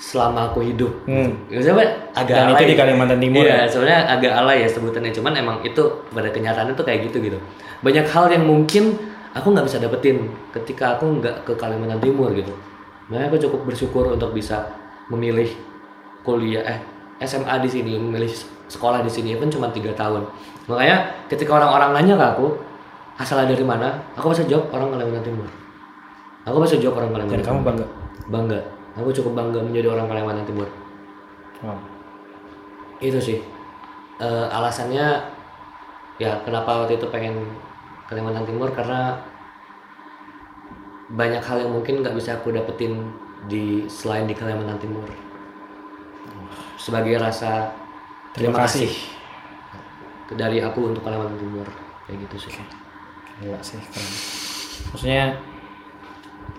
selama 0.00 0.52
aku 0.52 0.64
hidup. 0.64 0.92
Hmm. 1.08 1.48
Ya, 1.52 1.60
sebenarnya 1.60 1.92
agak 2.16 2.36
Dan 2.36 2.46
itu 2.52 2.56
alay. 2.56 2.70
di 2.72 2.76
Kalimantan 2.76 3.20
Timur 3.20 3.44
Iya, 3.44 3.68
sebenarnya 3.68 4.00
agak 4.08 4.32
alay 4.32 4.56
ya 4.64 4.68
sebutannya. 4.68 5.12
Cuman 5.12 5.32
emang 5.36 5.56
itu 5.64 5.82
pada 6.12 6.28
kenyataannya 6.32 6.72
tuh 6.76 6.84
kayak 6.84 7.08
gitu 7.08 7.20
gitu. 7.20 7.38
Banyak 7.84 8.06
hal 8.08 8.32
yang 8.32 8.44
mungkin 8.44 8.96
aku 9.32 9.46
nggak 9.54 9.66
bisa 9.66 9.78
dapetin 9.78 10.26
ketika 10.50 10.96
aku 10.98 11.20
nggak 11.20 11.46
ke 11.46 11.52
Kalimantan 11.54 11.98
Timur 11.98 12.30
gitu. 12.34 12.50
Makanya 13.10 13.26
aku 13.30 13.38
cukup 13.48 13.60
bersyukur 13.66 14.04
untuk 14.10 14.30
bisa 14.30 14.70
memilih 15.10 15.50
kuliah 16.22 16.62
eh 16.62 16.78
SMA 17.20 17.58
di 17.60 17.68
sini, 17.68 17.98
memilih 17.98 18.30
sekolah 18.70 19.02
di 19.02 19.10
sini 19.10 19.34
pun 19.36 19.50
cuma 19.50 19.68
tiga 19.74 19.90
tahun. 19.92 20.24
Makanya 20.70 21.26
ketika 21.26 21.58
orang-orang 21.58 21.90
nanya 21.96 22.14
ke 22.16 22.26
aku 22.38 22.46
asalnya 23.18 23.52
dari 23.52 23.66
mana, 23.66 23.98
aku 24.14 24.30
bisa 24.32 24.46
jawab 24.46 24.70
orang 24.72 24.94
Kalimantan 24.94 25.24
Timur. 25.26 25.48
Aku 26.48 26.56
bisa 26.62 26.76
jawab 26.78 27.02
orang 27.04 27.10
Kalimantan 27.12 27.38
Dan 27.42 27.46
kamu 27.46 27.60
bangga. 27.66 27.86
bangga. 28.30 28.60
Aku 28.96 29.08
cukup 29.12 29.32
bangga 29.36 29.58
menjadi 29.62 29.86
orang 29.92 30.06
Kalimantan 30.08 30.46
Timur 30.46 30.68
Wow. 31.60 31.76
itu 33.00 33.20
sih 33.20 33.38
Eh, 34.20 34.46
alasannya 34.52 35.16
ya 36.20 36.36
kenapa 36.44 36.84
waktu 36.84 37.00
itu 37.00 37.08
pengen 37.08 37.40
Kalimantan 38.10 38.44
Timur 38.44 38.74
karena 38.74 39.22
banyak 41.10 41.42
hal 41.42 41.56
yang 41.62 41.72
mungkin 41.74 42.02
nggak 42.02 42.14
bisa 42.18 42.38
aku 42.38 42.50
dapetin 42.50 43.10
di 43.46 43.86
selain 43.86 44.26
di 44.26 44.34
Kalimantan 44.34 44.82
Timur 44.82 45.06
sebagai 46.80 47.14
rasa 47.20 47.70
terima, 48.32 48.56
Terima 48.56 48.66
kasih. 48.66 48.88
kasih. 48.90 50.38
dari 50.38 50.58
aku 50.62 50.90
untuk 50.90 51.02
Kalimantan 51.06 51.38
Timur 51.38 51.66
kayak 52.06 52.18
gitu 52.26 52.50
sih 52.50 52.52
Gila 53.40 53.60
sih 53.64 53.78
keren. 53.78 54.12
Maksudnya 54.92 55.24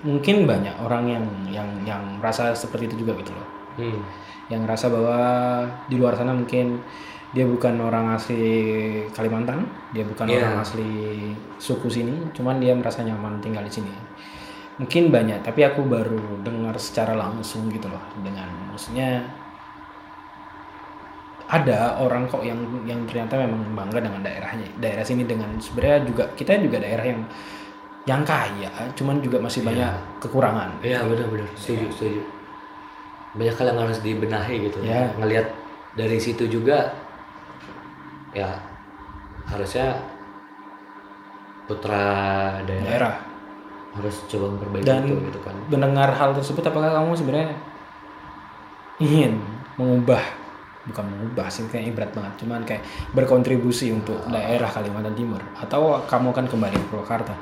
mungkin 0.01 0.35
banyak 0.49 0.75
orang 0.81 1.03
yang 1.07 1.25
yang 1.51 1.69
yang 1.85 2.01
merasa 2.17 2.55
seperti 2.57 2.89
itu 2.89 3.05
juga 3.05 3.15
gitu 3.21 3.31
loh. 3.35 3.47
hmm. 3.77 3.99
Yang 4.49 4.61
ngerasa 4.67 4.85
bahwa 4.91 5.19
di 5.87 5.95
luar 5.95 6.13
sana 6.17 6.33
mungkin 6.35 6.81
dia 7.31 7.47
bukan 7.47 7.79
orang 7.79 8.11
asli 8.11 8.43
Kalimantan, 9.15 9.63
dia 9.95 10.03
bukan 10.03 10.27
Iya. 10.27 10.43
orang 10.43 10.67
asli 10.67 10.91
suku 11.55 11.87
sini, 11.87 12.27
cuman 12.35 12.59
dia 12.59 12.75
merasa 12.75 13.03
nyaman 13.07 13.39
tinggal 13.39 13.63
di 13.63 13.71
sini. 13.71 13.91
Mungkin 14.79 15.13
banyak, 15.13 15.39
tapi 15.45 15.63
aku 15.63 15.87
baru 15.87 16.43
dengar 16.43 16.75
secara 16.75 17.15
langsung 17.15 17.71
gitu 17.71 17.87
loh 17.87 18.01
dengan 18.19 18.49
maksudnya 18.71 19.23
ada 21.51 21.99
orang 21.99 22.31
kok 22.31 22.47
yang 22.47 22.59
yang 22.87 23.03
ternyata 23.03 23.35
memang 23.35 23.75
bangga 23.75 23.99
dengan 23.99 24.23
daerahnya. 24.23 24.67
Daerah 24.79 25.03
sini 25.03 25.27
dengan 25.27 25.51
sebenarnya 25.59 26.07
juga 26.07 26.23
kita 26.31 26.55
juga 26.63 26.79
daerah 26.79 27.03
yang 27.03 27.21
yang 28.07 28.23
kaya 28.25 28.71
cuman 28.95 29.19
juga 29.19 29.37
masih 29.43 29.61
banyak 29.61 29.91
kekurangan. 30.23 30.79
Iya 30.79 31.03
benar-benar 31.03 31.51
setuju 31.59 31.91
setuju. 31.91 32.21
Banyak 33.35 33.55
hal 33.55 33.65
yang 33.75 33.79
harus 33.83 33.99
dibenahi 33.99 34.55
gitu. 34.71 34.79
Ya. 34.83 35.11
ngelihat 35.19 35.51
dari 35.91 36.17
situ 36.23 36.47
juga 36.47 36.87
ya 38.31 38.47
harusnya 39.47 39.95
putra 41.67 42.07
daerah, 42.63 42.83
daerah. 42.87 43.15
harus 43.91 44.23
coba 44.31 44.55
memperbaiki 44.55 44.87
Dan- 44.87 45.03
itu 45.03 45.15
gitu 45.27 45.39
kan. 45.43 45.55
mendengar 45.67 46.09
hal 46.15 46.31
tersebut 46.31 46.63
apakah 46.63 46.95
kamu 46.95 47.11
sebenarnya 47.11 47.51
ingin 48.99 49.39
mengubah? 49.75 50.23
Bukan 50.81 51.05
mengubah 51.05 51.45
sih 51.51 51.67
kayaknya 51.69 51.93
berat 51.93 52.11
banget. 52.15 52.33
Cuman 52.41 52.61
kayak 52.65 52.81
berkontribusi 53.13 53.93
untuk 53.93 54.17
daerah 54.31 54.65
Kalimantan 54.65 55.13
Timur. 55.13 55.37
Atau 55.53 56.01
kamu 56.09 56.33
akan 56.33 56.45
kembali 56.49 56.73
ke 56.73 56.85
Purwakarta? 56.89 57.35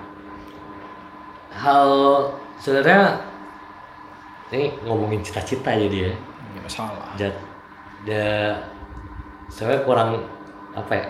Hal 1.55 1.89
sebenarnya 2.59 3.15
ini 4.51 4.75
ngomongin 4.83 5.23
cita-cita 5.23 5.71
jadi 5.71 6.11
ya. 6.11 6.13
Nggak 6.51 6.63
masalah. 6.67 7.09
Da, 8.03 8.19
saya 9.47 9.79
kurang 9.87 10.19
apa 10.79 10.93
ya 10.95 11.07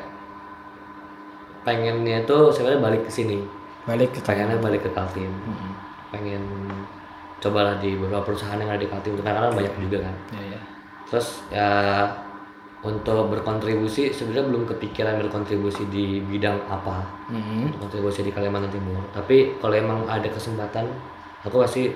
pengennya 1.63 2.25
itu 2.25 2.37
sebenarnya 2.55 2.81
balik 2.81 3.01
ke 3.05 3.11
sini. 3.11 3.37
Balik 3.85 4.15
ke 4.15 4.19
pengennya 4.23 4.57
balik 4.57 4.81
ke 4.85 4.91
Kaltim. 4.95 5.29
Mm-mm. 5.29 5.71
pengen 6.09 6.41
cobalah 7.37 7.77
di 7.77 7.93
beberapa 7.93 8.25
perusahaan 8.25 8.57
yang 8.57 8.73
ada 8.73 8.81
di 8.81 8.89
Kaltim 8.89 9.13
karena 9.21 9.45
kan 9.45 9.53
banyak 9.53 9.73
juga 9.77 10.09
kan. 10.09 10.15
Ya 10.33 10.57
ya 10.57 10.59
terus 11.09 11.41
ya 11.49 11.69
untuk 12.85 13.33
berkontribusi 13.33 14.13
sebenarnya 14.13 14.45
belum 14.45 14.63
kepikiran 14.69 15.19
berkontribusi 15.25 15.89
di 15.89 16.23
bidang 16.25 16.57
apa. 16.69 17.05
Mm-mm. 17.29 17.77
kontribusi 17.77 18.25
di 18.25 18.31
Kalimantan 18.33 18.73
Timur. 18.73 19.05
Tapi 19.13 19.59
kalau 19.61 19.75
emang 19.75 20.09
ada 20.09 20.25
kesempatan 20.25 20.89
aku 21.45 21.61
pasti 21.61 21.91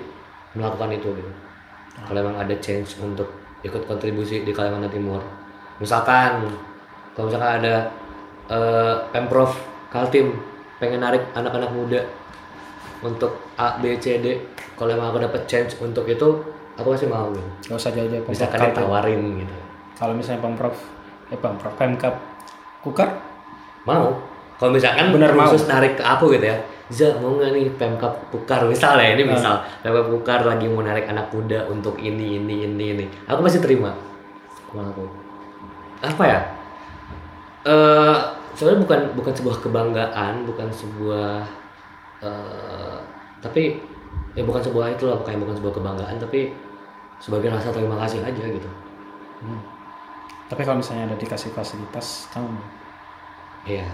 melakukan 0.54 0.94
itu 0.94 1.08
gitu. 1.14 1.32
Kalau 1.94 2.18
emang 2.20 2.36
ada 2.38 2.54
chance 2.58 2.98
untuk 2.98 3.30
ikut 3.64 3.86
kontribusi 3.86 4.44
di 4.44 4.52
Kalimantan 4.54 4.92
Timur. 4.92 5.22
Misalkan 5.82 6.46
kalau 7.14 7.30
misalkan 7.30 7.62
ada 7.62 7.74
eh, 8.50 8.94
pemprov 9.14 9.54
Kaltim 9.88 10.34
pengen 10.82 11.00
narik 11.00 11.22
anak-anak 11.32 11.70
muda 11.70 12.02
untuk 13.06 13.38
A 13.54 13.78
B 13.78 13.94
C 14.02 14.18
D 14.18 14.42
kalau 14.74 14.90
emang 14.90 15.14
aku 15.14 15.22
dapat 15.22 15.46
chance 15.46 15.78
untuk 15.78 16.02
itu 16.10 16.28
aku 16.74 16.98
pasti 16.98 17.06
mau 17.06 17.30
gitu. 17.30 17.70
Gak 17.70 17.78
usah 17.78 17.92
jauh-jauh 17.94 18.26
bisa 18.26 18.50
kalian 18.50 18.74
tawarin 18.74 19.22
gitu. 19.38 19.54
Kalau 19.94 20.10
misalnya 20.10 20.42
pemprov, 20.42 20.74
eh 21.30 21.38
pemprov, 21.38 21.70
pemkap, 21.78 22.18
kukar, 22.82 23.14
mau. 23.86 24.18
Kalau 24.58 24.74
misalkan 24.74 25.14
Bener 25.14 25.30
mau. 25.38 25.46
khusus 25.46 25.70
narik 25.70 25.94
ke 25.94 26.02
aku 26.02 26.34
gitu 26.34 26.50
ya. 26.50 26.58
Za 26.90 27.14
mau 27.22 27.38
nggak 27.38 27.54
nih 27.54 27.66
pemkap 27.78 28.12
Pukar 28.28 28.66
misalnya 28.66 29.14
ini 29.14 29.22
Ah. 29.24 29.28
misal 29.32 29.54
pemkap 29.80 30.04
Pukar 30.10 30.40
lagi 30.42 30.66
mau 30.66 30.82
narik 30.82 31.06
anak 31.06 31.30
muda 31.30 31.64
untuk 31.70 31.94
ini 32.02 32.42
ini 32.42 32.66
ini 32.66 32.84
ini. 32.98 33.06
Aku 33.30 33.40
pasti 33.46 33.62
terima. 33.62 33.94
Aku 34.74 35.06
apa 36.02 36.24
ya 36.26 36.38
eh 37.64 38.16
sebenarnya 38.54 38.80
bukan 38.84 39.00
bukan 39.16 39.32
sebuah 39.34 39.56
kebanggaan 39.64 40.34
bukan 40.44 40.68
sebuah 40.70 41.42
eh 42.22 42.98
tapi 43.40 43.80
ya 44.34 44.42
bukan 44.44 44.62
sebuah 44.64 44.96
itu 44.96 45.04
lah 45.08 45.16
bukan 45.20 45.40
bukan 45.42 45.56
sebuah 45.60 45.74
kebanggaan 45.80 46.16
tapi 46.20 46.52
sebagai 47.20 47.48
rasa 47.48 47.72
terima 47.72 47.96
kasih 48.04 48.20
aja 48.20 48.44
gitu. 48.44 48.68
Tapi 50.44 50.60
kalau 50.60 50.76
misalnya 50.84 51.08
ada 51.08 51.16
dikasih 51.16 51.56
fasilitas, 51.56 52.28
kamu? 52.36 52.52
Iya. 53.64 53.88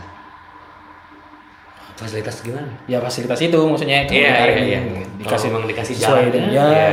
Fasilitas 1.95 2.43
gimana? 2.43 2.67
Ya 2.91 2.99
fasilitas 2.99 3.39
itu 3.39 3.55
maksudnya 3.55 4.09
kamu 4.09 4.19
Iya, 4.19 4.33
iya, 4.57 4.81
iya. 4.83 5.05
dikasih 5.21 5.47
memang 5.53 5.69
dikasih 5.69 5.95
sesuai 5.95 6.33
dengan 6.33 6.51
ya. 6.51 6.67
iya. 6.73 6.91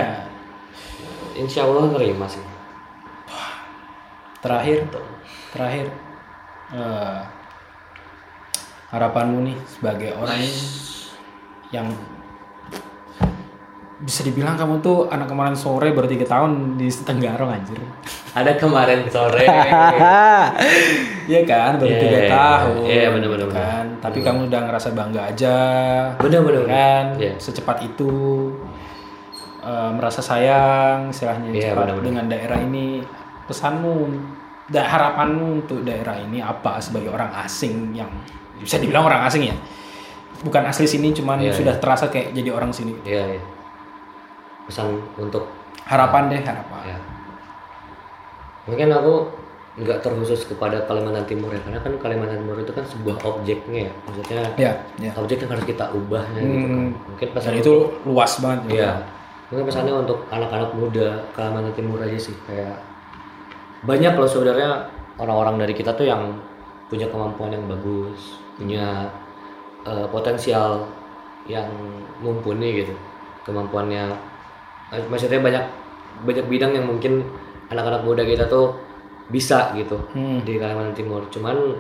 insya 1.38 1.66
Allah 1.66 1.90
terima 1.96 2.28
sih. 2.30 2.44
Terakhir, 4.44 4.86
terakhir 5.50 5.86
eh, 6.70 7.20
harapanmu 8.88 9.44
nih 9.44 9.58
sebagai 9.68 10.12
orang 10.14 10.40
yang 11.70 11.88
bisa 13.98 14.22
dibilang 14.22 14.54
kamu 14.54 14.78
tuh 14.80 15.10
anak 15.10 15.26
kemarin 15.26 15.52
sore 15.52 15.90
baru 15.90 16.06
tiga 16.06 16.24
tahun 16.24 16.78
di 16.78 16.86
Tenggarong 16.88 17.50
anjir. 17.52 17.82
ada 18.32 18.54
kemarin 18.54 19.10
sore 19.10 19.42
Iya 21.28 21.42
kan, 21.44 21.76
baru 21.76 21.90
Iya, 21.90 22.00
tiga 22.00 22.16
iya, 22.16 22.30
tahun. 22.30 22.76
iya, 22.86 23.08
bener, 23.12 23.28
bener, 23.28 23.50
kan. 23.50 23.86
Tapi 24.00 24.24
kamu 24.24 24.48
udah 24.48 24.62
ngerasa 24.64 24.96
bangga 24.96 25.22
aja. 25.28 25.58
bener 26.16 26.40
bener 26.40 26.64
kan 26.64 27.06
Iya. 27.18 27.34
secepat 27.36 27.84
itu 27.84 28.12
eh, 29.60 29.90
merasa 29.92 30.22
sayang 30.22 31.10
istilahnya 31.10 31.50
Iya, 31.52 31.74
cepat 31.74 31.84
benar-benar. 31.84 32.06
dengan 32.06 32.26
daerah 32.30 32.60
ini 32.62 33.02
pesanmu 33.44 33.98
da, 34.72 34.82
harapanmu 34.84 35.64
untuk 35.64 35.84
daerah 35.84 36.20
ini 36.20 36.44
apa 36.44 36.80
sebagai 36.84 37.12
orang 37.12 37.32
asing 37.44 37.96
yang 37.96 38.10
bisa 38.60 38.80
dibilang 38.80 39.08
orang 39.08 39.24
asing 39.28 39.48
ya? 39.48 39.56
Bukan 40.44 40.64
asli 40.70 40.86
sini 40.86 41.16
cuman 41.18 41.42
Iya, 41.42 41.54
sudah 41.56 41.76
terasa 41.82 42.14
kayak 42.14 42.36
jadi 42.36 42.54
orang 42.54 42.70
sini. 42.70 42.94
Iya 43.02 43.38
iya. 43.38 43.44
Pesan 44.70 45.02
untuk 45.18 45.50
harapan 45.88 46.30
deh 46.30 46.42
harapan. 46.44 46.82
Ya 46.94 46.98
mungkin 48.68 48.92
aku 48.92 49.14
nggak 49.78 50.02
terkhusus 50.02 50.50
kepada 50.50 50.84
Kalimantan 50.90 51.24
Timur 51.30 51.54
ya 51.54 51.62
karena 51.62 51.80
kan 51.80 51.94
Kalimantan 52.02 52.44
Timur 52.44 52.58
itu 52.60 52.74
kan 52.76 52.84
sebuah 52.84 53.18
objeknya 53.24 53.88
ya. 53.90 53.94
Maksudnya 54.10 54.42
ya 54.60 54.72
ya 55.00 55.12
objek 55.16 55.42
yang 55.42 55.52
harus 55.56 55.66
kita 55.66 55.86
ubahnya 55.96 56.42
gitu 56.44 56.66
kan. 56.68 56.82
Hmm. 56.82 56.92
mungkin 57.08 57.28
pesan 57.32 57.54
itu 57.58 57.74
luas 58.04 58.32
banget. 58.44 58.60
Ya. 58.68 58.74
Iya. 58.76 58.92
Mungkin 59.48 59.64
pesannya 59.72 59.94
untuk 59.96 60.28
anak-anak 60.28 60.76
muda 60.76 61.24
Kalimantan 61.32 61.74
Timur 61.74 62.04
aja 62.04 62.20
sih 62.20 62.36
kayak 62.44 62.76
banyak 63.84 64.14
loh 64.18 64.30
sebenarnya 64.30 64.70
orang-orang 65.18 65.66
dari 65.66 65.74
kita 65.74 65.94
tuh 65.94 66.08
yang 66.08 66.34
punya 66.88 67.10
kemampuan 67.12 67.52
yang 67.52 67.66
bagus, 67.68 68.40
punya 68.56 69.12
eh, 69.84 70.08
potensial 70.10 70.88
yang 71.46 71.68
mumpuni 72.24 72.84
gitu. 72.84 72.94
Kemampuannya 73.44 74.12
eh, 74.94 75.04
maksudnya 75.12 75.44
banyak 75.44 75.64
banyak 76.26 76.46
bidang 76.50 76.74
yang 76.74 76.86
mungkin 76.88 77.22
anak-anak 77.70 78.02
muda 78.02 78.24
kita 78.24 78.48
tuh 78.48 78.74
bisa 79.28 79.76
gitu 79.76 80.00
Hmm. 80.16 80.40
di 80.48 80.56
Kalimantan 80.56 80.96
Timur. 80.96 81.22
Cuman 81.28 81.76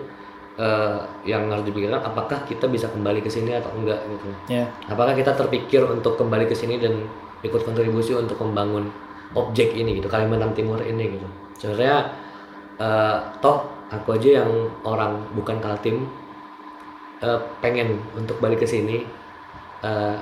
eh, 0.59 0.99
yang 1.23 1.47
harus 1.47 1.63
dipikirkan 1.63 2.03
apakah 2.03 2.43
kita 2.43 2.67
bisa 2.67 2.91
kembali 2.91 3.23
ke 3.23 3.29
sini 3.31 3.55
atau 3.55 3.71
enggak 3.77 4.01
gitu. 4.09 4.27
ya 4.51 4.67
Apakah 4.89 5.13
kita 5.15 5.31
terpikir 5.37 5.85
untuk 5.87 6.17
kembali 6.19 6.45
ke 6.49 6.55
sini 6.57 6.77
dan 6.81 7.07
ikut 7.45 7.61
kontribusi 7.63 8.17
untuk 8.17 8.41
membangun 8.41 8.89
objek 9.37 9.75
ini 9.77 10.01
gitu, 10.01 10.09
Kalimantan 10.09 10.57
Timur 10.57 10.81
ini 10.81 11.15
gitu. 11.19 11.27
Sebenarnya 11.57 11.95
eh, 12.79 13.17
toh 13.41 13.65
aku 13.89 14.17
aja 14.17 14.43
yang 14.43 14.51
orang 14.85 15.21
bukan 15.33 15.57
Kaltim 15.59 16.07
eh, 17.21 17.39
pengen 17.59 18.01
untuk 18.13 18.37
balik 18.39 18.61
ke 18.63 18.67
sini. 18.69 19.03
Eh, 19.83 20.15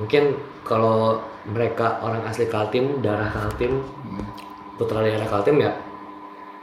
mungkin 0.00 0.36
kalau 0.62 1.20
mereka 1.48 2.00
orang 2.00 2.22
asli 2.24 2.46
Kaltim, 2.46 3.02
darah 3.02 3.28
Kaltim, 3.28 3.82
putra 4.78 5.04
daerah 5.04 5.28
Kaltim 5.28 5.58
ya 5.60 5.72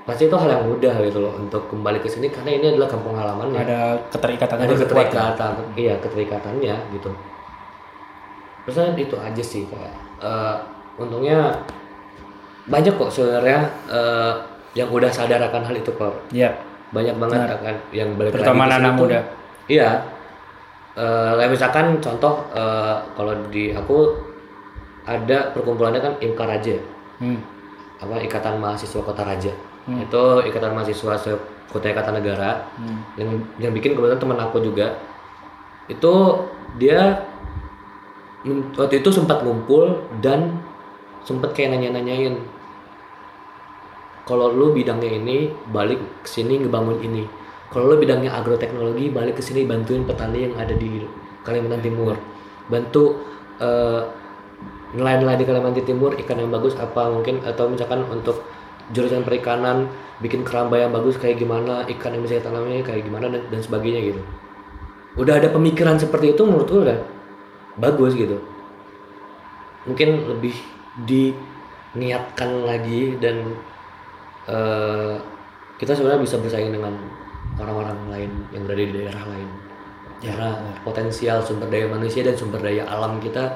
pasti 0.10 0.26
itu 0.26 0.34
hal 0.34 0.50
yang 0.50 0.66
mudah 0.66 0.96
gitu 1.06 1.22
loh 1.22 1.38
untuk 1.38 1.70
kembali 1.70 2.02
ke 2.02 2.10
sini 2.10 2.34
karena 2.34 2.58
ini 2.58 2.66
adalah 2.74 2.90
kampung 2.90 3.14
halamannya 3.14 3.62
ada 3.62 3.80
keterikatannya 4.10 4.66
ada 4.66 4.74
lebih 4.74 4.90
kuat 4.90 5.06
ya. 5.06 5.06
keterikatan 5.14 5.54
iya 5.78 5.94
keterikatannya 6.02 6.76
gitu 6.98 7.12
terusnya 8.66 8.98
itu 8.98 9.16
aja 9.22 9.44
sih 9.46 9.70
kayak 9.70 9.94
eh, 10.18 10.56
untungnya 10.98 11.62
banyak 12.68 12.94
kok 12.98 13.12
sebenarnya 13.14 13.60
eh, 13.88 14.34
yang 14.76 14.90
udah 14.92 15.10
sadar 15.10 15.40
akan 15.50 15.66
hal 15.66 15.76
itu 15.78 15.92
kok 15.96 16.14
ya 16.34 16.54
banyak 16.90 17.16
banget 17.22 17.40
akan 17.46 17.76
yang 17.94 18.10
balik 18.18 18.34
Terutama 18.34 18.66
lagi 18.66 18.82
anak 18.82 18.94
muda. 18.98 19.20
iya. 19.70 19.90
Kayak 21.00 21.52
misalkan 21.54 21.86
contoh 22.04 22.44
eh, 22.52 22.96
kalau 23.16 23.34
di 23.54 23.72
aku 23.72 24.20
ada 25.06 25.54
perkumpulannya 25.56 26.02
kan 26.02 26.14
IMKA 26.20 26.46
Raja. 26.46 26.76
Hmm. 27.20 27.40
apa 28.00 28.16
Ikatan 28.24 28.64
Mahasiswa 28.64 29.04
Kota 29.04 29.28
Raja. 29.28 29.52
Hmm. 29.84 30.00
itu 30.00 30.24
Ikatan 30.48 30.72
Mahasiswa 30.72 31.20
Kota 31.70 32.12
Negara. 32.16 32.68
Hmm. 32.80 33.00
yang 33.20 33.30
yang 33.60 33.72
bikin 33.76 33.94
kebetulan 33.96 34.20
teman 34.20 34.40
aku 34.40 34.60
juga. 34.64 34.98
Itu 35.88 36.46
dia 36.80 37.26
waktu 38.78 39.04
itu 39.04 39.10
sempat 39.12 39.44
ngumpul 39.44 40.00
dan 40.24 40.64
sempat 41.30 41.54
kayak 41.54 41.78
nanya-nanyain 41.78 42.42
kalau 44.30 44.54
lu 44.54 44.78
bidangnya 44.78 45.10
ini 45.18 45.50
balik 45.74 46.22
ke 46.22 46.30
sini 46.30 46.62
ngebangun 46.62 47.02
ini. 47.02 47.26
Kalau 47.74 47.90
lu 47.90 47.98
bidangnya 47.98 48.30
agroteknologi 48.30 49.10
balik 49.10 49.42
ke 49.42 49.44
sini 49.46 49.66
bantuin 49.66 50.06
petani 50.06 50.46
yang 50.46 50.54
ada 50.54 50.78
di 50.78 51.02
Kalimantan 51.42 51.82
Timur. 51.82 52.14
Bantu 52.70 53.18
eh, 53.58 54.06
nelayan-nelayan 54.94 55.42
di 55.42 55.48
Kalimantan 55.50 55.82
Timur 55.82 56.14
ikan 56.14 56.38
yang 56.38 56.54
bagus 56.54 56.78
apa 56.78 57.10
mungkin? 57.10 57.42
Atau 57.42 57.74
misalkan 57.74 58.06
untuk 58.06 58.46
jurusan 58.94 59.26
perikanan 59.26 59.90
bikin 60.22 60.46
keramba 60.46 60.78
yang 60.78 60.94
bagus 60.94 61.18
kayak 61.18 61.42
gimana? 61.42 61.90
Ikan 61.90 62.14
yang 62.14 62.22
bisa 62.22 62.38
kita 62.38 62.54
tanamnya 62.54 62.86
kayak 62.86 63.10
gimana? 63.10 63.34
Dan, 63.34 63.50
dan 63.50 63.62
sebagainya 63.66 64.14
gitu. 64.14 64.22
Udah 65.18 65.42
ada 65.42 65.50
pemikiran 65.50 65.98
seperti 65.98 66.38
itu 66.38 66.46
menurut 66.46 66.70
gue 66.70 66.82
udah 66.86 67.00
bagus 67.82 68.14
gitu. 68.14 68.38
Mungkin 69.90 70.38
lebih 70.38 70.54
diniatkan 71.08 72.68
lagi 72.68 73.16
dan 73.20 73.56
eh, 74.48 75.16
kita 75.80 75.96
sebenarnya 75.96 76.22
bisa 76.24 76.36
bersaing 76.40 76.72
dengan 76.76 76.96
orang-orang 77.60 78.00
lain 78.12 78.32
yang 78.52 78.64
berada 78.68 78.84
di 78.84 78.94
daerah 78.96 79.24
lain. 79.30 79.50
Karena 80.20 80.52
potensial 80.84 81.40
sumber 81.40 81.72
daya 81.72 81.88
manusia 81.88 82.20
dan 82.28 82.36
sumber 82.36 82.60
daya 82.60 82.84
alam 82.92 83.24
kita 83.24 83.56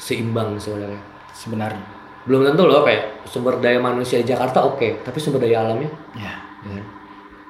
seimbang 0.00 0.56
sebenarnya. 0.56 1.02
Sebenarnya. 1.36 1.84
Belum 2.24 2.44
tentu 2.44 2.64
loh 2.64 2.84
kayak 2.84 3.28
sumber 3.28 3.60
daya 3.60 3.76
manusia 3.76 4.24
Jakarta 4.24 4.64
oke 4.64 5.04
tapi 5.04 5.18
sumber 5.20 5.44
daya 5.44 5.68
alamnya? 5.68 5.92
Ya. 6.16 6.32
Ya 6.64 6.82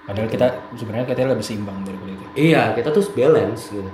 padahal 0.09 0.33
kita 0.33 0.49
sebenarnya 0.73 1.05
kita 1.05 1.29
lebih 1.29 1.45
seimbang 1.45 1.85
daripada 1.85 2.17
itu. 2.17 2.25
Iya 2.33 2.73
kita 2.73 2.89
tuh 2.89 3.05
balance 3.13 3.69
gitu 3.69 3.93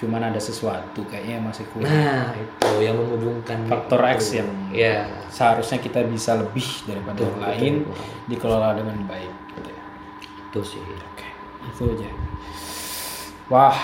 cuman 0.00 0.32
ada 0.32 0.40
sesuatu 0.40 1.04
kayaknya 1.04 1.44
masih 1.44 1.68
kurang 1.76 1.92
nah 1.92 2.32
itu 2.32 2.70
yang 2.80 2.96
menghubungkan 2.96 3.68
faktor 3.68 4.00
itu. 4.00 4.16
X 4.16 4.20
yang 4.40 4.48
ya 4.72 5.04
seharusnya 5.28 5.76
kita 5.76 6.00
bisa 6.08 6.40
lebih 6.40 6.64
daripada 6.88 7.20
yang 7.20 7.36
lain 7.36 7.74
betul, 7.84 7.92
betul. 7.92 8.28
dikelola 8.32 8.68
dengan 8.80 8.96
baik 9.04 9.32
gitu 9.60 9.68
ya. 9.68 9.82
itu 10.48 10.60
sih 10.64 10.80
Oke, 10.80 11.28
itu 11.68 11.82
aja. 12.00 12.08
Wah, 13.50 13.76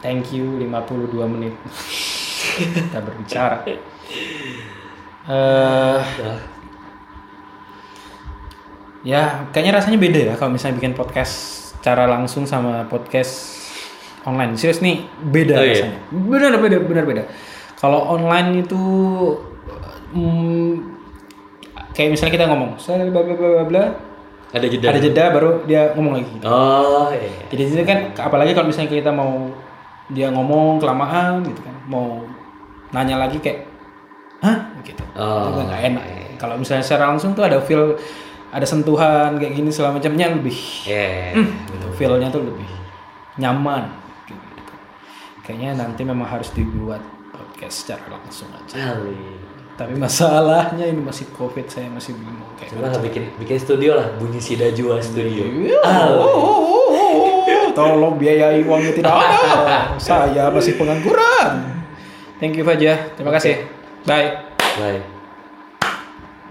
thank 0.00 0.32
you 0.32 0.56
52 0.58 1.12
menit. 1.28 1.54
Kita 2.56 3.04
berbicara. 3.04 3.62
Eh, 3.68 3.78
Nah, 5.24 6.00
ya, 9.04 9.44
kayaknya 9.52 9.72
rasanya 9.76 9.98
beda 10.00 10.20
ya 10.32 10.34
kalau 10.36 10.52
misalnya 10.56 10.80
bikin 10.80 10.96
podcast 10.96 11.32
secara 11.76 12.08
langsung 12.08 12.48
sama 12.48 12.88
podcast 12.88 13.63
online. 14.24 14.56
Serius 14.56 14.80
nih, 14.80 15.04
beda 15.22 15.54
Oh, 15.54 15.64
iya? 15.64 15.72
rasanya. 15.84 15.98
Benar, 16.10 16.52
beda, 16.58 16.76
benar 16.80 17.04
beda. 17.04 17.22
Kalau 17.76 18.00
online 18.10 18.64
itu 18.64 18.82
mm, 20.12 20.72
kayak 21.92 22.10
misalnya 22.10 22.32
kita 22.32 22.46
ngomong, 22.48 22.70
saya 22.76 23.04
bla 23.06 23.20
bla 23.20 23.34
bla 23.34 23.48
bla 23.50 23.64
bla, 23.64 23.84
ada 24.50 24.66
jeda. 24.66 24.86
ada 24.88 24.98
jeda 24.98 25.24
baru 25.30 25.62
dia 25.64 25.92
ngomong 25.92 26.14
lagi. 26.16 26.34
Oh, 26.42 27.10
iya. 27.12 27.30
Jadi 27.50 27.62
itu 27.68 27.84
kan 27.84 27.98
apalagi 28.16 28.54
kalau 28.54 28.70
misalnya 28.70 28.90
kita 28.90 29.10
mau 29.10 29.50
dia 30.08 30.28
ngomong 30.30 30.78
kelamaan 30.78 31.44
gitu 31.44 31.60
kan, 31.60 31.76
mau 31.84 32.24
nanya 32.90 33.18
lagi 33.18 33.38
kayak, 33.38 33.66
hah 34.40 34.70
gitu. 34.82 35.02
Oh, 35.14 35.50
Itu 35.50 35.60
nggak 35.60 35.82
enak. 35.92 36.04
Kalau 36.38 36.54
misalnya 36.56 36.84
secara 36.84 37.08
langsung 37.10 37.32
tuh 37.32 37.44
ada 37.44 37.58
feel, 37.58 37.96
ada 38.50 38.64
sentuhan 38.64 39.34
kayak 39.36 39.54
gini 39.54 39.70
segala 39.70 39.98
macamnya 39.98 40.30
lebih, 40.30 40.54
Iya. 40.86 41.34
gitu, 41.68 41.86
feelnya 41.96 42.30
tuh 42.30 42.46
lebih 42.46 42.68
nyaman. 43.36 43.90
Kayaknya 45.44 45.70
nanti 45.84 46.02
memang 46.08 46.24
harus 46.24 46.48
dibuat 46.56 47.04
podcast 47.28 47.84
secara 47.84 48.16
langsung 48.16 48.48
aja. 48.56 48.96
Kali. 48.96 49.44
Tapi 49.74 49.92
masalahnya 49.98 50.86
ini 50.86 51.02
masih 51.02 51.28
covid, 51.34 51.66
saya 51.66 51.90
masih 51.90 52.14
bingung 52.14 52.48
kayak. 52.56 52.72
Coba 52.72 52.94
nggak 52.94 53.04
bikin 53.10 53.24
bikin 53.42 53.58
studio 53.58 53.98
lah, 53.98 54.06
bunyi 54.16 54.38
si 54.38 54.54
Dajua 54.54 55.02
studio. 55.02 55.44
Oh, 55.82 56.24
oh, 56.24 56.88
oh, 56.94 57.42
oh, 57.44 57.68
tolong 57.74 58.14
biayai 58.16 58.62
uangnya 58.62 58.94
tidak 58.94 59.12
ada. 59.12 59.98
Saya 59.98 60.48
masih 60.54 60.78
pengangguran. 60.78 61.74
Thank 62.38 62.54
you 62.54 62.64
Fajar. 62.64 63.12
Terima 63.18 63.34
kasih. 63.34 63.66
Bye. 64.06 64.46
Bye. 64.78 65.13